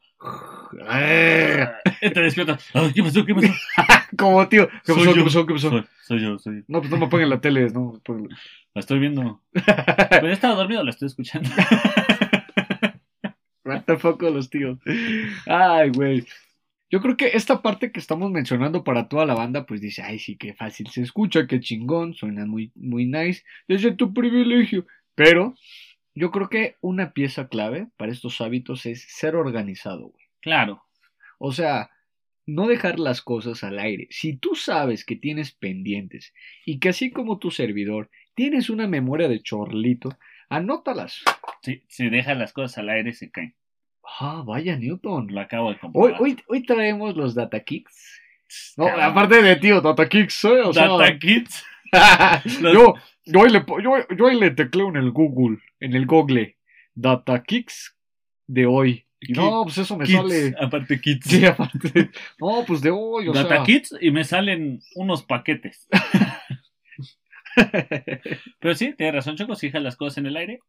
Ah, 0.89 1.73
Y 2.03 2.11
te 2.11 2.21
despiertas. 2.21 2.69
¿Qué 2.95 3.03
pasó? 3.03 3.25
¿Qué 3.25 3.35
pasó? 3.35 3.49
Como 4.17 4.49
tío, 4.49 4.69
¿qué 4.85 4.95
pasó? 4.95 5.15
¿Qué 5.15 5.23
pasó? 5.23 5.47
¿Qué 5.47 5.53
pasó? 5.55 5.71
Soy, 5.71 5.85
soy 6.07 6.21
yo, 6.21 6.39
soy 6.39 6.57
yo. 6.57 6.63
No, 6.69 6.81
pues 6.81 6.91
no 6.91 6.97
me 6.99 7.09
pongan 7.09 7.31
la 7.31 7.41
tele, 7.41 7.69
no. 7.71 8.01
pongan- 8.05 8.29
La 8.75 8.81
estoy 8.81 8.99
viendo. 8.99 9.41
Pero 9.53 10.27
yo 10.27 10.33
estaba 10.33 10.55
dormido, 10.55 10.83
la 10.85 10.91
estoy 10.91 11.07
escuchando. 11.07 11.49
What 13.67 13.83
the 13.85 13.97
fuck 13.97 14.21
con 14.21 14.35
los 14.35 14.49
tíos. 14.49 14.79
Ay, 15.47 15.91
güey. 15.91 16.25
Yo 16.89 17.01
creo 17.01 17.17
que 17.17 17.31
esta 17.35 17.63
parte 17.63 17.91
que 17.91 17.99
estamos 17.99 18.31
mencionando 18.31 18.85
para 18.85 19.09
toda 19.09 19.27
la 19.27 19.35
banda, 19.35 19.67
pues 19.67 19.81
dice, 19.81 20.03
ay, 20.03 20.21
sí, 20.21 20.37
qué 20.37 20.55
fácil 20.55 20.89
se 20.89 21.03
escucha, 21.03 21.49
qué 21.49 21.59
chingón, 21.59 22.15
suena 22.15 22.47
muy, 22.47 22.71
muy 22.77 23.07
nice, 23.07 23.43
desde 23.67 23.93
tu 23.93 24.15
privilegio. 24.15 24.87
Pero 25.17 25.57
yo 26.15 26.31
creo 26.31 26.49
que 26.49 26.77
una 26.81 27.13
pieza 27.13 27.49
clave 27.49 27.89
para 27.97 28.13
estos 28.13 28.41
hábitos 28.41 28.87
es 28.87 29.03
ser 29.09 29.35
organizado, 29.35 30.09
güey. 30.11 30.27
Claro. 30.41 30.85
O 31.39 31.53
sea, 31.53 31.91
no 32.47 32.69
dejar 32.69 33.01
las 33.01 33.21
cosas 33.21 33.65
al 33.65 33.81
aire. 33.81 34.07
Si 34.11 34.37
tú 34.37 34.55
sabes 34.55 35.05
que 35.05 35.17
tienes 35.17 35.53
pendientes 35.53 36.33
y 36.65 36.79
que 36.79 36.91
así 36.91 37.11
como 37.11 37.39
tu 37.39 37.51
servidor 37.51 38.11
tienes 38.35 38.71
una 38.71 38.87
memoria 38.87 39.29
de 39.29 39.43
chorlito, 39.43 40.17
anótalas. 40.49 41.23
Si, 41.63 41.83
si 41.89 42.09
dejas 42.11 42.37
las 42.37 42.53
cosas 42.53 42.79
al 42.79 42.89
aire, 42.91 43.13
se 43.13 43.31
caen. 43.31 43.55
Ah, 44.21 44.43
vaya 44.47 44.77
Newton. 44.77 45.29
Lo 45.33 45.41
acabo 45.41 45.69
de 45.71 45.75
Hoy, 45.75 45.81
comprobar. 45.81 46.21
hoy, 46.21 46.37
hoy 46.49 46.63
traemos 46.65 47.17
los 47.17 47.35
Data 47.35 47.61
Kicks. 47.61 48.21
No, 48.77 48.87
aparte 48.87 49.43
de 49.43 49.57
tío, 49.57 49.81
Data 49.81 50.09
Kicks, 50.09 50.45
¿eh? 50.45 50.61
O 50.63 50.73
sea, 50.73 50.87
Data 50.89 51.19
Kids. 51.19 51.65
los- 52.61 52.73
yo, 52.75 52.95
yo, 53.25 53.41
hoy 53.41 53.51
le, 53.51 53.65
yo, 53.83 53.93
yo 54.17 54.25
hoy 54.27 54.39
le 54.39 54.51
tecleo 54.53 54.89
en 54.89 54.97
el 54.97 55.11
Google, 55.11 55.59
en 55.81 55.95
el 55.95 56.07
Google, 56.07 56.57
Data 56.95 57.43
Kicks 57.43 57.97
de 58.47 58.67
hoy. 58.67 59.03
Y 59.19 59.33
no, 59.33 59.63
pues 59.65 59.79
eso 59.79 59.97
me 59.97 60.05
Kids, 60.05 60.17
sale. 60.19 60.55
Aparte 60.61 61.01
Kids. 61.01 61.25
Sí, 61.27 61.45
aparte. 61.45 62.11
No, 62.39 62.65
pues 62.67 62.81
de 62.83 62.91
hoy, 62.91 63.27
o 63.29 63.33
Data 63.33 63.49
sea. 63.57 63.63
Kids 63.65 63.97
y 64.01 64.11
me 64.13 64.23
salen 64.23 64.81
unos 64.95 65.25
paquetes. 65.25 65.89
Pero 68.61 68.75
sí, 68.75 68.95
tienes 68.97 69.15
razón, 69.15 69.37
Choco. 69.37 69.55
Si 69.55 69.67
dejas 69.69 69.83
las 69.83 69.97
cosas 69.97 70.19
en 70.19 70.27
el 70.27 70.37
aire, 70.37 70.61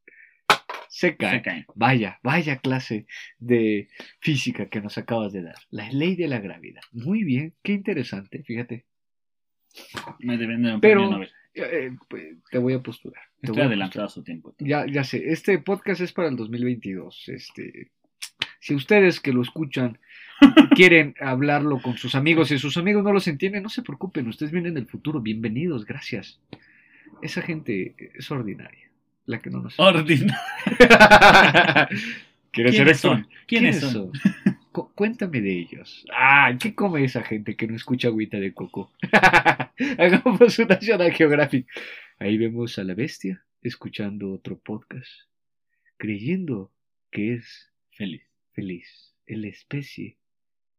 se 0.89 1.09
se 1.09 1.17
cae. 1.17 1.41
caen. 1.41 1.65
Vaya, 1.75 2.19
vaya 2.23 2.57
clase 2.57 3.05
de 3.39 3.89
física 4.19 4.67
que 4.67 4.81
nos 4.81 4.97
acabas 4.97 5.33
de 5.33 5.43
dar. 5.43 5.55
La 5.69 5.91
ley 5.91 6.15
de 6.15 6.27
la 6.27 6.39
gravedad. 6.39 6.81
Muy 6.91 7.23
bien, 7.23 7.53
qué 7.63 7.73
interesante, 7.73 8.43
fíjate. 8.43 8.85
Me 10.19 10.37
deben 10.37 10.63
de 10.63 10.73
un 10.75 10.81
Pero- 10.81 11.09
Nobel. 11.09 11.29
Eh, 11.59 11.89
pues, 12.07 12.23
te 12.51 12.59
voy 12.59 12.73
a 12.73 12.79
postular. 12.81 13.23
Estoy 13.41 13.55
voy 13.55 13.65
adelantado 13.65 14.05
a 14.05 14.09
su 14.09 14.23
tiempo. 14.23 14.53
Ya, 14.59 14.85
ya 14.85 15.03
sé, 15.03 15.31
este 15.31 15.57
podcast 15.57 16.01
es 16.01 16.13
para 16.13 16.27
el 16.27 16.35
2022. 16.35 17.29
Este, 17.29 17.89
si 18.59 18.75
ustedes 18.75 19.19
que 19.19 19.33
lo 19.33 19.41
escuchan 19.41 19.97
quieren 20.75 21.15
hablarlo 21.19 21.81
con 21.81 21.97
sus 21.97 22.13
amigos 22.13 22.51
y 22.51 22.59
sus 22.59 22.77
amigos 22.77 23.03
no 23.03 23.11
los 23.11 23.27
entienden, 23.27 23.63
no 23.63 23.69
se 23.69 23.81
preocupen, 23.81 24.27
ustedes 24.27 24.51
vienen 24.51 24.75
del 24.75 24.85
futuro, 24.85 25.19
bienvenidos, 25.19 25.83
gracias. 25.85 26.39
Esa 27.21 27.41
gente 27.41 27.95
es 28.15 28.29
ordinaria, 28.31 28.89
la 29.25 29.39
que 29.39 29.49
no 29.49 29.61
nos... 29.61 29.79
Ordinario. 29.79 30.35
¿Quieres 32.51 32.75
ser 32.75 32.85
¿Quiénes 32.85 32.95
esto? 32.97 33.07
son? 33.09 33.27
¿Quiénes 33.47 33.79
son? 33.79 34.11
Cu- 34.71 34.91
cuéntame 34.93 35.41
de 35.41 35.51
ellos. 35.59 36.05
Ah, 36.13 36.51
¿qué 36.59 36.75
come 36.75 37.03
esa 37.03 37.23
gente 37.23 37.55
que 37.55 37.67
no 37.67 37.75
escucha 37.75 38.07
agüita 38.09 38.37
de 38.39 38.53
coco? 38.53 38.91
Hagamos 39.97 40.59
una 40.59 40.67
National 40.75 41.11
Geographic. 41.11 41.67
Ahí 42.19 42.37
vemos 42.37 42.77
a 42.79 42.83
la 42.83 42.93
bestia 42.93 43.43
escuchando 43.61 44.31
otro 44.31 44.59
podcast, 44.59 45.11
creyendo 45.97 46.71
que 47.11 47.33
es 47.35 47.71
Feliz. 47.91 48.23
feliz. 48.53 49.13
La 49.27 49.47
especie, 49.47 50.17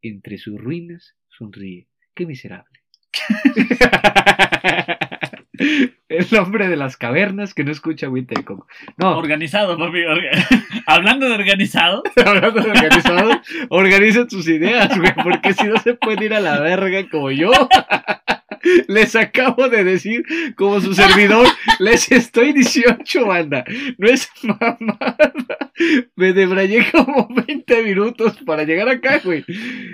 entre 0.02 0.38
sus 0.38 0.58
ruinas, 0.60 1.14
sonríe. 1.28 1.88
¡Qué 2.14 2.26
miserable! 2.26 2.80
El 6.08 6.26
hombre 6.38 6.68
de 6.68 6.76
las 6.76 6.96
cavernas 6.96 7.52
que 7.54 7.64
no 7.64 7.70
escucha 7.70 8.06
agüita 8.06 8.34
de 8.34 8.44
coco. 8.44 8.66
No, 8.96 9.18
Organizado, 9.18 9.76
papi. 9.76 9.98
orga- 9.98 10.30
Hablando 10.86 11.26
de 11.28 11.34
organizado, 11.34 12.02
hablando 12.24 12.60
de 12.62 12.70
organizado, 12.70 13.40
organiza 13.68 14.26
tus 14.26 14.48
ideas, 14.48 14.96
güey, 14.98 15.12
porque 15.22 15.52
si 15.52 15.64
no 15.66 15.76
se 15.78 15.94
pueden 15.94 16.22
ir 16.22 16.34
a 16.34 16.40
la 16.40 16.60
verga 16.60 17.06
como 17.10 17.30
yo. 17.30 17.50
Les 18.88 19.14
acabo 19.14 19.68
de 19.68 19.84
decir, 19.84 20.24
como 20.56 20.80
su 20.80 20.92
servidor, 20.92 21.46
les 21.78 22.10
estoy 22.10 22.52
18, 22.52 23.24
banda. 23.24 23.64
No 23.98 24.08
es 24.08 24.28
mamada. 24.42 25.16
Me 26.16 26.32
debrayé 26.32 26.90
como 26.90 27.28
20 27.46 27.82
minutos 27.84 28.36
para 28.44 28.64
llegar 28.64 28.88
acá, 28.88 29.20
güey. 29.24 29.44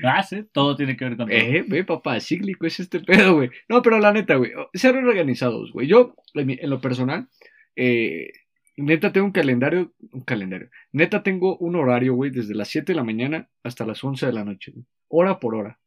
ah, 0.02 0.22
sí, 0.22 0.44
todo 0.52 0.76
tiene 0.76 0.96
que 0.96 1.04
ver 1.04 1.16
con 1.16 1.26
todo. 1.28 1.36
Eh, 1.36 1.64
ve, 1.68 1.84
papá, 1.84 2.18
cíclico 2.20 2.66
es 2.66 2.80
este 2.80 3.00
pedo, 3.00 3.34
güey. 3.34 3.50
No, 3.68 3.82
pero 3.82 3.98
la 3.98 4.12
neta, 4.12 4.36
güey, 4.36 4.52
ser 4.72 4.96
organizados, 4.96 5.70
güey. 5.72 5.86
Yo, 5.86 6.03
en, 6.34 6.70
lo 6.70 6.80
personal, 6.80 7.28
eh, 7.76 8.30
neta 8.76 9.12
tengo 9.12 9.26
un 9.26 9.32
calendario, 9.32 9.94
un 10.12 10.22
calendario. 10.22 10.70
Neta 10.92 11.22
tengo 11.22 11.56
un 11.58 11.76
horario, 11.76 12.14
güey, 12.14 12.30
desde 12.30 12.54
las 12.54 12.68
7 12.68 12.92
de 12.92 12.96
la 12.96 13.04
mañana 13.04 13.48
hasta 13.62 13.86
las 13.86 14.02
11 14.02 14.26
de 14.26 14.32
la 14.32 14.44
noche, 14.44 14.72
hora 15.08 15.38
por 15.38 15.54
hora. 15.54 15.78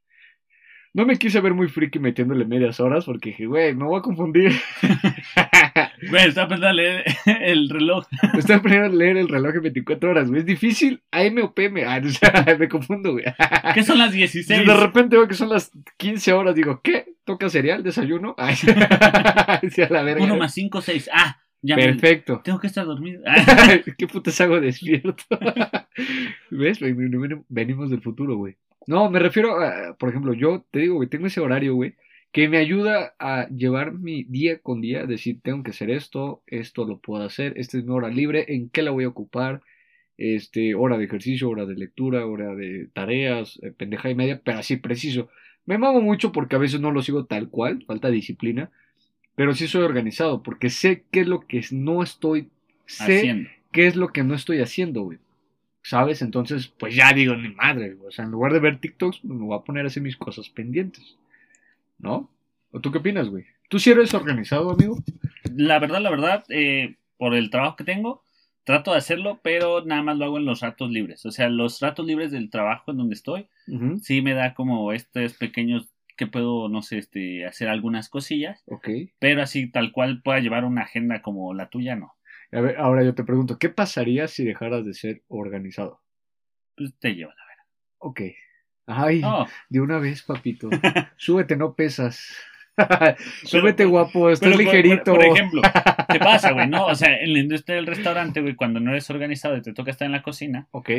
No 0.98 1.06
me 1.06 1.16
quise 1.18 1.39
ver 1.41 1.54
muy 1.54 1.68
friki 1.68 2.00
metiéndole 2.00 2.43
medias 2.43 2.80
horas 2.80 3.06
porque 3.06 3.30
dije, 3.30 3.45
güey, 3.45 3.76
me 3.76 3.86
voy 3.86 4.00
a 4.00 4.02
confundir. 4.02 4.52
Güey, 6.10 6.28
está 6.28 6.48
pensando 6.48 6.74
leer 6.74 7.04
el 7.41 7.70
reloj. 7.70 8.06
Estoy 8.38 8.56
aprendiendo 8.56 8.93
a 8.93 8.95
leer 9.00 9.18
el 9.18 9.28
reloj 9.28 9.56
en 9.56 9.62
24 9.64 10.10
horas, 10.12 10.28
güey. 10.30 10.41
Es 10.41 10.45
difícil. 10.45 11.02
AM 11.12 11.38
o 11.43 11.54
PM. 11.54 11.86
Ah, 11.86 12.00
o 12.06 12.10
sea, 12.10 12.45
me 12.58 12.68
confundo, 12.70 13.14
güey. 13.14 13.26
¿Qué 13.74 13.84
son 13.84 13.98
las 13.98 14.14
Y 14.14 14.18
16? 14.20 14.66
de 14.68 14.74
repente 14.76 15.18
veo 15.18 15.28
que 15.28 15.34
son 15.34 15.50
las 15.50 15.72
15 15.98 16.34
horas, 16.34 16.56
digo, 16.56 16.82
¿qué? 16.84 17.16
¿Toca 17.26 17.50
cereal? 17.50 17.84
¿Desayuno? 17.84 18.36
Ay, 18.38 18.56
sí, 18.56 18.68
a 18.72 19.89
la 19.89 20.04
verga. 20.04 20.24
1 20.24 20.36
más 20.38 20.54
5, 20.54 20.82
6. 20.82 21.10
Ah, 21.14 21.38
ya 21.62 21.76
me... 21.76 21.86
Perfecto. 21.86 22.41
Tengo 22.43 22.60
que 22.60 22.68
estar 22.68 22.86
dormido. 22.86 23.22
Ah, 23.26 23.78
¿Qué 23.98 24.08
putas 24.08 24.39
hago 24.41 24.62
despierto? 24.62 25.24
¿Ves? 26.52 26.80
Ven- 26.80 26.98
ven- 27.22 27.45
Venimos 27.50 27.89
del 27.89 28.02
futuro, 28.02 28.36
güey. 28.36 28.56
No, 28.88 29.10
me 29.12 29.20
refiero 29.20 29.60
a, 29.62 29.96
por 29.98 30.10
ejemplo, 30.10 30.34
yo 30.34 30.66
te 30.72 30.80
digo, 30.80 30.96
güey, 30.96 31.10
tengo 31.10 31.28
ese 31.28 31.42
horario, 31.42 31.76
güey, 31.76 31.96
que 32.32 32.48
me 32.50 32.58
ayuda 32.58 33.16
a 33.20 33.48
llevar 33.50 33.94
mi 33.94 34.24
día 34.24 34.60
con 34.60 34.82
día, 34.82 35.06
decir, 35.06 35.42
tengo 35.44 35.64
que 35.64 35.72
hacer 35.72 35.90
esto, 35.92 36.42
esto 36.48 36.86
lo 36.86 37.00
puedo 37.00 37.24
hacer, 37.26 37.54
esta 37.58 37.78
es 37.78 37.86
mi 37.86 37.92
hora 37.94 38.10
libre, 38.10 38.46
¿en 38.50 38.70
qué 38.70 38.82
la 38.84 38.92
voy 38.92 39.04
a 39.06 39.10
ocupar? 39.10 39.62
Este, 40.18 40.74
hora 40.76 40.98
de 40.98 41.06
ejercicio, 41.06 41.50
hora 41.50 41.66
de 41.66 41.76
lectura, 41.76 42.26
hora 42.26 42.56
de 42.56 42.90
tareas, 42.94 43.60
eh, 43.64 43.72
pendeja 43.72 44.10
y 44.10 44.16
media, 44.16 44.42
pero 44.44 44.60
así 44.60 44.78
preciso. 44.78 45.30
Me 45.66 45.78
mamo 45.78 46.02
mucho 46.02 46.32
porque 46.32 46.56
a 46.56 46.60
veces 46.60 46.80
no 46.82 46.92
lo 46.92 47.04
sigo 47.04 47.26
tal 47.26 47.50
cual, 47.50 47.84
falta 47.86 48.10
disciplina, 48.10 48.72
pero 49.36 49.54
sí 49.56 49.68
soy 49.68 49.84
organizado 49.84 50.44
porque 50.44 50.70
sé 50.70 51.06
qué 51.12 51.22
es 51.22 51.28
lo 51.28 51.42
que 51.48 51.62
no 51.72 52.04
estoy, 52.04 52.50
sé 52.86 53.04
haciendo. 53.04 53.50
qué 53.72 53.88
es 53.88 53.96
lo 53.96 54.10
que 54.10 54.24
no 54.24 54.36
estoy 54.36 54.62
haciendo, 54.62 55.04
güey. 55.04 55.20
¿Sabes? 55.90 56.22
Entonces, 56.22 56.68
pues 56.68 56.96
ya 56.96 57.14
digo, 57.14 57.36
ni 57.38 57.50
madre, 57.50 57.94
güey. 57.94 58.08
O 58.10 58.12
sea, 58.12 58.26
en 58.26 58.32
lugar 58.32 58.52
de 58.52 58.60
ver 58.60 58.80
TikToks, 58.80 59.24
me 59.24 59.46
voy 59.46 59.58
a 59.58 59.64
poner 59.64 59.86
a 59.86 59.88
hacer 59.88 60.04
mis 60.04 60.18
cosas 60.18 60.50
pendientes. 60.50 61.18
¿No? 61.98 62.30
¿O 62.72 62.82
tú 62.82 62.92
qué 62.92 62.98
opinas, 62.98 63.30
güey? 63.30 63.46
¿Tú 63.70 63.80
sí 63.80 63.92
eres 63.92 64.14
organizado, 64.14 64.70
amigo? 64.72 64.98
La 65.56 65.80
verdad, 65.80 66.02
la 66.02 66.10
verdad, 66.10 66.44
eh, 66.50 66.96
por 67.18 67.34
el 67.36 67.50
trabajo 67.50 67.78
que 67.78 67.84
tengo, 67.86 68.22
trato 68.66 68.92
de 68.92 68.98
hacerlo, 68.98 69.40
pero 69.42 69.84
nada 69.86 70.04
más 70.04 70.18
lo 70.18 70.26
hago 70.26 70.38
en 70.38 70.46
los 70.46 70.60
ratos 70.60 70.92
libres. 70.92 71.26
O 71.26 71.32
sea, 71.32 71.48
los 71.50 71.80
ratos 71.80 72.06
libres 72.06 72.32
del 72.32 72.50
trabajo 72.50 72.92
en 72.92 72.98
donde 72.98 73.16
estoy, 73.16 73.48
sí 74.02 74.22
me 74.22 74.34
da 74.34 74.54
como 74.54 74.92
estos 74.92 75.34
pequeños 75.36 75.88
que 76.18 76.28
puedo, 76.28 76.68
no 76.68 76.82
sé, 76.82 76.98
este, 76.98 77.46
hacer 77.46 77.70
algunas 77.70 78.10
cosillas, 78.10 78.62
Ok. 78.68 78.90
pero 79.20 79.42
así 79.42 79.72
tal 79.72 79.92
cual 79.94 80.22
pueda 80.22 80.40
llevar 80.40 80.66
una 80.66 80.82
agenda 80.82 81.22
como 81.22 81.54
la 81.54 81.70
tuya, 81.70 81.96
no. 81.96 82.14
A 82.52 82.62
ver, 82.62 82.78
ahora 82.78 83.04
yo 83.04 83.14
te 83.14 83.24
pregunto, 83.24 83.58
¿qué 83.58 83.70
pasaría 83.70 84.28
si 84.28 84.45
dejaras 84.45 84.86
de 84.86 84.93
ser 84.93 85.24
organizado? 85.28 86.02
Pues 86.76 86.93
te 87.00 87.14
lleva 87.14 87.34
la 87.36 87.48
Ok. 88.00 88.22
Ay, 88.86 89.22
de 89.70 89.82
una 89.82 90.00
vez, 90.00 90.24
papito. 90.24 90.70
Súbete, 91.18 91.58
no 91.58 91.76
pesas. 91.76 92.38
Súbete, 93.43 93.78
Pero- 93.78 93.89
guapo, 93.89 94.30
estás 94.30 94.50
pero 94.50 94.62
ligerito. 94.62 95.14
Por, 95.14 95.26
por 95.26 95.26
ejemplo, 95.26 95.62
¿qué 96.10 96.20
pasa, 96.20 96.52
güey? 96.52 96.68
No, 96.68 96.86
o 96.86 96.95
sea, 96.95 97.18
en 97.20 97.34
la 97.34 97.39
industria 97.39 97.76
del 97.76 97.88
restaurante, 97.88 98.39
güey, 98.41 98.56
cuando 98.56 98.80
no 98.80 98.91
eres 98.91 99.10
organizado 99.10 99.58
y 99.58 99.62
te 99.62 99.74
toca 99.74 99.91
estar 99.91 100.06
en 100.06 100.14
la 100.14 100.22
cocina, 100.24 100.68
Ok. 100.72 100.89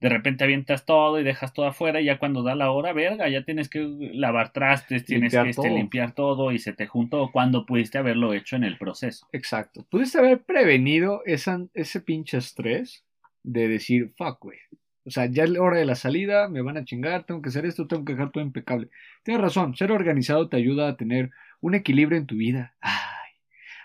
De 0.00 0.08
repente 0.08 0.44
avientas 0.44 0.84
todo 0.84 1.18
y 1.18 1.24
dejas 1.24 1.52
todo 1.54 1.66
afuera 1.66 2.00
y 2.00 2.04
ya 2.04 2.18
cuando 2.18 2.42
da 2.42 2.54
la 2.54 2.70
hora, 2.70 2.92
verga, 2.92 3.28
ya 3.28 3.44
tienes 3.44 3.68
que 3.68 3.80
lavar 4.12 4.52
trastes, 4.52 5.04
tienes 5.04 5.32
Limpiar 5.32 5.44
que 5.44 5.50
este, 5.50 5.70
limpiar 5.70 6.12
todo 6.12 6.52
y 6.52 6.58
se 6.58 6.72
te 6.74 6.86
juntó 6.86 7.30
cuando 7.32 7.64
pudiste 7.64 7.98
haberlo 7.98 8.34
hecho 8.34 8.56
en 8.56 8.64
el 8.64 8.76
proceso. 8.76 9.26
Exacto. 9.32 9.86
Pudiste 9.90 10.18
haber 10.18 10.42
prevenido 10.42 11.22
esa, 11.24 11.66
ese 11.72 12.00
pinche 12.00 12.36
estrés 12.36 13.04
de 13.42 13.68
decir, 13.68 14.12
fuck, 14.18 14.42
güey. 14.42 14.58
O 15.06 15.10
sea, 15.10 15.26
ya 15.26 15.44
es 15.44 15.50
la 15.50 15.62
hora 15.62 15.78
de 15.78 15.86
la 15.86 15.94
salida, 15.94 16.48
me 16.48 16.62
van 16.62 16.76
a 16.76 16.84
chingar, 16.84 17.24
tengo 17.24 17.40
que 17.40 17.48
hacer 17.48 17.64
esto, 17.64 17.86
tengo 17.86 18.04
que 18.04 18.14
dejar 18.14 18.32
todo 18.32 18.42
impecable. 18.42 18.90
Tienes 19.22 19.40
razón, 19.40 19.76
ser 19.76 19.92
organizado 19.92 20.48
te 20.48 20.56
ayuda 20.56 20.88
a 20.88 20.96
tener 20.96 21.30
un 21.60 21.74
equilibrio 21.74 22.18
en 22.18 22.26
tu 22.26 22.36
vida. 22.36 22.74
Ay, 22.80 23.30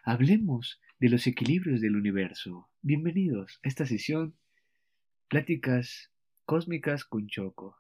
hablemos 0.04 0.82
de 1.00 1.10
los 1.10 1.26
equilibrios 1.28 1.80
del 1.80 1.96
universo. 1.96 2.70
Bienvenidos 2.82 3.60
a 3.64 3.68
esta 3.68 3.86
sesión, 3.86 4.34
pláticas 5.32 6.12
cósmicas 6.46 7.06
con 7.06 7.28
Choco. 7.28 7.78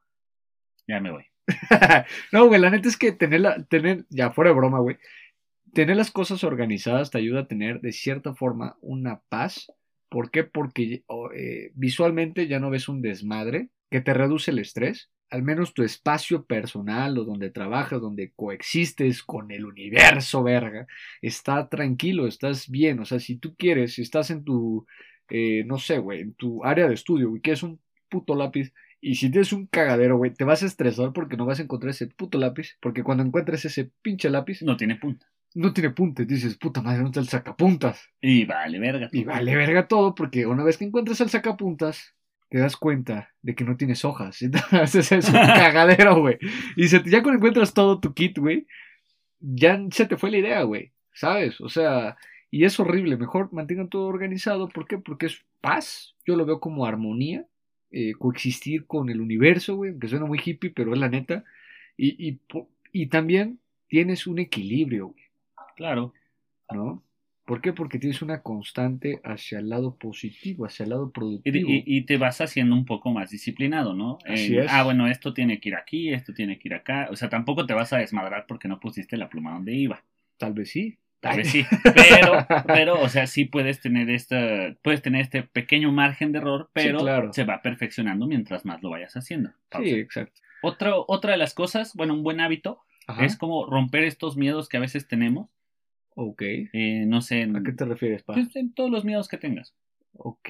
Ya 0.87 1.01
me 1.01 1.11
voy. 1.11 1.25
no, 2.31 2.47
güey, 2.47 2.61
la 2.61 2.69
neta 2.69 2.87
es 2.87 2.95
que 2.95 3.11
tener, 3.11 3.41
la, 3.41 3.63
tener, 3.65 4.05
ya 4.09 4.31
fuera 4.31 4.51
de 4.51 4.55
broma, 4.55 4.79
güey, 4.79 4.97
tener 5.73 5.97
las 5.97 6.11
cosas 6.11 6.45
organizadas 6.45 7.11
te 7.11 7.17
ayuda 7.17 7.41
a 7.41 7.47
tener 7.47 7.81
de 7.81 7.91
cierta 7.91 8.33
forma 8.33 8.77
una 8.79 9.19
paz. 9.27 9.69
¿Por 10.07 10.31
qué? 10.31 10.45
Porque 10.45 11.03
oh, 11.07 11.29
eh, 11.33 11.71
visualmente 11.75 12.47
ya 12.47 12.59
no 12.59 12.69
ves 12.69 12.87
un 12.87 13.01
desmadre 13.01 13.69
que 13.89 13.99
te 13.99 14.13
reduce 14.13 14.51
el 14.51 14.59
estrés. 14.59 15.11
Al 15.29 15.43
menos 15.43 15.73
tu 15.73 15.83
espacio 15.83 16.45
personal 16.45 17.17
o 17.17 17.25
donde 17.25 17.51
trabajas, 17.51 17.99
donde 17.99 18.31
coexistes 18.33 19.23
con 19.23 19.51
el 19.51 19.65
universo, 19.65 20.41
verga, 20.43 20.87
está 21.21 21.67
tranquilo, 21.67 22.27
estás 22.27 22.69
bien. 22.69 22.99
O 22.99 23.05
sea, 23.05 23.19
si 23.19 23.37
tú 23.37 23.55
quieres, 23.55 23.93
si 23.95 24.01
estás 24.01 24.29
en 24.29 24.45
tu, 24.45 24.85
eh, 25.31 25.63
no 25.65 25.77
sé, 25.79 25.97
güey, 25.99 26.21
en 26.21 26.33
tu 26.33 26.63
área 26.63 26.87
de 26.87 26.93
estudio, 26.93 27.29
güey, 27.29 27.41
que 27.41 27.51
es 27.53 27.63
un 27.63 27.79
puto 28.09 28.35
lápiz, 28.35 28.73
y 28.99 29.15
si 29.15 29.31
tienes 29.31 29.51
un 29.53 29.65
cagadero, 29.67 30.17
güey, 30.17 30.31
te 30.33 30.43
vas 30.43 30.61
a 30.61 30.67
estresar 30.67 31.11
porque 31.13 31.35
no 31.37 31.45
vas 31.47 31.59
a 31.59 31.63
encontrar 31.63 31.89
ese 31.89 32.05
puto 32.07 32.37
lápiz. 32.37 32.77
Porque 32.79 33.01
cuando 33.03 33.23
encuentres 33.23 33.65
ese 33.65 33.89
pinche 34.03 34.29
lápiz, 34.29 34.61
No 34.61 34.77
tiene 34.77 34.95
punta. 34.95 35.25
no 35.55 35.73
tiene 35.73 35.89
punta. 35.89 36.21
Y 36.21 36.25
dices, 36.25 36.55
puta 36.57 36.81
madre, 36.83 36.97
¿dónde 37.01 37.09
está 37.09 37.19
el 37.21 37.27
sacapuntas? 37.29 38.09
Y 38.21 38.45
vale, 38.45 38.77
verga. 38.79 39.09
Y 39.11 39.23
vale 39.23 39.55
verga 39.55 39.87
todo 39.87 40.13
porque 40.13 40.45
una 40.45 40.63
vez 40.63 40.77
que 40.77 40.85
encuentras 40.85 41.19
el 41.21 41.29
sacapuntas, 41.29 42.13
te 42.49 42.59
das 42.59 42.75
cuenta 42.77 43.31
de 43.41 43.55
que 43.55 43.63
no 43.63 43.75
tienes 43.75 44.05
hojas. 44.05 44.39
Entonces 44.43 45.11
es 45.11 45.27
un 45.29 45.33
cagadero, 45.33 46.19
güey. 46.19 46.37
Y 46.75 46.87
se 46.87 46.99
te- 46.99 47.09
ya 47.09 47.23
cuando 47.23 47.37
encuentras 47.37 47.73
todo 47.73 47.99
tu 47.99 48.13
kit, 48.13 48.37
güey, 48.37 48.67
ya 49.39 49.79
se 49.91 50.05
te 50.05 50.15
fue 50.17 50.29
la 50.29 50.37
idea, 50.37 50.61
güey. 50.63 50.91
¿Sabes? 51.13 51.59
O 51.59 51.69
sea, 51.69 52.17
y 52.51 52.65
es 52.65 52.79
horrible. 52.79 53.17
Mejor 53.17 53.51
mantengan 53.53 53.87
todo 53.89 54.05
organizado. 54.07 54.69
¿Por 54.69 54.87
qué? 54.87 54.97
Porque 54.99 55.25
es 55.27 55.43
paz. 55.61 56.15
Yo 56.25 56.35
lo 56.35 56.45
veo 56.45 56.59
como 56.59 56.85
armonía. 56.85 57.47
eh, 57.93 58.13
coexistir 58.17 58.85
con 58.85 59.09
el 59.09 59.19
universo, 59.19 59.75
güey. 59.75 59.97
Que 59.99 60.07
suena 60.07 60.25
muy 60.25 60.39
hippie, 60.43 60.69
pero 60.69 60.93
es 60.93 60.99
la 60.99 61.09
neta. 61.09 61.43
Y, 61.97 62.29
y, 62.29 62.39
y 62.93 63.07
también 63.07 63.59
tienes 63.89 64.27
un 64.27 64.39
equilibrio, 64.39 65.07
güey. 65.09 65.23
Claro. 65.75 66.13
¿no? 66.71 67.03
¿Por 67.45 67.59
qué? 67.59 67.73
Porque 67.73 67.99
tienes 67.99 68.21
una 68.21 68.41
constante 68.43 69.19
hacia 69.25 69.59
el 69.59 69.67
lado 69.67 69.95
positivo, 69.97 70.65
hacia 70.65 70.83
el 70.83 70.91
lado 70.91 71.11
productivo. 71.11 71.69
y- 71.69 71.83
y 71.85 72.01
te 72.05 72.15
vas 72.17 72.39
haciendo 72.39 72.75
un 72.75 72.85
poco 72.85 73.11
más 73.11 73.29
disciplinado, 73.31 73.93
¿no? 73.93 74.19
Así 74.25 74.57
es. 74.57 74.67
Ah, 74.71 74.83
bueno, 74.85 75.07
esto 75.07 75.33
tiene 75.33 75.59
que 75.59 75.67
ir 75.69 75.75
aquí, 75.75 76.13
esto 76.13 76.33
tiene 76.33 76.59
que 76.59 76.69
ir 76.69 76.75
acá. 76.75 77.09
O 77.11 77.17
sea, 77.17 77.27
tampoco 77.29 77.65
te 77.65 77.73
vas 77.73 77.91
a 77.91 77.97
desmadrar 77.97 78.45
porque 78.47 78.69
no 78.69 78.79
pusiste 78.79 79.17
la 79.17 79.27
pluma 79.27 79.51
donde 79.51 79.73
iba. 79.75 80.01
Tal 80.37 80.53
vez 80.53 80.69
sí. 80.69 80.97
Tal 81.21 81.37
vez 81.37 81.49
sí. 81.51 81.63
Pero, 81.95 82.47
pero, 82.65 83.01
o 83.01 83.07
sea, 83.07 83.27
sí 83.27 83.45
puedes 83.45 83.79
tener 83.79 84.09
esta, 84.09 84.75
puedes 84.81 85.01
tener 85.03 85.21
este 85.21 85.43
pequeño 85.43 85.91
margen 85.91 86.31
de 86.31 86.39
error, 86.39 86.69
pero 86.73 86.99
claro. 86.99 87.31
se 87.31 87.43
va 87.43 87.61
perfeccionando 87.61 88.25
mientras 88.27 88.65
más 88.65 88.81
lo 88.81 88.89
vayas 88.89 89.15
haciendo. 89.15 89.51
Pausa. 89.69 89.87
Sí, 89.87 89.95
exacto. 89.99 90.41
Otra, 90.63 90.93
otra 91.07 91.31
de 91.33 91.37
las 91.37 91.53
cosas, 91.53 91.93
bueno, 91.95 92.15
un 92.15 92.23
buen 92.23 92.39
hábito 92.41 92.81
Ajá. 93.07 93.23
es 93.23 93.37
como 93.37 93.67
romper 93.67 94.03
estos 94.03 94.35
miedos 94.35 94.67
que 94.67 94.77
a 94.77 94.81
veces 94.81 95.07
tenemos. 95.07 95.49
Ok. 96.15 96.41
eh, 96.41 97.05
no 97.07 97.21
sé, 97.21 97.41
en, 97.43 97.55
¿A 97.55 97.63
qué 97.63 97.71
te 97.71 97.85
refieres, 97.85 98.23
pa? 98.23 98.33
pues, 98.33 98.55
en 98.55 98.73
todos 98.73 98.89
los 98.89 99.05
miedos 99.05 99.27
que 99.27 99.37
tengas. 99.37 99.75
Ok. 100.13 100.49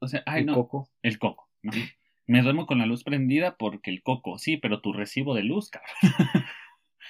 O 0.00 0.08
sea, 0.08 0.22
ay, 0.26 0.40
El 0.40 0.46
no, 0.46 0.54
coco. 0.54 0.88
el 1.02 1.18
coco. 1.18 1.48
¿no? 1.62 1.72
Me 2.26 2.42
duermo 2.42 2.66
con 2.66 2.78
la 2.78 2.86
luz 2.86 3.04
prendida 3.04 3.56
porque 3.56 3.90
el 3.90 4.02
coco, 4.02 4.38
sí, 4.38 4.56
pero 4.56 4.80
tu 4.80 4.92
recibo 4.94 5.34
de 5.34 5.42
luz, 5.44 5.70
cabrón. 5.70 5.90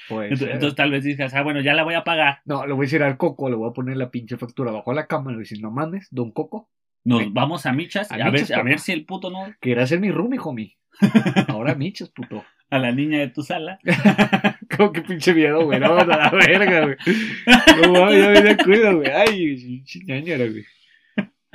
Pues, 0.09 0.31
Entonces, 0.33 0.49
eh, 0.49 0.53
entonces 0.55 0.77
tal 0.77 0.91
vez 0.91 1.05
digas, 1.05 1.35
ah, 1.35 1.43
bueno, 1.43 1.61
ya 1.61 1.75
la 1.75 1.85
voy 1.85 1.95
a 1.95 2.05
pagar. 2.05 2.41
No, 2.45 2.67
le 2.67 2.73
voy 2.73 2.85
a 2.85 2.87
decir 2.87 3.03
al 3.03 3.17
coco, 3.17 3.51
le 3.51 3.57
voy 3.57 3.69
a 3.69 3.73
poner 3.73 3.97
la 3.97 4.11
pinche 4.11 4.37
factura 4.37 4.73
bajo 4.73 4.93
la 4.93 5.07
cama. 5.07 5.31
Le 5.31 5.37
voy 5.37 5.43
a 5.43 5.45
decir, 5.45 5.61
no 5.61 5.71
mames, 5.71 6.09
don 6.11 6.33
Coco. 6.33 6.71
Nos 7.05 7.33
vamos 7.33 7.65
a 7.65 7.73
Michas 7.73 8.11
A 8.11 8.17
a, 8.17 8.31
ver, 8.31 8.43
Michas, 8.43 8.59
a 8.59 8.63
ver 8.63 8.79
si 8.81 8.93
el 8.93 9.05
puto 9.05 9.31
no. 9.31 9.55
Quería 9.61 9.87
ser 9.87 10.01
mi 10.01 10.11
roomie, 10.11 10.39
homie. 10.43 10.77
Ahora 11.49 11.75
michas, 11.75 12.11
puto. 12.11 12.45
a 12.71 12.79
la 12.79 12.93
niña 12.93 13.19
de 13.21 13.29
tu 13.29 13.43
sala. 13.43 13.79
Como 14.77 14.93
que 14.93 15.03
pinche 15.03 15.33
miedo, 15.33 15.65
güey. 15.65 15.79
No, 15.81 15.97
a 15.97 16.05
la 16.05 16.31
verga, 16.31 16.83
güey. 16.83 16.97
No 17.83 17.93
mames, 17.93 18.23
ya 18.23 18.31
me 18.31 18.43
da 18.43 18.57
cuidado, 18.57 18.97
güey. 18.99 19.11
Ay, 19.11 19.85
ñañara, 20.07 20.47
güey. 20.47 20.65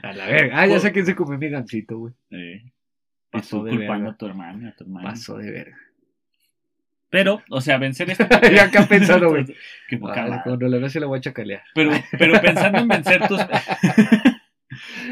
A 0.01 0.13
la 0.13 0.25
verga. 0.25 0.59
Ah, 0.59 0.67
ya 0.67 0.79
sé 0.79 0.91
quién 0.91 1.05
se 1.05 1.15
comió 1.15 1.37
mi 1.37 1.49
gancito, 1.49 1.97
güey. 1.97 2.13
Eh, 2.31 2.71
Pasó 3.29 3.63
de 3.63 3.71
culpando 3.71 4.05
verga. 4.05 4.13
a 4.13 4.17
tu 4.17 4.25
hermano, 4.25 4.69
a 4.69 4.75
tu 4.75 4.83
hermano. 4.85 5.09
Pasó 5.09 5.37
de 5.37 5.51
verga. 5.51 5.77
Pero, 7.13 7.43
o 7.51 7.61
sea, 7.61 7.77
vencer 7.77 8.09
este 8.09 8.27
Ya 8.55 8.63
acá 8.63 8.87
pensando, 8.87 9.29
güey. 9.29 9.45
Qué 9.87 9.99
cuando 9.99 10.67
la 10.67 10.79
vea 10.79 10.89
se 10.89 10.99
la 10.99 11.05
voy 11.05 11.19
a 11.19 11.21
chacalear. 11.21 11.61
Pero, 11.75 11.91
pero 12.17 12.41
pensando 12.41 12.79
en 12.79 12.87
vencer 12.87 13.27
tus 13.27 13.39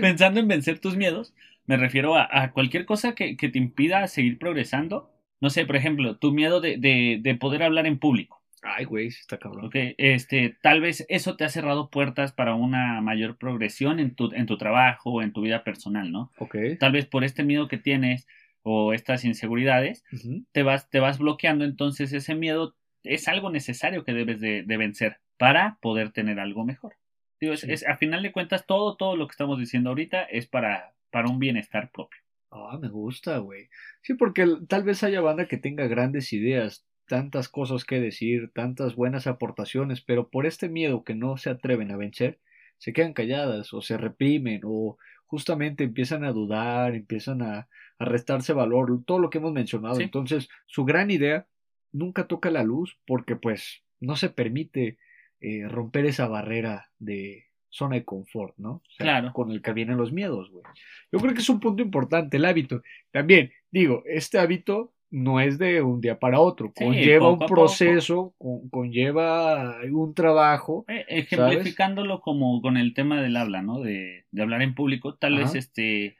pensando 0.01 0.39
en 0.39 0.47
vencer 0.47 0.79
tus 0.79 0.97
miedos, 0.97 1.35
me 1.67 1.77
refiero 1.77 2.15
a, 2.15 2.27
a 2.31 2.53
cualquier 2.53 2.85
cosa 2.85 3.13
que, 3.13 3.37
que 3.37 3.49
te 3.49 3.59
impida 3.59 4.07
seguir 4.07 4.39
progresando. 4.39 5.11
No 5.41 5.51
sé, 5.51 5.67
por 5.67 5.75
ejemplo, 5.75 6.17
tu 6.17 6.31
miedo 6.31 6.59
de, 6.59 6.77
de, 6.77 7.19
de 7.21 7.35
poder 7.35 7.61
hablar 7.61 7.85
en 7.85 7.99
público. 7.99 8.41
Ay, 8.63 8.85
güey, 8.85 9.11
sí 9.11 9.19
está 9.21 9.37
cabrón. 9.37 9.65
¿ok? 9.65 9.75
Este, 9.99 10.57
tal 10.63 10.81
vez 10.81 11.05
eso 11.07 11.35
te 11.35 11.43
ha 11.43 11.49
cerrado 11.49 11.91
puertas 11.91 12.31
para 12.31 12.55
una 12.55 12.99
mayor 13.01 13.37
progresión 13.37 13.99
en 13.99 14.15
tu, 14.15 14.31
en 14.33 14.47
tu 14.47 14.57
trabajo 14.57 15.11
o 15.11 15.21
en 15.21 15.33
tu 15.33 15.41
vida 15.41 15.63
personal, 15.63 16.11
¿no? 16.11 16.31
Ok. 16.39 16.55
Tal 16.79 16.93
vez 16.93 17.05
por 17.05 17.23
este 17.23 17.43
miedo 17.43 17.67
que 17.67 17.77
tienes 17.77 18.27
o 18.63 18.93
estas 18.93 19.25
inseguridades, 19.25 20.03
te 20.51 20.63
vas, 20.63 20.89
te 20.89 20.99
vas 20.99 21.17
bloqueando, 21.19 21.65
entonces 21.65 22.13
ese 22.13 22.35
miedo 22.35 22.75
es 23.03 23.27
algo 23.27 23.49
necesario 23.49 24.03
que 24.03 24.13
debes 24.13 24.39
de, 24.39 24.63
de 24.63 24.77
vencer 24.77 25.17
para 25.37 25.77
poder 25.81 26.11
tener 26.11 26.39
algo 26.39 26.63
mejor. 26.65 26.95
Digo, 27.39 27.53
es, 27.53 27.61
Sí. 27.61 27.71
es- 27.71 27.87
a 27.87 27.97
final 27.97 28.21
de 28.21 28.31
cuentas, 28.31 28.65
todo, 28.67 28.95
todo 28.97 29.15
lo 29.15 29.27
que 29.27 29.31
estamos 29.31 29.57
diciendo 29.59 29.89
ahorita 29.89 30.23
es 30.23 30.45
para, 30.47 30.93
para 31.09 31.27
un 31.29 31.39
bienestar 31.39 31.89
propio. 31.91 32.19
Ah, 32.51 32.77
me 32.79 32.89
gusta, 32.89 33.37
güey. 33.39 33.69
Sí, 34.01 34.13
porque 34.13 34.45
tal 34.67 34.83
vez 34.83 35.03
haya 35.03 35.21
banda 35.21 35.47
que 35.47 35.57
tenga 35.57 35.87
grandes 35.87 36.31
ideas, 36.33 36.85
tantas 37.07 37.49
cosas 37.49 37.83
que 37.85 37.99
decir, 37.99 38.51
tantas 38.53 38.95
buenas 38.95 39.25
aportaciones, 39.25 40.01
pero 40.01 40.29
por 40.29 40.45
este 40.45 40.69
miedo 40.69 41.03
que 41.03 41.15
no 41.15 41.37
se 41.37 41.49
atreven 41.49 41.91
a 41.91 41.97
vencer, 41.97 42.39
se 42.77 42.93
quedan 42.93 43.13
calladas 43.13 43.73
o 43.73 43.81
se 43.81 43.97
reprimen 43.97 44.61
o 44.65 44.97
justamente 45.31 45.85
empiezan 45.85 46.25
a 46.25 46.33
dudar, 46.33 46.93
empiezan 46.93 47.41
a, 47.41 47.69
a 47.99 48.05
restarse 48.05 48.51
valor, 48.51 49.01
todo 49.05 49.17
lo 49.17 49.29
que 49.29 49.37
hemos 49.37 49.53
mencionado. 49.53 49.95
Sí. 49.95 50.03
Entonces, 50.03 50.49
su 50.65 50.83
gran 50.83 51.09
idea 51.09 51.47
nunca 51.93 52.27
toca 52.27 52.51
la 52.51 52.63
luz 52.63 52.99
porque 53.07 53.37
pues 53.37 53.81
no 54.01 54.17
se 54.17 54.29
permite 54.29 54.97
eh, 55.39 55.69
romper 55.69 56.05
esa 56.05 56.27
barrera 56.27 56.91
de 56.99 57.45
zona 57.69 57.95
de 57.95 58.03
confort, 58.03 58.57
¿no? 58.57 58.71
O 58.71 58.91
sea, 58.91 59.05
Claro. 59.05 59.31
Con 59.31 59.51
el 59.51 59.61
que 59.61 59.71
vienen 59.71 59.95
los 59.95 60.11
miedos, 60.11 60.51
güey. 60.51 60.65
Yo 61.13 61.19
creo 61.19 61.33
que 61.33 61.39
es 61.39 61.49
un 61.49 61.61
punto 61.61 61.81
importante 61.81 62.35
el 62.35 62.43
hábito. 62.43 62.81
También, 63.09 63.53
digo, 63.71 64.03
este 64.05 64.37
hábito 64.37 64.91
no 65.11 65.39
es 65.41 65.57
de 65.59 65.81
un 65.81 65.99
día 66.01 66.17
para 66.19 66.39
otro, 66.39 66.71
Sí, 66.75 66.85
conlleva 66.85 67.29
un 67.29 67.39
proceso, 67.39 68.33
con- 68.37 68.69
conlleva 68.69 69.77
un 69.91 70.13
trabajo. 70.13 70.85
Eh, 70.87 71.05
ejemplificándolo 71.09 72.21
como 72.21 72.61
con 72.61 72.77
el 72.77 72.93
tema 72.93 73.21
del 73.21 73.35
habla, 73.35 73.61
¿no? 73.61 73.81
De, 73.81 74.25
de 74.31 74.41
hablar 74.41 74.61
en 74.61 74.73
público, 74.73 75.15
tal 75.15 75.33
Ajá. 75.33 75.43
vez 75.43 75.55
este 75.55 76.17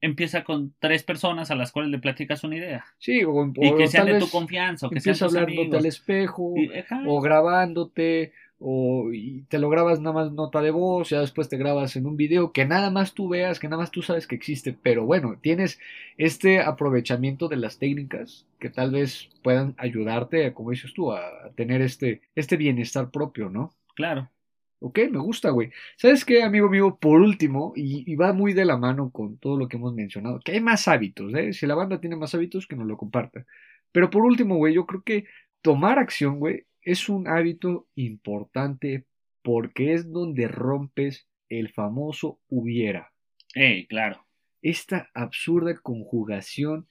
empieza 0.00 0.42
con 0.42 0.74
tres 0.80 1.04
personas 1.04 1.50
a 1.50 1.54
las 1.54 1.70
cuales 1.70 1.90
le 1.92 1.98
platicas 2.00 2.42
una 2.42 2.56
idea 2.56 2.84
Sí, 2.98 3.22
o, 3.22 3.46
y 3.54 3.68
o 3.68 3.76
que 3.76 3.86
sean 3.86 4.06
tal 4.06 4.14
de 4.14 4.20
tu 4.20 4.28
confianza 4.30 4.88
o 4.88 4.90
que 4.90 4.98
sean 5.00 5.14
tus 5.14 5.22
hablándote 5.22 5.60
amigos. 5.60 5.78
al 5.78 5.86
espejo, 5.86 6.54
Y- 6.56 6.70
o 7.06 7.20
grabándote, 7.20 8.32
o 8.64 9.12
y 9.12 9.42
te 9.48 9.58
lo 9.58 9.68
grabas 9.68 10.00
nada 10.00 10.14
más 10.14 10.32
nota 10.32 10.60
de 10.62 10.70
voz, 10.70 11.10
ya 11.10 11.20
después 11.20 11.48
te 11.48 11.56
grabas 11.56 11.96
en 11.96 12.06
un 12.06 12.16
video 12.16 12.52
que 12.52 12.64
nada 12.64 12.90
más 12.90 13.12
tú 13.12 13.28
veas, 13.28 13.58
que 13.58 13.68
nada 13.68 13.82
más 13.82 13.90
tú 13.90 14.02
sabes 14.02 14.26
que 14.28 14.36
existe, 14.36 14.72
pero 14.72 15.04
bueno, 15.04 15.36
tienes 15.42 15.80
este 16.16 16.60
aprovechamiento 16.60 17.48
de 17.48 17.56
las 17.56 17.78
técnicas 17.78 18.46
que 18.60 18.70
tal 18.70 18.92
vez 18.92 19.30
puedan 19.42 19.74
ayudarte, 19.78 20.52
como 20.54 20.70
dices 20.70 20.94
tú, 20.94 21.12
a 21.12 21.20
tener 21.56 21.82
este, 21.82 22.22
este 22.36 22.56
bienestar 22.56 23.10
propio, 23.10 23.50
¿no? 23.50 23.72
Claro. 23.96 24.30
Ok, 24.78 24.98
me 25.10 25.18
gusta, 25.18 25.50
güey. 25.50 25.70
¿Sabes 25.96 26.24
qué, 26.24 26.42
amigo 26.42 26.68
mío? 26.68 26.98
Por 27.00 27.20
último, 27.20 27.72
y, 27.76 28.10
y 28.10 28.16
va 28.16 28.32
muy 28.32 28.52
de 28.52 28.64
la 28.64 28.76
mano 28.76 29.10
con 29.10 29.38
todo 29.38 29.56
lo 29.56 29.68
que 29.68 29.76
hemos 29.76 29.94
mencionado, 29.94 30.40
que 30.44 30.52
hay 30.52 30.60
más 30.60 30.88
hábitos, 30.88 31.32
¿eh? 31.34 31.52
Si 31.52 31.66
la 31.66 31.74
banda 31.76 32.00
tiene 32.00 32.16
más 32.16 32.34
hábitos, 32.34 32.66
que 32.66 32.76
nos 32.76 32.86
lo 32.86 32.96
comparta. 32.96 33.44
Pero 33.92 34.10
por 34.10 34.22
último, 34.24 34.56
güey, 34.56 34.74
yo 34.74 34.86
creo 34.86 35.02
que 35.02 35.26
tomar 35.62 35.98
acción, 35.98 36.38
güey, 36.38 36.66
es 36.82 37.08
un 37.08 37.28
hábito 37.28 37.88
importante 37.94 39.06
porque 39.42 39.94
es 39.94 40.10
donde 40.10 40.48
rompes 40.48 41.28
el 41.48 41.68
famoso 41.70 42.40
hubiera. 42.48 43.12
Ey, 43.54 43.86
claro. 43.86 44.26
Esta 44.62 45.10
absurda 45.14 45.74
conjugación 45.80 46.88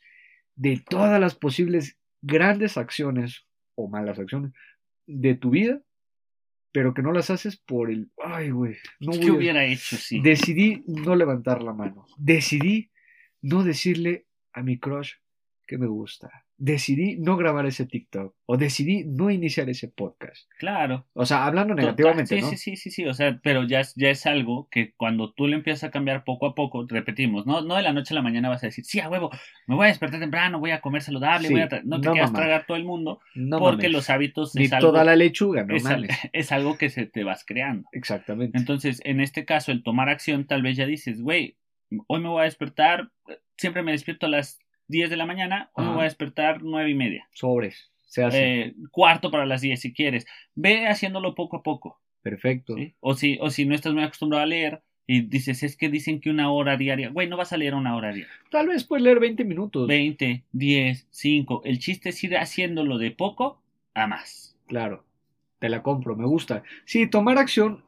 de 0.55 0.81
todas 0.87 1.19
las 1.19 1.35
posibles 1.35 1.97
grandes 2.21 2.77
acciones 2.77 3.45
o 3.75 3.87
malas 3.87 4.19
acciones 4.19 4.51
de 5.07 5.35
tu 5.35 5.49
vida, 5.49 5.81
pero 6.73 6.93
que 6.93 7.01
no 7.01 7.11
las 7.11 7.29
haces 7.29 7.57
por 7.57 7.89
el, 7.89 8.11
ay, 8.23 8.51
güey, 8.51 8.75
no 8.99 9.11
¿Qué 9.13 9.17
voy 9.19 9.27
a- 9.29 9.33
hubiera 9.33 9.65
hecho 9.65 9.95
sí? 9.97 10.21
Decidí 10.21 10.83
no 10.87 11.15
levantar 11.15 11.63
la 11.63 11.73
mano. 11.73 12.05
Decidí 12.17 12.91
no 13.41 13.63
decirle 13.63 14.27
a 14.53 14.61
mi 14.61 14.77
crush 14.77 15.13
que 15.65 15.77
me 15.77 15.87
gusta. 15.87 16.45
Decidí 16.63 17.17
no 17.17 17.37
grabar 17.37 17.65
ese 17.65 17.87
TikTok. 17.87 18.35
O 18.45 18.55
decidí 18.55 19.03
no 19.03 19.31
iniciar 19.31 19.67
ese 19.71 19.87
podcast. 19.87 20.47
Claro. 20.59 21.07
O 21.13 21.25
sea, 21.25 21.45
hablando 21.47 21.73
Total, 21.73 21.85
negativamente, 21.85 22.35
sí, 22.35 22.41
¿no? 22.41 22.49
sí, 22.49 22.57
sí, 22.57 22.75
sí, 22.75 22.91
sí, 22.91 23.05
o 23.07 23.15
sea, 23.15 23.39
pero 23.41 23.63
ya 23.63 23.79
es, 23.79 23.95
ya 23.95 24.11
es 24.11 24.27
algo 24.27 24.67
que 24.69 24.93
cuando 24.93 25.33
tú 25.33 25.47
le 25.47 25.55
empiezas 25.55 25.85
a 25.85 25.89
cambiar 25.89 26.23
poco 26.23 26.45
a 26.45 26.53
poco, 26.53 26.85
repetimos, 26.87 27.47
no, 27.47 27.61
no 27.61 27.75
de 27.77 27.81
la 27.81 27.93
noche 27.93 28.13
a 28.13 28.15
la 28.15 28.21
mañana 28.21 28.47
vas 28.49 28.61
a 28.63 28.67
decir, 28.67 28.85
sí, 28.85 28.99
a 28.99 29.09
huevo, 29.09 29.31
me 29.65 29.73
voy 29.75 29.85
a 29.85 29.87
despertar 29.87 30.19
temprano, 30.19 30.59
voy 30.59 30.69
a 30.69 30.81
comer 30.81 31.01
saludable, 31.01 31.47
Sí, 31.47 31.53
voy 31.55 31.63
a 31.63 31.67
tra-". 31.69 31.81
no 31.83 31.99
te 31.99 32.07
no 32.09 32.13
quieras 32.13 32.31
tragar 32.31 32.65
todo 32.67 32.77
el 32.77 32.85
mundo, 32.85 33.21
No 33.33 33.57
porque 33.57 33.87
mames. 33.87 33.93
los 33.93 34.09
hábitos 34.11 34.53
Ni 34.53 34.65
es 34.65 34.73
algo, 34.73 34.91
toda 34.91 35.03
la 35.03 35.15
lechuga, 35.15 35.63
no 35.63 35.75
es, 35.75 35.83
mames. 35.83 36.09
es 36.31 36.51
algo 36.51 36.77
que 36.77 36.91
se 36.91 37.07
te 37.07 37.23
vas 37.23 37.43
creando. 37.43 37.89
Exactamente. 37.91 38.55
Entonces, 38.55 39.01
en 39.03 39.19
este 39.19 39.45
caso, 39.45 39.71
el 39.71 39.81
tomar 39.81 40.09
acción, 40.09 40.45
tal 40.45 40.61
vez 40.61 40.77
ya 40.77 40.85
dices, 40.85 41.23
güey, 41.23 41.57
hoy 42.05 42.21
me 42.21 42.29
voy 42.29 42.41
a 42.41 42.45
despertar, 42.45 43.09
siempre 43.57 43.81
me 43.81 43.93
despierto 43.93 44.27
a 44.27 44.29
las 44.29 44.59
10 44.91 45.09
de 45.09 45.17
la 45.17 45.25
mañana, 45.25 45.71
hoy 45.73 45.83
me 45.83 45.89
Ajá. 45.89 45.95
voy 45.95 46.01
a 46.01 46.09
despertar 46.09 46.61
nueve 46.61 46.89
y 46.91 46.95
media, 46.95 47.27
Sobres. 47.31 47.89
Se 48.05 48.23
hace. 48.23 48.61
Eh, 48.61 48.75
cuarto 48.91 49.31
para 49.31 49.45
las 49.45 49.61
10 49.61 49.79
si 49.79 49.93
quieres, 49.93 50.27
ve 50.53 50.87
haciéndolo 50.87 51.33
poco 51.33 51.57
a 51.57 51.63
poco. 51.63 51.99
Perfecto. 52.21 52.75
¿sí? 52.75 52.93
O, 52.99 53.15
si, 53.15 53.37
o 53.41 53.49
si 53.49 53.65
no 53.65 53.73
estás 53.73 53.93
muy 53.93 54.03
acostumbrado 54.03 54.43
a 54.43 54.47
leer 54.47 54.81
y 55.07 55.21
dices, 55.21 55.63
es 55.63 55.75
que 55.77 55.89
dicen 55.89 56.19
que 56.19 56.29
una 56.29 56.51
hora 56.51 56.77
diaria, 56.77 57.09
güey, 57.09 57.27
no 57.27 57.37
vas 57.37 57.53
a 57.53 57.57
leer 57.57 57.73
una 57.73 57.95
hora 57.95 58.13
diaria. 58.13 58.31
Tal 58.51 58.67
vez 58.67 58.83
puedes 58.83 59.03
leer 59.03 59.19
20 59.19 59.43
minutos. 59.45 59.87
20, 59.87 60.43
10, 60.51 61.07
5. 61.09 61.61
El 61.65 61.79
chiste 61.79 62.09
es 62.09 62.23
ir 62.23 62.37
haciéndolo 62.37 62.97
de 62.97 63.11
poco 63.11 63.61
a 63.93 64.07
más. 64.07 64.55
Claro, 64.67 65.03
te 65.59 65.69
la 65.69 65.81
compro, 65.81 66.15
me 66.15 66.25
gusta. 66.25 66.63
Sí, 66.85 67.07
tomar 67.07 67.37
acción, 67.37 67.83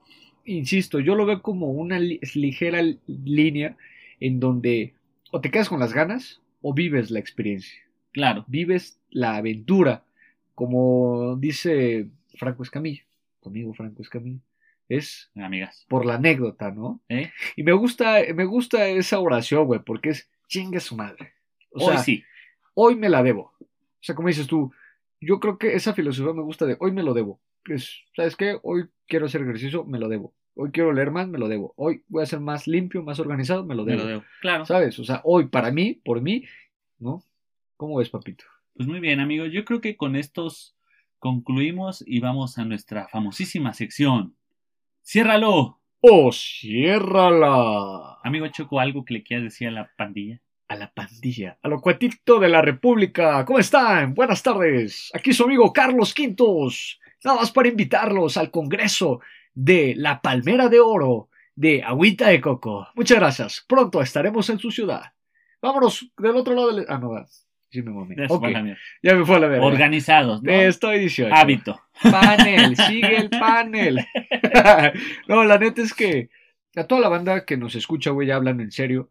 insisto, 0.45 0.99
yo 0.99 1.15
lo 1.15 1.25
veo 1.25 1.41
como 1.41 1.67
una 1.71 1.99
li- 1.99 2.19
ligera 2.33 2.81
li- 2.81 2.99
línea 3.07 3.75
en 4.19 4.39
donde 4.39 4.93
o 5.31 5.41
te 5.41 5.51
quedas 5.51 5.69
con 5.69 5.79
las 5.79 5.93
ganas 5.93 6.41
o 6.63 6.73
vives 6.73 7.11
la 7.11 7.19
experiencia, 7.19 7.79
Claro, 8.11 8.45
vives 8.47 8.99
la 9.11 9.35
aventura, 9.37 10.03
como 10.55 11.35
dice 11.37 12.07
Franco 12.37 12.63
Escamilla, 12.63 13.03
tu 13.41 13.49
amigo 13.49 13.73
Franco 13.73 14.01
Escamilla, 14.01 14.39
es 14.89 15.29
amigas. 15.35 15.85
por 15.89 16.05
la 16.05 16.15
anécdota, 16.15 16.71
¿no? 16.71 17.01
¿Eh? 17.09 17.31
Y 17.55 17.63
me 17.63 17.71
gusta, 17.73 18.17
me 18.35 18.45
gusta 18.45 18.87
esa 18.87 19.19
oración, 19.19 19.65
güey, 19.65 19.81
porque 19.83 20.09
es 20.09 20.29
chingue 20.47 20.79
su 20.79 20.95
madre. 20.95 21.33
O 21.71 21.85
Hoy 21.85 21.93
sea, 21.93 21.97
sí. 22.03 22.23
hoy 22.75 22.95
me 22.95 23.09
la 23.09 23.23
debo. 23.23 23.53
O 23.59 23.65
sea, 24.05 24.13
como 24.15 24.27
dices 24.27 24.45
tú, 24.47 24.71
yo 25.19 25.39
creo 25.39 25.57
que 25.57 25.73
esa 25.73 25.93
filosofía 25.93 26.33
me 26.33 26.43
gusta 26.43 26.65
de 26.65 26.77
hoy 26.79 26.91
me 26.91 27.03
lo 27.03 27.13
debo. 27.13 27.39
Es, 27.65 28.03
¿sabes 28.15 28.35
qué? 28.35 28.59
Hoy 28.61 28.89
quiero 29.07 29.25
hacer 29.25 29.41
ejercicio, 29.41 29.83
me 29.85 29.97
lo 29.99 30.07
debo. 30.09 30.33
Hoy 30.55 30.71
quiero 30.71 30.93
leer 30.93 31.09
más, 31.11 31.27
me 31.27 31.39
lo 31.39 31.47
debo. 31.47 31.73
Hoy 31.77 32.03
voy 32.07 32.23
a 32.23 32.27
ser 32.27 32.39
más 32.39 32.67
limpio, 32.67 33.01
más 33.03 33.19
organizado, 33.19 33.65
me 33.65 33.75
lo 33.75 33.83
Me 33.85 33.91
debo. 33.93 34.03
lo 34.03 34.09
debo. 34.09 34.23
Claro. 34.41 34.65
¿Sabes? 34.65 34.99
O 34.99 35.03
sea, 35.03 35.21
hoy 35.23 35.47
para 35.47 35.71
mí, 35.71 35.99
por 36.05 36.21
mí, 36.21 36.45
¿no? 36.99 37.23
¿Cómo 37.77 37.97
ves, 37.97 38.09
papito? 38.09 38.45
Pues 38.75 38.87
muy 38.87 38.99
bien, 38.99 39.19
amigos. 39.19 39.49
Yo 39.51 39.65
creo 39.65 39.81
que 39.81 39.97
con 39.97 40.15
estos 40.15 40.75
concluimos 41.19 42.03
y 42.05 42.19
vamos 42.19 42.57
a 42.57 42.65
nuestra 42.65 43.07
famosísima 43.07 43.73
sección. 43.73 44.35
¡Ciérralo! 45.03 45.79
¡Oh, 46.01 46.31
ciérrala! 46.31 48.19
Amigo 48.23 48.47
Choco, 48.49 48.79
algo 48.79 49.03
que 49.05 49.15
le 49.15 49.23
quieras 49.23 49.45
decir 49.45 49.67
a 49.67 49.71
la 49.71 49.91
pandilla. 49.97 50.39
A 50.67 50.75
la 50.75 50.91
pandilla, 50.91 51.57
a 51.61 51.67
lo 51.67 51.81
cuatito 51.81 52.39
de 52.39 52.49
la 52.49 52.61
República. 52.61 53.43
¿Cómo 53.45 53.59
están? 53.59 54.13
Buenas 54.13 54.41
tardes. 54.41 55.11
Aquí 55.13 55.33
su 55.33 55.43
amigo 55.43 55.71
Carlos 55.73 56.13
Quintos. 56.13 56.99
Nada 57.23 57.39
más 57.41 57.51
para 57.51 57.67
invitarlos 57.69 58.37
al 58.37 58.49
Congreso 58.49 59.19
de 59.53 59.93
la 59.97 60.21
Palmera 60.21 60.69
de 60.69 60.79
Oro 60.79 61.29
de 61.55 61.83
Agüita 61.83 62.29
de 62.29 62.41
Coco. 62.41 62.87
Muchas 62.95 63.19
gracias. 63.19 63.65
Pronto 63.67 64.01
estaremos 64.01 64.49
en 64.49 64.59
su 64.59 64.71
ciudad. 64.71 65.13
Vámonos 65.61 66.11
del 66.17 66.35
otro 66.35 66.55
lado 66.55 66.75
del... 66.75 66.85
Ah, 66.89 66.97
no. 66.97 67.25
Sí 67.73 67.81
me. 67.81 67.91
Ya 69.01 69.15
me 69.15 69.25
fue 69.25 69.37
a 69.37 69.39
la 69.39 69.47
verga. 69.47 69.65
Organizados, 69.65 70.43
¿no? 70.43 70.51
Estoy 70.51 70.99
diciendo. 70.99 71.35
Hábito. 71.35 71.81
Panel, 72.03 72.77
sigue 72.77 73.15
el 73.17 73.31
panel. 73.31 74.05
no, 75.27 75.43
la 75.43 75.57
neta 75.57 75.81
es 75.81 75.91
que 75.95 76.29
a 76.75 76.83
toda 76.83 77.01
la 77.01 77.09
banda 77.09 77.45
que 77.45 77.57
nos 77.57 77.73
escucha, 77.73 78.11
güey, 78.11 78.27
ya 78.27 78.35
hablan 78.35 78.59
en 78.61 78.71
serio. 78.71 79.09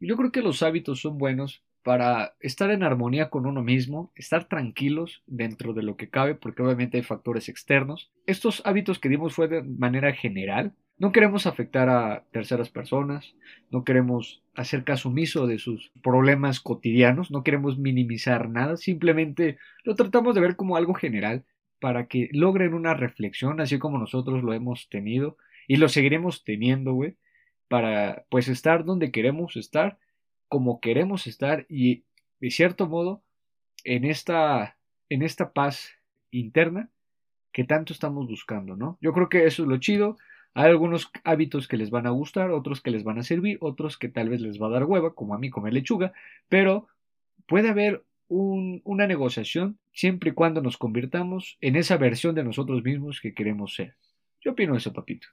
Yo 0.00 0.16
creo 0.16 0.32
que 0.32 0.40
los 0.40 0.62
hábitos 0.62 1.02
son 1.02 1.18
buenos, 1.18 1.62
para 1.82 2.34
estar 2.40 2.70
en 2.70 2.82
armonía 2.82 3.30
con 3.30 3.46
uno 3.46 3.62
mismo, 3.62 4.12
estar 4.14 4.44
tranquilos 4.44 5.22
dentro 5.26 5.72
de 5.72 5.82
lo 5.82 5.96
que 5.96 6.10
cabe, 6.10 6.34
porque 6.34 6.62
obviamente 6.62 6.98
hay 6.98 7.02
factores 7.02 7.48
externos. 7.48 8.10
Estos 8.26 8.62
hábitos 8.64 8.98
que 8.98 9.08
dimos 9.08 9.34
fue 9.34 9.48
de 9.48 9.62
manera 9.62 10.12
general. 10.12 10.74
No 10.98 11.12
queremos 11.12 11.46
afectar 11.46 11.88
a 11.88 12.24
terceras 12.32 12.70
personas, 12.70 13.34
no 13.70 13.84
queremos 13.84 14.42
hacer 14.54 14.82
caso 14.82 15.08
omiso 15.08 15.46
de 15.46 15.58
sus 15.58 15.92
problemas 16.02 16.60
cotidianos, 16.60 17.30
no 17.30 17.44
queremos 17.44 17.78
minimizar 17.78 18.48
nada, 18.48 18.76
simplemente 18.76 19.58
lo 19.84 19.94
tratamos 19.94 20.34
de 20.34 20.40
ver 20.40 20.56
como 20.56 20.76
algo 20.76 20.94
general 20.94 21.44
para 21.80 22.08
que 22.08 22.28
logren 22.32 22.74
una 22.74 22.94
reflexión, 22.94 23.60
así 23.60 23.78
como 23.78 23.98
nosotros 23.98 24.42
lo 24.42 24.52
hemos 24.52 24.88
tenido 24.88 25.36
y 25.68 25.76
lo 25.76 25.88
seguiremos 25.88 26.42
teniendo, 26.42 26.92
güey, 26.94 27.14
para 27.68 28.24
pues 28.30 28.48
estar 28.48 28.84
donde 28.84 29.12
queremos 29.12 29.56
estar 29.56 29.98
como 30.48 30.80
queremos 30.80 31.26
estar 31.26 31.66
y 31.68 32.04
de 32.40 32.50
cierto 32.50 32.88
modo 32.88 33.22
en 33.84 34.04
esta 34.04 34.76
en 35.08 35.22
esta 35.22 35.52
paz 35.52 35.90
interna 36.30 36.90
que 37.52 37.64
tanto 37.64 37.92
estamos 37.92 38.28
buscando, 38.28 38.76
¿no? 38.76 38.98
Yo 39.00 39.12
creo 39.12 39.28
que 39.28 39.46
eso 39.46 39.62
es 39.62 39.68
lo 39.68 39.78
chido. 39.78 40.16
Hay 40.54 40.70
algunos 40.70 41.10
hábitos 41.24 41.68
que 41.68 41.76
les 41.76 41.90
van 41.90 42.06
a 42.06 42.10
gustar, 42.10 42.50
otros 42.50 42.80
que 42.80 42.90
les 42.90 43.04
van 43.04 43.18
a 43.18 43.22
servir, 43.22 43.58
otros 43.60 43.96
que 43.96 44.08
tal 44.08 44.28
vez 44.28 44.40
les 44.40 44.60
va 44.60 44.66
a 44.66 44.70
dar 44.70 44.84
hueva, 44.84 45.14
como 45.14 45.34
a 45.34 45.38
mí 45.38 45.50
comer 45.50 45.72
lechuga, 45.72 46.12
pero 46.48 46.88
puede 47.46 47.68
haber 47.68 48.04
un, 48.28 48.82
una 48.84 49.06
negociación 49.06 49.78
siempre 49.92 50.30
y 50.30 50.34
cuando 50.34 50.60
nos 50.60 50.76
convirtamos 50.76 51.56
en 51.60 51.76
esa 51.76 51.96
versión 51.96 52.34
de 52.34 52.44
nosotros 52.44 52.82
mismos 52.82 53.20
que 53.20 53.34
queremos 53.34 53.74
ser. 53.74 53.96
Yo 54.40 54.52
opino 54.52 54.76
eso, 54.76 54.92
papito. 54.92 55.28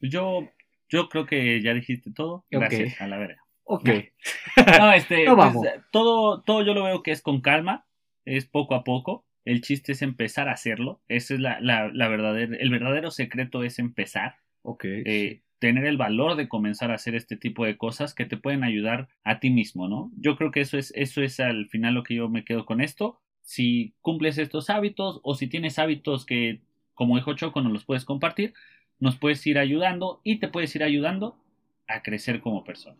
Yo, 0.00 0.48
yo 0.88 1.08
creo 1.08 1.26
que 1.26 1.60
ya 1.62 1.74
dijiste 1.74 2.12
todo. 2.12 2.44
Gracias, 2.50 3.00
a 3.00 3.08
la 3.08 3.18
verga. 3.18 3.42
Ok. 3.68 3.88
No, 4.78 4.92
este, 4.92 5.24
No, 5.24 5.36
pues, 5.36 5.54
vamos. 5.54 5.66
todo, 5.92 6.42
todo 6.42 6.62
yo 6.64 6.74
lo 6.74 6.84
veo 6.84 7.02
que 7.02 7.12
es 7.12 7.22
con 7.22 7.40
calma, 7.40 7.86
es 8.24 8.46
poco 8.46 8.74
a 8.74 8.84
poco. 8.84 9.24
El 9.44 9.60
chiste 9.62 9.92
es 9.92 10.02
empezar 10.02 10.48
a 10.48 10.52
hacerlo. 10.52 11.00
Ese 11.08 11.34
es 11.34 11.40
la, 11.40 11.60
la, 11.60 11.88
la 11.92 12.08
verdadera, 12.08 12.56
el 12.58 12.70
verdadero 12.70 13.10
secreto 13.10 13.62
es 13.64 13.78
empezar. 13.78 14.36
Ok. 14.62 14.84
eh, 14.84 15.42
tener 15.60 15.86
el 15.86 15.96
valor 15.96 16.36
de 16.36 16.48
comenzar 16.48 16.90
a 16.92 16.94
hacer 16.94 17.14
este 17.16 17.36
tipo 17.36 17.64
de 17.64 17.76
cosas 17.76 18.14
que 18.14 18.24
te 18.26 18.36
pueden 18.36 18.62
ayudar 18.62 19.08
a 19.24 19.40
ti 19.40 19.50
mismo, 19.50 19.88
¿no? 19.88 20.12
Yo 20.16 20.36
creo 20.36 20.50
que 20.52 20.60
eso 20.60 20.78
es, 20.78 20.92
eso 20.94 21.20
es 21.22 21.40
al 21.40 21.66
final 21.68 21.94
lo 21.94 22.04
que 22.04 22.14
yo 22.14 22.28
me 22.28 22.44
quedo 22.44 22.64
con 22.64 22.80
esto. 22.80 23.20
Si 23.42 23.94
cumples 24.00 24.38
estos 24.38 24.70
hábitos 24.70 25.20
o 25.24 25.34
si 25.34 25.48
tienes 25.48 25.78
hábitos 25.80 26.26
que, 26.26 26.60
como 26.94 27.16
dijo 27.16 27.34
Choco, 27.34 27.60
nos 27.60 27.72
los 27.72 27.84
puedes 27.84 28.04
compartir, 28.04 28.54
nos 29.00 29.16
puedes 29.16 29.44
ir 29.46 29.58
ayudando 29.58 30.20
y 30.22 30.38
te 30.38 30.48
puedes 30.48 30.74
ir 30.76 30.84
ayudando 30.84 31.36
a 31.88 32.02
crecer 32.02 32.40
como 32.40 32.62
persona. 32.64 32.96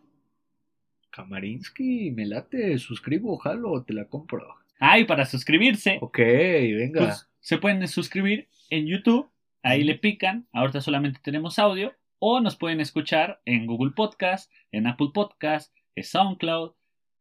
Kamarinsky, 1.11 2.11
me 2.11 2.25
late, 2.25 2.77
suscribo, 2.77 3.37
jalo, 3.37 3.83
te 3.83 3.93
la 3.93 4.05
compro. 4.05 4.55
Ah, 4.79 4.99
y 4.99 5.05
para 5.05 5.25
suscribirse, 5.25 5.97
Ok, 6.01 6.17
venga. 6.19 6.99
pues, 7.05 7.29
se 7.39 7.57
pueden 7.57 7.87
suscribir 7.87 8.47
en 8.69 8.87
YouTube, 8.87 9.29
ahí 9.63 9.83
le 9.83 9.95
pican, 9.95 10.47
ahorita 10.53 10.81
solamente 10.81 11.19
tenemos 11.23 11.59
audio, 11.59 11.93
o 12.19 12.39
nos 12.41 12.55
pueden 12.55 12.79
escuchar 12.79 13.41
en 13.45 13.65
Google 13.65 13.91
Podcast, 13.95 14.51
en 14.71 14.87
Apple 14.87 15.09
Podcast, 15.13 15.73
en 15.95 16.03
SoundCloud, 16.03 16.73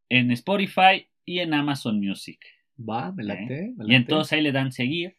en 0.08 0.30
Spotify 0.32 1.08
y 1.24 1.40
en 1.40 1.54
Amazon 1.54 2.00
Music. 2.00 2.40
Va, 2.78 3.12
me 3.12 3.24
late. 3.24 3.46
me 3.46 3.54
¿eh? 3.54 3.74
Y 3.78 3.82
late. 3.82 3.94
entonces 3.96 4.32
ahí 4.34 4.40
le 4.42 4.52
dan 4.52 4.72
seguir 4.72 5.16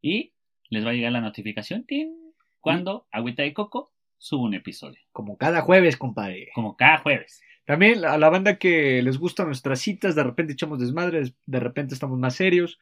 y 0.00 0.32
les 0.70 0.84
va 0.84 0.90
a 0.90 0.92
llegar 0.92 1.12
la 1.12 1.20
notificación 1.20 1.84
¡tin! 1.84 2.14
cuando 2.60 3.06
Agüita 3.12 3.42
de 3.42 3.52
Coco 3.54 3.92
sube 4.18 4.42
un 4.44 4.54
episodio, 4.54 5.00
Como 5.12 5.36
cada 5.36 5.60
jueves, 5.62 5.96
compadre. 5.96 6.48
como 6.54 6.76
cada 6.76 6.98
jueves. 6.98 7.42
También 7.66 8.04
a 8.04 8.16
la 8.16 8.30
banda 8.30 8.56
que 8.56 9.02
les 9.02 9.18
gustan 9.18 9.46
nuestras 9.46 9.80
citas, 9.80 10.14
de 10.14 10.22
repente 10.22 10.52
echamos 10.52 10.78
desmadres, 10.78 11.34
de 11.46 11.60
repente 11.60 11.94
estamos 11.94 12.18
más 12.18 12.36
serios. 12.36 12.78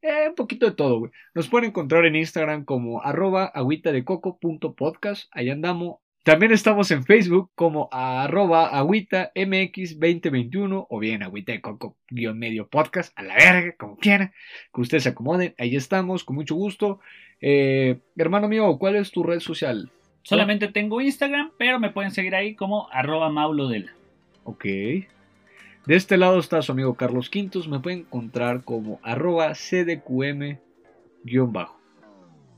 Eh, 0.00 0.28
un 0.28 0.36
poquito 0.36 0.66
de 0.66 0.72
todo, 0.72 1.00
güey. 1.00 1.12
Nos 1.34 1.48
pueden 1.48 1.70
encontrar 1.70 2.06
en 2.06 2.14
Instagram 2.14 2.64
como 2.64 3.02
arroba 3.02 3.46
agüitadecoco.podcast. 3.46 5.28
Ahí 5.32 5.50
andamos. 5.50 5.96
También 6.22 6.52
estamos 6.52 6.90
en 6.90 7.04
Facebook 7.04 7.50
como 7.54 7.88
arroba 7.90 8.68
agüita 8.68 9.32
mx2021 9.34 10.86
o 10.88 10.98
bien 10.98 11.22
agüita 11.22 11.52
de 11.52 11.60
coco 11.60 11.96
guion 12.10 12.38
medio 12.38 12.68
podcast, 12.68 13.18
a 13.18 13.22
la 13.22 13.34
verga, 13.34 13.74
como 13.78 13.96
quieran, 13.96 14.32
que 14.72 14.80
ustedes 14.80 15.04
se 15.04 15.08
acomoden. 15.08 15.54
Ahí 15.58 15.74
estamos, 15.74 16.24
con 16.24 16.36
mucho 16.36 16.54
gusto. 16.54 17.00
Eh, 17.40 18.00
hermano 18.16 18.46
mío, 18.46 18.76
¿cuál 18.78 18.96
es 18.96 19.10
tu 19.10 19.22
red 19.22 19.40
social? 19.40 19.90
Solamente 20.22 20.68
tengo 20.68 21.00
Instagram, 21.00 21.52
pero 21.58 21.80
me 21.80 21.90
pueden 21.90 22.10
seguir 22.10 22.34
ahí 22.34 22.54
como 22.54 22.88
arroba 22.92 23.30
maulodela. 23.30 23.97
Ok. 24.48 24.64
De 24.64 25.08
este 25.88 26.16
lado 26.16 26.38
está 26.38 26.62
su 26.62 26.72
amigo 26.72 26.94
Carlos 26.94 27.28
Quintos. 27.28 27.68
Me 27.68 27.80
pueden 27.80 27.98
encontrar 28.00 28.64
como 28.64 28.98
arroba 29.02 29.50
cdqm-bajo. 29.50 30.58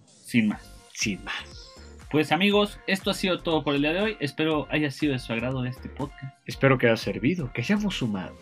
Sin 0.04 0.46
más. 0.48 0.72
Sin 0.92 1.24
más. 1.24 1.72
Pues 2.08 2.30
amigos, 2.30 2.78
esto 2.86 3.10
ha 3.10 3.14
sido 3.14 3.40
todo 3.40 3.64
por 3.64 3.74
el 3.74 3.82
día 3.82 3.92
de 3.92 4.02
hoy. 4.02 4.16
Espero 4.20 4.68
haya 4.70 4.92
sido 4.92 5.14
de 5.14 5.18
su 5.18 5.32
agrado 5.32 5.64
este 5.64 5.88
podcast. 5.88 6.32
Espero 6.46 6.78
que 6.78 6.86
haya 6.86 6.96
servido, 6.96 7.52
que 7.52 7.62
hayamos 7.62 7.96
sumado. 7.96 8.38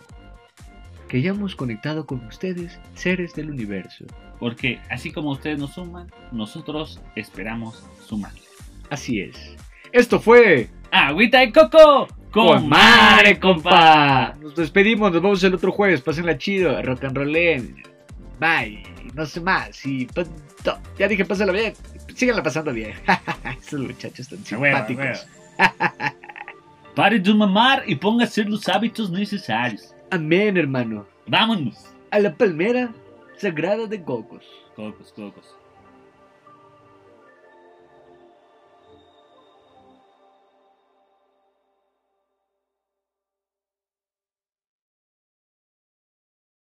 Que 1.09 1.17
hayamos 1.17 1.57
conectado 1.57 2.05
con 2.05 2.23
ustedes, 2.27 2.79
seres 2.93 3.35
del 3.35 3.49
universo. 3.49 4.05
Porque 4.39 4.79
así 4.91 5.11
como 5.11 5.31
ustedes 5.31 5.59
nos 5.59 5.73
suman, 5.73 6.13
nosotros 6.33 7.01
esperamos 7.17 7.83
sumarles. 8.07 8.45
Así 8.91 9.21
es. 9.21 9.57
Esto 9.93 10.21
fue... 10.21 10.69
¡Agüita 10.91 11.41
de 11.41 11.51
coco! 11.51 12.09
¡Con 12.31 12.69
madre, 12.69 13.39
compa! 13.39 14.35
Nos 14.41 14.55
despedimos, 14.55 15.13
nos 15.13 15.23
vemos 15.23 15.43
el 15.45 15.55
otro 15.55 15.73
jueves. 15.73 16.03
Pásenla 16.03 16.37
chido, 16.37 16.81
rock 16.83 17.05
and 17.05 17.17
rollen. 17.17 17.83
Bye. 18.39 18.83
No 19.15 19.25
sé 19.25 19.41
más. 19.41 19.85
Y 19.87 20.07
pues, 20.07 20.29
ya 20.99 21.09
dije, 21.09 21.25
pásenla 21.25 21.53
bien. 21.53 21.73
Síganla 22.15 22.43
pasando 22.43 22.73
bien. 22.73 22.93
Esos 23.59 23.81
muchachos 23.81 24.29
tan 24.29 24.45
simpáticos. 24.45 25.27
Pare 26.95 27.21
de 27.21 27.33
mamar 27.33 27.85
y 27.87 27.95
ponga 27.95 28.25
a 28.25 28.27
hacer 28.27 28.49
los 28.49 28.69
hábitos 28.69 29.11
necesarios. 29.11 29.95
Amén, 30.11 30.57
hermano. 30.57 31.07
¡Vámonos! 31.27 31.87
A 32.11 32.19
la 32.19 32.35
palmera 32.35 32.93
sagrada 33.37 33.87
de 33.87 33.99
Gogos. 33.99 34.45
Cocos, 34.75 35.13
cocos. 35.13 35.58